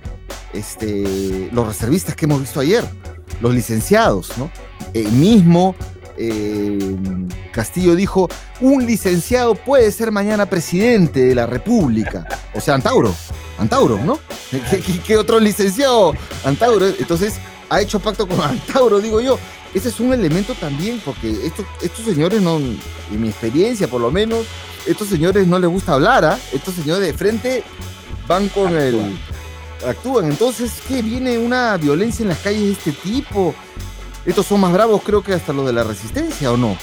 este, 0.54 1.50
los 1.52 1.66
reservistas 1.66 2.16
que 2.16 2.26
hemos 2.26 2.42
visto 2.42 2.60
ayer, 2.60 2.84
los 3.42 3.54
licenciados, 3.54 4.38
¿no? 4.38 4.52
El 4.94 5.12
mismo 5.14 5.76
eh, 6.18 6.96
Castillo 7.52 7.96
dijo, 7.96 8.28
un 8.60 8.86
licenciado 8.86 9.56
puede 9.56 9.92
ser 9.92 10.12
mañana 10.12 10.46
presidente 10.48 11.22
de 11.22 11.36
la 11.36 11.46
República. 11.46 12.28
O 12.54 12.60
sea, 12.60 12.76
Antauro, 12.76 13.16
Antauro, 13.58 13.98
¿no? 14.04 14.20
¿Qué, 15.06 15.18
otro 15.18 15.40
licenciado? 15.40 16.14
Antauro. 16.44 16.88
Entonces, 16.88 17.36
ha 17.70 17.82
hecho 17.82 18.00
pacto 18.00 18.28
con 18.28 18.42
Antauro, 18.42 19.00
digo 19.00 19.22
yo. 19.22 19.40
Ese 19.78 19.90
es 19.90 20.00
un 20.00 20.12
elemento 20.12 20.56
también, 20.56 21.00
porque 21.06 21.30
estos, 21.46 21.64
estos 21.84 22.04
señores, 22.04 22.42
no, 22.42 22.58
en 22.58 23.22
mi 23.22 23.30
experiencia 23.30 23.88
por 23.88 24.02
lo 24.02 24.10
menos, 24.10 24.48
estos 24.88 25.08
señores 25.08 25.46
no 25.46 25.60
les 25.60 25.70
gusta 25.70 25.94
hablar, 25.94 26.26
¿ah? 26.26 26.40
Estos 26.52 26.74
señores 26.74 27.06
de 27.06 27.14
frente 27.14 27.64
van 28.28 28.50
con 28.50 28.76
el. 28.76 29.16
actúan. 29.88 30.32
Entonces, 30.32 30.82
¿qué? 30.88 31.04
¿Viene 31.04 31.38
una 31.38 31.78
violencia 31.78 32.24
en 32.24 32.30
las 32.30 32.40
calles 32.40 32.64
de 32.64 32.72
este 32.72 32.92
tipo? 32.92 33.54
Estos 34.26 34.48
son 34.48 34.62
más 34.62 34.74
bravos, 34.74 35.00
creo 35.04 35.22
que 35.22 35.36
hasta 35.36 35.54
los 35.54 35.68
de 35.68 35.74
la 35.74 35.84
resistencia, 35.84 36.52
¿o 36.52 36.58
no? 36.58 36.76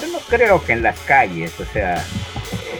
Yo 0.00 0.12
no 0.12 0.20
creo 0.28 0.64
que 0.64 0.74
en 0.74 0.84
las 0.84 0.96
calles, 1.00 1.58
o 1.58 1.64
sea, 1.72 2.06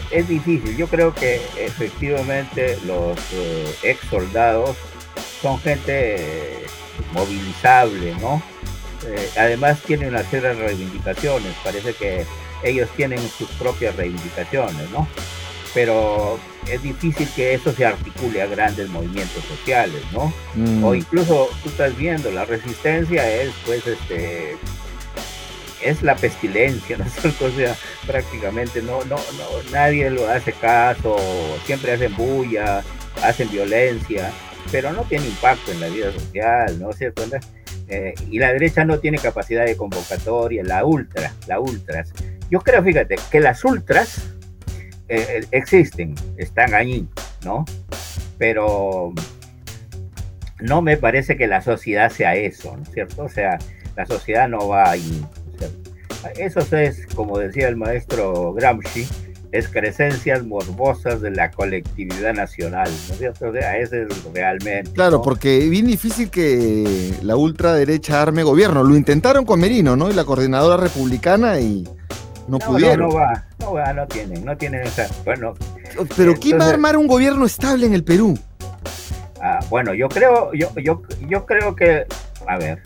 es 0.09 0.25
difícil. 0.29 0.77
Yo 0.77 0.87
creo 0.87 1.13
que 1.13 1.41
efectivamente 1.57 2.79
los 2.85 3.17
eh, 3.33 3.75
ex 3.83 3.99
soldados 4.09 4.77
son 5.41 5.59
gente 5.59 6.15
eh, 6.15 6.65
movilizable, 7.11 8.15
¿no? 8.21 8.52
Eh, 9.07 9.29
además 9.37 9.81
tienen 9.81 10.09
una 10.09 10.23
serie 10.23 10.49
de 10.49 10.55
reivindicaciones. 10.55 11.53
Parece 11.63 11.93
que 11.93 12.25
ellos 12.63 12.89
tienen 12.95 13.19
sus 13.37 13.49
propias 13.51 13.95
reivindicaciones, 13.95 14.89
¿no? 14.91 15.07
Pero 15.73 16.39
es 16.69 16.81
difícil 16.81 17.27
que 17.35 17.53
eso 17.53 17.73
se 17.73 17.85
articule 17.85 18.41
a 18.41 18.47
grandes 18.47 18.89
movimientos 18.89 19.43
sociales, 19.45 20.01
¿no? 20.11 20.33
Mm. 20.55 20.83
O 20.83 20.95
incluso 20.95 21.49
tú 21.63 21.69
estás 21.69 21.95
viendo, 21.97 22.31
la 22.31 22.45
resistencia 22.45 23.29
es, 23.41 23.51
pues, 23.65 23.85
este, 23.87 24.55
es 25.83 26.01
la 26.01 26.15
pestilencia, 26.15 26.97
¿no 26.99 27.05
es 27.05 27.13
cierto? 27.13 27.45
O 27.45 27.51
sea, 27.51 27.75
prácticamente 28.05 28.81
no, 28.81 29.03
no, 29.05 29.17
no, 29.17 29.71
nadie 29.71 30.09
lo 30.09 30.29
hace 30.29 30.53
caso, 30.53 31.17
siempre 31.65 31.93
hacen 31.93 32.15
bulla, 32.15 32.83
hacen 33.21 33.49
violencia, 33.49 34.31
pero 34.71 34.91
no 34.91 35.03
tiene 35.03 35.27
impacto 35.27 35.71
en 35.71 35.81
la 35.81 35.87
vida 35.87 36.11
social, 36.11 36.79
¿no 36.79 36.91
es 36.91 36.97
cierto? 36.97 37.23
Eh, 37.93 38.15
y 38.31 38.39
la 38.39 38.51
derecha 38.51 38.83
no 38.85 38.97
tiene 38.97 39.19
capacidad 39.19 39.65
de 39.65 39.77
convocatoria, 39.77 40.63
la 40.63 40.83
ultra, 40.83 41.31
la 41.47 41.59
ultras. 41.59 42.11
Yo 42.49 42.59
creo, 42.59 42.81
fíjate, 42.81 43.17
que 43.29 43.39
las 43.39 43.63
ultras 43.63 44.31
eh, 45.07 45.25
eh, 45.29 45.45
existen, 45.51 46.15
están 46.37 46.73
ahí, 46.73 47.07
¿no? 47.45 47.65
Pero 48.39 49.13
no 50.59 50.81
me 50.81 50.97
parece 50.97 51.37
que 51.37 51.45
la 51.45 51.61
sociedad 51.61 52.09
sea 52.09 52.35
eso, 52.35 52.75
¿no 52.75 52.81
es 52.81 52.89
cierto? 52.89 53.25
O 53.25 53.29
sea, 53.29 53.59
la 53.95 54.07
sociedad 54.07 54.49
no 54.49 54.69
va 54.69 54.89
ahí. 54.89 55.23
Eso 56.37 56.61
es, 56.75 57.05
como 57.13 57.37
decía 57.37 57.67
el 57.67 57.75
maestro 57.75 58.53
Gramsci, 58.53 59.07
excrescencias 59.53 60.43
morbosas 60.43 61.21
de 61.21 61.29
la 61.29 61.51
colectividad 61.51 62.33
nacional, 62.33 62.89
¿no 62.89 63.13
es 63.13 63.19
cierto? 63.19 63.49
O 63.49 63.53
sea, 63.53 63.77
ese 63.77 64.03
es 64.03 64.33
realmente. 64.33 64.91
Claro, 64.91 65.21
porque 65.21 65.59
es 65.59 65.69
bien 65.69 65.85
difícil 65.85 66.31
que 66.31 67.13
la 67.21 67.35
ultraderecha 67.35 68.21
arme 68.21 68.41
gobierno. 68.41 68.83
Lo 68.83 68.95
intentaron 68.97 69.45
con 69.45 69.59
Merino, 69.59 69.95
¿no? 69.95 70.09
Y 70.09 70.13
la 70.13 70.25
coordinadora 70.25 70.77
republicana 70.77 71.59
y 71.59 71.87
no, 72.47 72.57
pudieron. 72.57 73.09
No, 73.09 73.15
va, 73.15 73.45
no 73.59 73.73
va, 73.73 73.93
no 73.93 74.07
tienen, 74.07 74.43
no 74.43 74.57
tienen 74.57 74.81
esa. 74.81 75.07
Bueno. 75.23 75.53
Pero 76.17 76.33
¿quién 76.33 76.59
va 76.59 76.65
a 76.65 76.69
armar 76.69 76.97
un 76.97 77.05
gobierno 77.05 77.45
estable 77.45 77.85
en 77.85 77.93
el 77.93 78.03
Perú? 78.03 78.37
Ah, 79.39 79.59
bueno, 79.69 79.93
yo 79.93 80.09
creo, 80.09 80.51
yo, 80.53 80.69
yo, 80.77 81.03
yo 81.27 81.45
creo 81.45 81.75
que, 81.75 82.07
a 82.47 82.57
ver, 82.57 82.81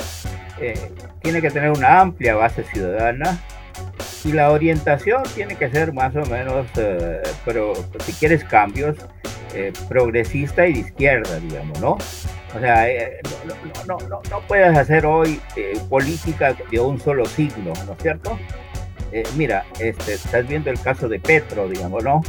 eh, 0.59 0.91
tiene 1.21 1.41
que 1.41 1.49
tener 1.49 1.71
una 1.71 2.01
amplia 2.01 2.35
base 2.35 2.63
ciudadana 2.63 3.39
y 4.23 4.31
la 4.31 4.51
orientación 4.51 5.23
tiene 5.35 5.55
que 5.55 5.69
ser 5.69 5.93
más 5.93 6.15
o 6.15 6.25
menos, 6.25 6.65
eh, 6.77 7.21
pero 7.45 7.73
si 7.99 8.13
quieres 8.13 8.43
cambios, 8.43 8.95
eh, 9.53 9.71
progresista 9.87 10.67
y 10.67 10.73
de 10.73 10.79
izquierda, 10.79 11.39
digamos, 11.39 11.79
¿no? 11.79 11.97
O 12.55 12.59
sea, 12.59 12.87
no, 13.45 13.55
no, 13.85 13.97
no, 14.07 14.21
no, 14.29 14.41
puedes 14.47 14.75
hacer 14.77 15.05
hoy 15.05 15.39
política 15.89 16.55
de 16.71 16.79
un 16.79 16.99
solo 16.99 17.25
signo, 17.25 17.73
¿no 17.85 17.93
es 17.93 18.01
cierto? 18.01 18.37
Eh, 19.11 19.23
mira, 19.35 19.65
este, 19.79 20.13
estás 20.13 20.47
viendo 20.47 20.69
el 20.69 20.79
caso 20.79 21.07
de 21.07 21.19
Petro, 21.19 21.67
digamos, 21.69 22.03
¿no? 22.03 22.21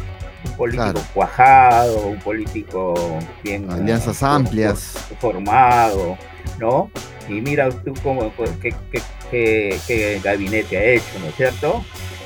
Un 0.44 0.52
político 0.56 1.00
cuajado, 1.12 2.06
un 2.06 2.18
político 2.20 2.94
bien... 3.42 3.68
Alianzas 3.70 4.22
amplias. 4.22 5.08
Formado, 5.20 6.16
¿no? 6.58 6.90
Y 7.28 7.40
mira 7.40 7.68
tú 7.70 7.94
cómo, 8.02 8.30
pues, 8.30 8.50
qué, 8.62 8.74
qué, 9.30 10.20
gabinete 10.22 10.78
ha 10.78 10.84
hecho, 10.84 11.18
¿no 11.20 11.26
es 11.26 11.34
cierto? 11.36 11.84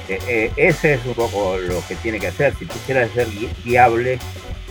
Eh, 0.09 0.19
eh, 0.29 0.53
ese 0.57 0.95
es 0.95 1.07
un 1.07 1.15
poco 1.15 1.57
lo 1.59 1.85
que 1.87 1.97
tiene 1.97 2.19
que 2.19 2.29
hacer. 2.29 2.55
Si 2.59 2.67
quisiera 2.67 3.07
ser 3.09 3.29
viable 3.65 4.19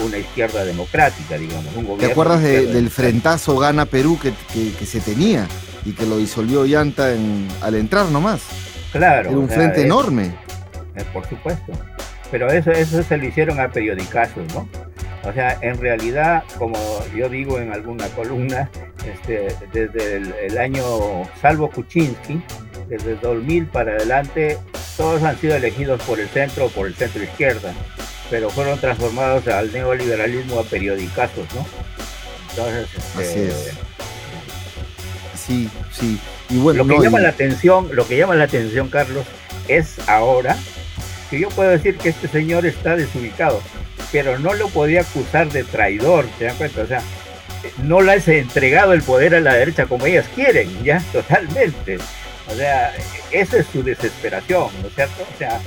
una 0.03 0.17
izquierda 0.17 0.63
democrática, 0.65 1.37
digamos. 1.37 1.75
Un 1.75 1.97
¿Te 1.97 2.11
acuerdas 2.11 2.41
del 2.41 2.89
frentazo 2.89 3.57
gana 3.57 3.85
Perú 3.85 4.17
que, 4.21 4.33
que, 4.53 4.85
se 4.85 4.99
tenía? 4.99 5.47
y 5.85 5.93
que 5.93 6.05
lo 6.05 6.17
disolvió 6.17 6.65
Llanta 6.65 7.13
al 7.61 7.75
entrar 7.75 8.07
nomás. 8.07 8.41
Claro. 8.91 9.29
Era 9.29 9.37
un 9.37 9.49
frente 9.49 9.81
enorme. 9.81 10.33
Eh, 10.95 11.03
por 11.13 11.27
supuesto. 11.27 11.71
Pero 12.29 12.49
eso, 12.49 12.71
eso 12.71 13.03
se 13.03 13.17
lo 13.17 13.25
hicieron 13.25 13.59
a 13.59 13.69
periodicazos, 13.69 14.43
¿no? 14.53 14.67
O 15.23 15.33
sea, 15.33 15.57
en 15.61 15.77
realidad, 15.77 16.43
como 16.57 16.77
yo 17.15 17.29
digo 17.29 17.59
en 17.59 17.71
alguna 17.71 18.07
columna, 18.09 18.69
este, 19.05 19.55
desde 19.71 20.45
el, 20.45 20.57
año, 20.57 20.83
salvo 21.41 21.69
Kuczynski, 21.69 22.41
desde 22.87 23.11
el 23.13 23.19
2000 23.19 23.67
para 23.67 23.93
adelante, 23.93 24.57
todos 24.97 25.23
han 25.23 25.37
sido 25.39 25.55
elegidos 25.55 26.01
por 26.03 26.19
el 26.19 26.27
centro 26.29 26.65
o 26.65 26.69
por 26.69 26.87
el 26.87 26.95
centro 26.95 27.23
izquierda, 27.23 27.73
pero 28.29 28.49
fueron 28.49 28.79
transformados 28.79 29.47
al 29.47 29.71
neoliberalismo 29.71 30.59
a 30.59 30.63
periodicazos, 30.63 31.47
¿no? 31.55 31.65
Entonces, 32.51 32.87
este, 33.19 33.71
Sí, 35.35 35.69
sí. 35.91 36.19
Y 36.49 36.57
bueno, 36.57 36.83
lo 36.83 36.95
que 36.95 37.01
llama 37.01 37.19
la 37.19 37.29
atención, 37.29 37.89
lo 37.93 38.07
que 38.07 38.17
llama 38.17 38.35
la 38.35 38.43
atención, 38.43 38.89
Carlos, 38.89 39.25
es 39.67 40.07
ahora 40.07 40.55
que 41.29 41.39
yo 41.39 41.49
puedo 41.49 41.69
decir 41.71 41.97
que 41.97 42.09
este 42.09 42.27
señor 42.27 42.65
está 42.65 42.95
desubicado 42.95 43.61
pero 44.11 44.37
no 44.39 44.53
lo 44.53 44.67
podía 44.69 45.01
acusar 45.01 45.49
de 45.51 45.63
traidor, 45.63 46.25
¿te 46.37 46.45
dan 46.45 46.57
cuenta? 46.57 46.81
O 46.81 46.87
sea, 46.87 47.01
no 47.83 48.01
le 48.01 48.13
has 48.13 48.27
entregado 48.27 48.93
el 48.93 49.01
poder 49.01 49.35
a 49.35 49.39
la 49.39 49.53
derecha 49.53 49.85
como 49.85 50.05
ellas 50.05 50.25
quieren, 50.35 50.83
ya, 50.83 51.03
totalmente. 51.11 51.97
O 52.51 52.55
sea, 52.55 52.93
esa 53.31 53.57
es 53.57 53.67
su 53.71 53.83
desesperación, 53.83 54.69
¿no 54.81 54.87
es 54.87 54.95
cierto? 54.95 55.23
O 55.33 55.37
sea, 55.37 55.61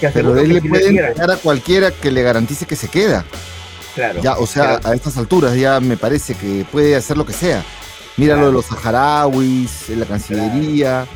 que 0.00 0.08
pero 0.08 0.38
él 0.38 0.54
le 0.54 0.62
puede 0.62 0.88
entregar 0.88 1.30
a 1.30 1.36
cualquiera 1.36 1.90
que 1.90 2.10
le 2.10 2.22
garantice 2.22 2.66
que 2.66 2.76
se 2.76 2.88
queda. 2.88 3.24
Claro. 3.94 4.20
Ya, 4.22 4.36
o 4.38 4.46
sea, 4.46 4.80
a 4.82 4.94
estas 4.94 5.16
alturas 5.18 5.54
ya 5.56 5.78
me 5.80 5.96
parece 5.96 6.34
que 6.34 6.66
puede 6.70 6.96
hacer 6.96 7.16
lo 7.16 7.24
que 7.24 7.32
sea. 7.32 7.62
Mira 8.16 8.36
lo 8.36 8.46
de 8.46 8.52
los 8.52 8.66
saharauis, 8.66 9.88
la 9.88 10.06
Cancillería, 10.06 11.06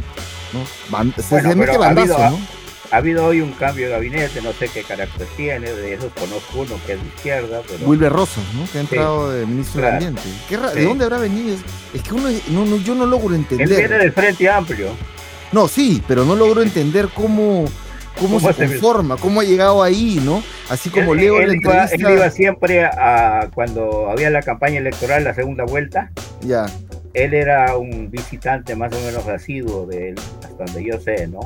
¿no? 0.53 1.23
se 1.23 1.79
bandazo, 1.79 2.19
¿no? 2.19 2.58
Ha 2.91 2.97
habido 2.97 3.27
hoy 3.27 3.41
un 3.41 3.53
cambio 3.53 3.87
de 3.87 3.93
gabinete, 3.93 4.41
no 4.41 4.53
sé 4.53 4.69
qué 4.69 4.83
carácter 4.83 5.27
tiene, 5.37 5.71
de 5.71 5.95
esos 5.95 6.13
conozco 6.13 6.61
uno 6.61 6.81
que 6.87 6.95
es 6.95 7.03
de 7.03 7.09
izquierda. 7.09 7.61
Pero... 7.67 7.87
Wilber 7.87 8.13
Rosas, 8.13 8.45
¿no? 8.55 8.67
Que 8.71 8.79
ha 8.79 8.81
entrado 8.81 9.31
de 9.31 9.47
ministro 9.47 9.83
del 9.83 9.95
Ambiente. 9.95 10.23
¿De 10.75 10.85
dónde 10.85 11.05
habrá 11.05 11.19
venido? 11.19 11.57
Es 11.93 12.03
que 12.03 12.15
uno, 12.15 12.29
no, 12.49 12.77
yo 12.79 12.95
no 12.95 13.07
logro 13.07 13.35
entender. 13.35 13.71
Él 13.71 13.77
viene 13.77 13.99
del 13.99 14.13
Frente 14.13 14.49
Amplio. 14.49 14.89
No, 15.53 15.69
sí, 15.69 16.03
pero 16.07 16.25
no 16.25 16.35
logro 16.35 16.63
entender 16.63 17.09
cómo, 17.15 17.67
cómo, 18.19 18.41
se 18.41 18.55
conforma, 18.55 19.17
cómo 19.17 19.41
ha 19.41 19.45
llegado 19.45 19.83
ahí, 19.83 20.21
¿no? 20.23 20.43
Así 20.69 20.91
como 20.91 21.15
leo 21.15 21.39
la 21.39 21.53
entrevista... 21.53 21.97
Iba, 21.97 22.11
él 22.11 22.17
iba 22.17 22.31
siempre 22.31 22.85
a, 22.85 23.49
cuando 23.55 24.11
había 24.11 24.31
la 24.31 24.43
campaña 24.43 24.79
electoral, 24.79 25.25
la 25.25 25.35
segunda 25.35 25.65
vuelta. 25.65 26.11
Ya. 26.43 26.67
Él 27.15 27.33
era 27.33 27.77
un 27.77 28.11
visitante 28.11 28.77
más 28.77 28.93
o 28.93 29.01
menos 29.01 29.27
asiduo 29.27 29.87
de 29.87 30.11
él, 30.11 30.15
hasta 30.43 30.65
donde 30.65 30.85
yo 30.85 31.01
sé, 31.01 31.27
¿no? 31.27 31.41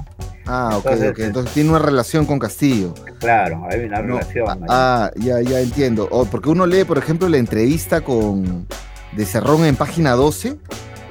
Ah, 0.46 0.76
ok, 0.76 0.86
entonces, 0.86 1.10
ok. 1.10 1.18
Entonces 1.20 1.54
tiene 1.54 1.70
una 1.70 1.78
relación 1.78 2.26
con 2.26 2.38
Castillo. 2.38 2.94
Claro, 3.18 3.66
hay 3.70 3.80
una 3.80 4.02
relación. 4.02 4.48
Ah, 4.48 4.66
ah, 4.68 5.10
ya, 5.16 5.40
ya 5.40 5.60
entiendo. 5.60 6.08
porque 6.30 6.48
uno 6.48 6.66
lee, 6.66 6.84
por 6.84 6.98
ejemplo, 6.98 7.28
la 7.28 7.38
entrevista 7.38 8.00
con 8.00 8.66
de 9.12 9.26
Cerrón 9.26 9.64
en 9.64 9.76
página 9.76 10.12
12 10.12 10.58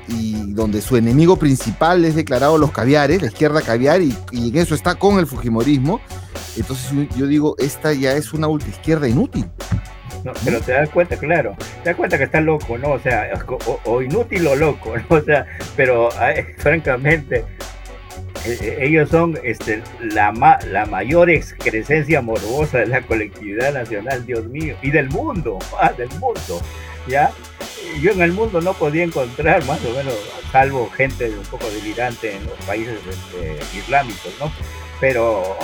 y 0.08 0.54
donde 0.54 0.82
su 0.82 0.98
enemigo 0.98 1.38
principal 1.38 2.04
es 2.04 2.16
declarado 2.16 2.58
los 2.58 2.72
caviares, 2.72 3.22
la 3.22 3.28
izquierda 3.28 3.62
caviar, 3.62 4.02
y, 4.02 4.16
en 4.32 4.58
eso 4.58 4.76
está 4.76 4.96
con 4.96 5.20
el 5.20 5.28
Fujimorismo. 5.28 6.02
Entonces 6.58 6.92
yo 7.16 7.28
digo, 7.28 7.56
esta 7.60 7.94
ya 7.94 8.14
es 8.14 8.34
una 8.34 8.48
izquierda 8.68 9.08
inútil. 9.08 9.50
No, 10.24 10.34
pero 10.44 10.60
te 10.60 10.74
das 10.74 10.90
cuenta, 10.90 11.16
claro, 11.18 11.56
te 11.84 11.90
das 11.90 11.96
cuenta 11.96 12.18
que 12.18 12.26
está 12.26 12.42
loco, 12.42 12.78
¿no? 12.78 12.92
O 12.92 13.00
sea, 13.00 13.30
o, 13.86 14.02
inútil 14.02 14.46
o 14.46 14.56
loco, 14.56 14.94
¿no? 14.98 15.18
O 15.18 15.22
sea, 15.22 15.46
pero 15.76 16.10
francamente, 16.58 17.46
ellos 18.46 19.10
son 19.10 19.38
este, 19.44 19.84
la, 20.00 20.32
la 20.68 20.86
mayor 20.86 21.30
excrescencia 21.30 22.22
morbosa 22.22 22.80
de 22.80 22.88
la 22.88 23.02
colectividad 23.02 23.74
nacional, 23.74 24.26
Dios 24.26 24.46
mío, 24.46 24.76
y 24.82 24.92
del 24.92 25.10
mundo, 25.10 25.60
ah, 25.80 25.94
del 25.98 26.10
mundo, 26.10 26.62
¿ya? 27.08 27.32
Yo 28.02 28.12
en 28.12 28.22
el 28.22 28.32
mundo 28.32 28.62
no 28.62 28.74
podía 28.74 29.04
encontrar, 29.04 29.66
más 29.66 29.84
o 29.86 29.92
menos, 29.92 30.16
salvo 30.52 30.90
gente 30.92 31.30
un 31.30 31.44
poco 31.46 31.70
delirante 31.70 32.36
en 32.36 32.46
los 32.46 32.58
países 32.66 33.00
este, 33.08 33.78
islámicos, 33.78 34.34
¿no? 34.40 34.52
Pero, 35.00 35.58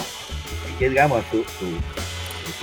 digamos, 0.80 1.24
su, 1.32 1.38
su, 1.38 1.78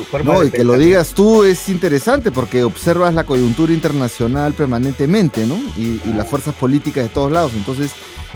forma 0.03 0.35
no, 0.35 0.43
y 0.43 0.51
que 0.51 0.65
lo 0.65 0.77
digas 0.77 1.15
tú 1.15 1.45
es 1.45 1.69
interesante 1.69 2.33
porque 2.33 2.65
observas 2.65 3.15
la 3.15 3.25
coyuntura 3.25 3.73
internacional 3.73 4.53
permanentemente, 4.55 5.47
¿no? 5.47 5.57
Y, 5.77 6.01
y 6.05 6.13
las 6.17 6.29
fuerzas 6.29 6.55
políticas 6.55 7.05
de 7.05 7.11
todos 7.11 7.31
lados. 7.31 7.53
Entonces, 7.55 7.93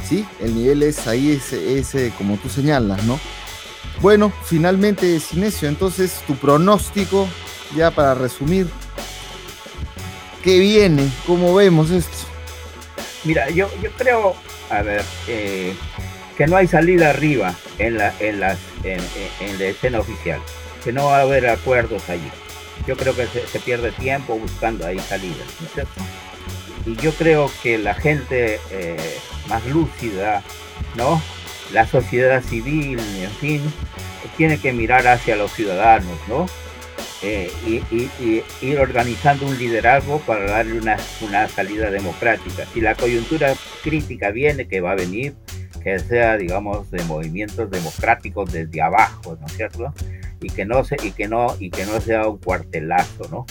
¿sí? 0.07 0.27
El 0.41 0.55
nivel 0.55 0.83
es 0.83 1.07
ahí, 1.07 1.31
ese, 1.31 2.13
como 2.17 2.37
tú 2.37 2.49
señalas, 2.49 3.03
¿no? 3.05 3.19
Bueno, 4.01 4.33
finalmente, 4.45 5.19
Sinesio, 5.21 5.69
entonces 5.69 6.23
tu 6.27 6.37
pronóstico, 6.37 7.29
ya 7.75 7.91
para 7.91 8.15
resumir, 8.15 8.69
¿qué 10.43 10.59
viene? 10.59 11.09
¿Cómo 11.27 11.55
vemos 11.55 11.91
esto? 11.91 12.17
Mira, 13.25 13.51
yo, 13.51 13.69
yo 13.83 13.91
creo, 13.93 14.37
a 14.71 14.83
ver, 14.83 15.05
eh, 15.27 15.75
que 16.37 16.47
no 16.47 16.57
hay 16.57 16.69
salida 16.69 17.11
arriba 17.11 17.55
en 17.79 17.99
la, 17.99 18.15
en, 18.21 18.41
las, 18.41 18.59
en, 18.85 19.59
la 19.59 19.65
escena 19.65 19.99
oficial, 19.99 20.41
que 20.85 20.93
no 20.93 21.07
va 21.07 21.19
a 21.19 21.23
haber 21.23 21.49
acuerdos 21.49 22.09
allí. 22.09 22.31
Yo 22.87 22.97
creo 22.97 23.15
que 23.15 23.27
se, 23.27 23.61
pierde 23.61 23.91
tiempo 23.93 24.39
buscando 24.39 24.87
ahí 24.87 24.99
salidas, 24.99 25.47
¿no? 25.77 25.85
Y 26.87 26.97
yo 26.97 27.13
creo 27.13 27.51
que 27.63 27.77
la 27.77 27.95
gente 27.95 28.61
eh, 28.71 29.19
más 29.49 29.67
lúcida, 29.67 30.43
¿no? 30.97 31.21
La 31.73 31.87
sociedad 31.87 32.43
civil, 32.43 32.99
en 32.99 33.31
fin, 33.31 33.73
tiene 34.37 34.59
que 34.59 34.73
mirar 34.73 35.07
hacia 35.07 35.37
los 35.37 35.53
ciudadanos, 35.53 36.17
¿no? 36.29 36.47
Eh, 37.21 37.51
y, 37.67 38.43
ir 38.65 38.79
organizando 38.79 39.45
un 39.45 39.59
liderazgo 39.59 40.21
para 40.21 40.45
darle 40.45 40.79
una, 40.79 40.97
una 41.21 41.49
salida 41.49 41.91
democrática. 41.91 42.65
Si 42.73 42.81
la 42.81 42.95
coyuntura 42.95 43.55
crítica 43.83 44.31
viene, 44.31 44.69
que 44.69 44.81
va 44.81 44.93
a 44.93 44.95
venir, 44.95 45.35
que 45.83 45.99
sea, 45.99 46.37
digamos, 46.37 46.91
de 46.91 47.03
movimientos 47.05 47.71
democráticos 47.71 48.53
desde 48.53 48.81
abajo, 48.81 49.37
¿no 49.41 49.47
es 49.47 49.53
cierto? 49.55 49.93
Y 50.41 50.51
que 50.51 50.65
no, 50.65 50.85
se, 50.85 50.97
y 51.03 51.13
que 51.13 51.29
no, 51.29 51.49
y 51.59 51.71
que 51.71 51.85
no 51.85 52.01
sea 52.01 52.29
un 52.29 52.39
cuartelazo, 52.39 53.29
¿no? 53.31 53.47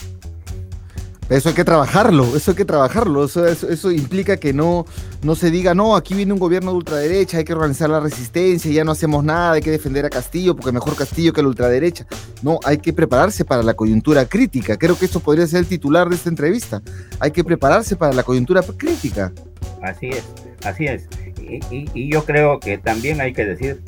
Eso 1.30 1.50
hay 1.50 1.56
que 1.56 1.66
trabajarlo, 1.66 2.38
eso 2.38 2.52
hay 2.52 2.58
que 2.58 2.64
trabajarlo. 2.64 3.26
Eso, 3.26 3.46
eso, 3.46 3.92
implica 3.92 4.38
que 4.38 4.54
no, 4.54 4.86
no 5.24 5.36
se 5.36 5.52
diga, 5.52 5.74
no, 5.74 5.98
aquí 5.98 6.14
viene 6.14 6.32
un 6.32 6.40
gobierno 6.40 6.72
de 6.72 6.78
ultraderecha, 6.78 7.40
hay 7.40 7.44
que 7.44 7.52
organizar 7.52 7.90
la 7.90 8.00
resistencia, 8.00 8.72
ya 8.72 8.86
no 8.86 8.94
hacemos 8.94 9.26
nada, 9.26 9.54
hay 9.54 9.62
que 9.62 9.72
defender 9.72 10.06
a 10.06 10.10
Castillo, 10.10 10.56
porque 10.56 10.72
mejor 10.72 10.96
Castillo 10.96 11.34
que 11.34 11.42
la 11.42 11.50
ultraderecha. 11.50 12.06
No, 12.42 12.60
hay 12.64 12.78
que 12.78 12.94
prepararse 12.94 13.44
para 13.44 13.62
la 13.62 13.74
coyuntura 13.74 14.26
crítica. 14.26 14.78
Creo 14.78 14.98
que 14.98 15.04
esto 15.04 15.20
podría 15.20 15.46
ser 15.48 15.60
el 15.60 15.66
titular 15.66 16.08
de 16.08 16.16
esta 16.16 16.30
entrevista. 16.30 16.82
Hay 17.20 17.32
que 17.32 17.44
prepararse 17.44 17.98
para 17.98 18.14
la 18.14 18.24
coyuntura 18.24 18.62
crítica. 18.62 19.34
Así 19.82 20.08
es, 20.08 20.24
así 20.64 20.86
es. 20.86 21.08
Y, 21.50 22.10
yo 22.10 22.24
creo 22.24 22.60
que 22.60 22.78
también 22.78 23.20
hay 23.20 23.34
que 23.34 23.46
decir 23.46 23.82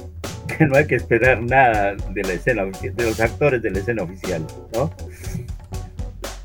que 0.57 0.65
no 0.65 0.75
hay 0.75 0.87
que 0.87 0.95
esperar 0.95 1.41
nada 1.41 1.95
de 2.11 2.23
la 2.23 2.33
escena, 2.33 2.63
de 2.65 3.03
los 3.03 3.19
actores 3.19 3.61
de 3.61 3.71
la 3.71 3.79
escena 3.79 4.03
oficial, 4.03 4.45
¿no? 4.73 4.91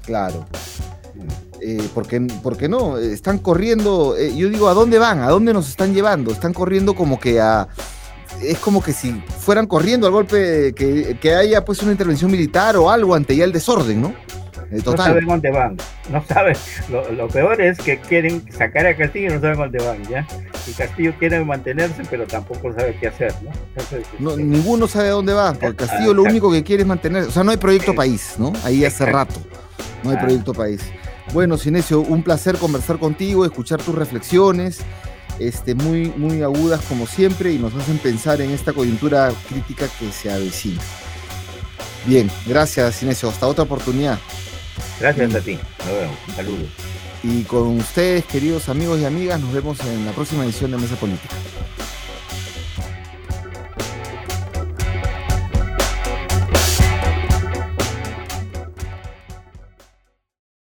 Claro. 0.05 0.47
Eh, 1.61 1.89
porque, 1.95 2.21
porque 2.43 2.69
no, 2.69 2.99
están 2.99 3.39
corriendo, 3.39 4.17
eh, 4.19 4.37
yo 4.37 4.51
digo, 4.51 4.69
¿a 4.69 4.75
dónde 4.75 4.99
van? 4.99 5.21
¿A 5.21 5.29
dónde 5.31 5.55
nos 5.55 5.69
están 5.69 5.95
llevando? 5.95 6.31
Están 6.33 6.53
corriendo 6.53 6.95
como 6.95 7.19
que 7.19 7.41
a... 7.41 7.69
Es 8.43 8.59
como 8.59 8.83
que 8.83 8.93
si 8.93 9.13
fueran 9.39 9.67
corriendo 9.67 10.07
al 10.07 10.13
golpe, 10.13 10.75
que, 10.75 11.17
que 11.21 11.35
haya 11.35 11.65
pues 11.65 11.83
una 11.83 11.93
intervención 11.93 12.31
militar 12.31 12.77
o 12.77 12.91
algo 12.91 13.15
ante 13.15 13.35
ya 13.37 13.45
el 13.45 13.53
desorden, 13.53 14.03
¿no? 14.03 14.13
Eh, 14.75 14.83
no 14.85 14.97
saben 14.97 15.27
dónde 15.27 15.51
van, 15.51 15.77
no 16.11 16.25
saben. 16.25 16.57
Lo, 16.91 17.29
peor 17.29 17.61
es 17.61 17.79
que 17.79 17.99
quieren 17.99 18.45
sacar 18.53 18.87
a 18.87 18.97
Castillo 18.97 19.31
y 19.31 19.35
no 19.35 19.41
saben 19.41 19.59
dónde 19.59 19.79
van, 19.79 20.03
¿ya? 20.09 20.27
Y 20.67 20.73
Castillo 20.73 21.15
quiere 21.19 21.45
mantenerse, 21.45 22.03
pero 22.11 22.27
tampoco 22.27 22.73
sabe 22.73 22.97
qué 23.01 23.09
hacer, 23.09 23.33
¿no? 23.43 23.53
no 24.19 24.37
ninguno 24.37 24.89
sabe 24.89 25.11
dónde 25.11 25.33
va, 25.33 25.53
porque 25.53 25.87
Castillo 25.87 26.13
lo 26.13 26.23
único 26.23 26.51
que 26.51 26.65
quiere 26.65 26.83
es 26.83 26.89
mantenerse. 26.89 27.29
O 27.29 27.33
sea, 27.33 27.45
no 27.45 27.53
hay 27.53 27.57
proyecto 27.57 27.95
país, 27.95 28.35
¿no? 28.37 28.53
Ahí 28.65 28.85
hace 28.85 29.07
rato. 29.07 29.35
No 30.03 30.11
hay 30.11 30.17
proyecto 30.17 30.53
país. 30.53 30.81
Bueno, 31.33 31.57
Sinesio, 31.57 32.01
un 32.01 32.23
placer 32.23 32.57
conversar 32.57 32.99
contigo, 32.99 33.45
escuchar 33.45 33.81
tus 33.81 33.95
reflexiones, 33.95 34.81
este, 35.39 35.75
muy, 35.75 36.13
muy 36.17 36.43
agudas 36.43 36.81
como 36.89 37.07
siempre 37.07 37.53
y 37.53 37.59
nos 37.59 37.75
hacen 37.75 37.99
pensar 37.99 38.41
en 38.41 38.51
esta 38.51 38.73
coyuntura 38.73 39.33
crítica 39.49 39.87
que 39.99 40.11
se 40.11 40.33
avecina. 40.33 40.83
Bien, 42.07 42.31
gracias 42.47 42.97
Sinesio, 42.97 43.29
hasta 43.29 43.47
otra 43.47 43.65
oportunidad. 43.65 44.19
Gracias 45.01 45.35
a 45.35 45.41
ti, 45.41 45.59
nos 45.79 45.89
vemos, 45.89 46.17
un 46.29 46.35
saludo. 46.35 46.65
Y 47.23 47.43
con 47.45 47.79
ustedes, 47.79 48.25
queridos 48.27 48.69
amigos 48.69 49.01
y 49.01 49.05
amigas, 49.05 49.41
nos 49.41 49.53
vemos 49.53 49.81
en 49.81 50.05
la 50.05 50.13
próxima 50.13 50.45
edición 50.45 50.71
de 50.71 50.77
Mesa 50.77 50.97
Política. 50.97 51.35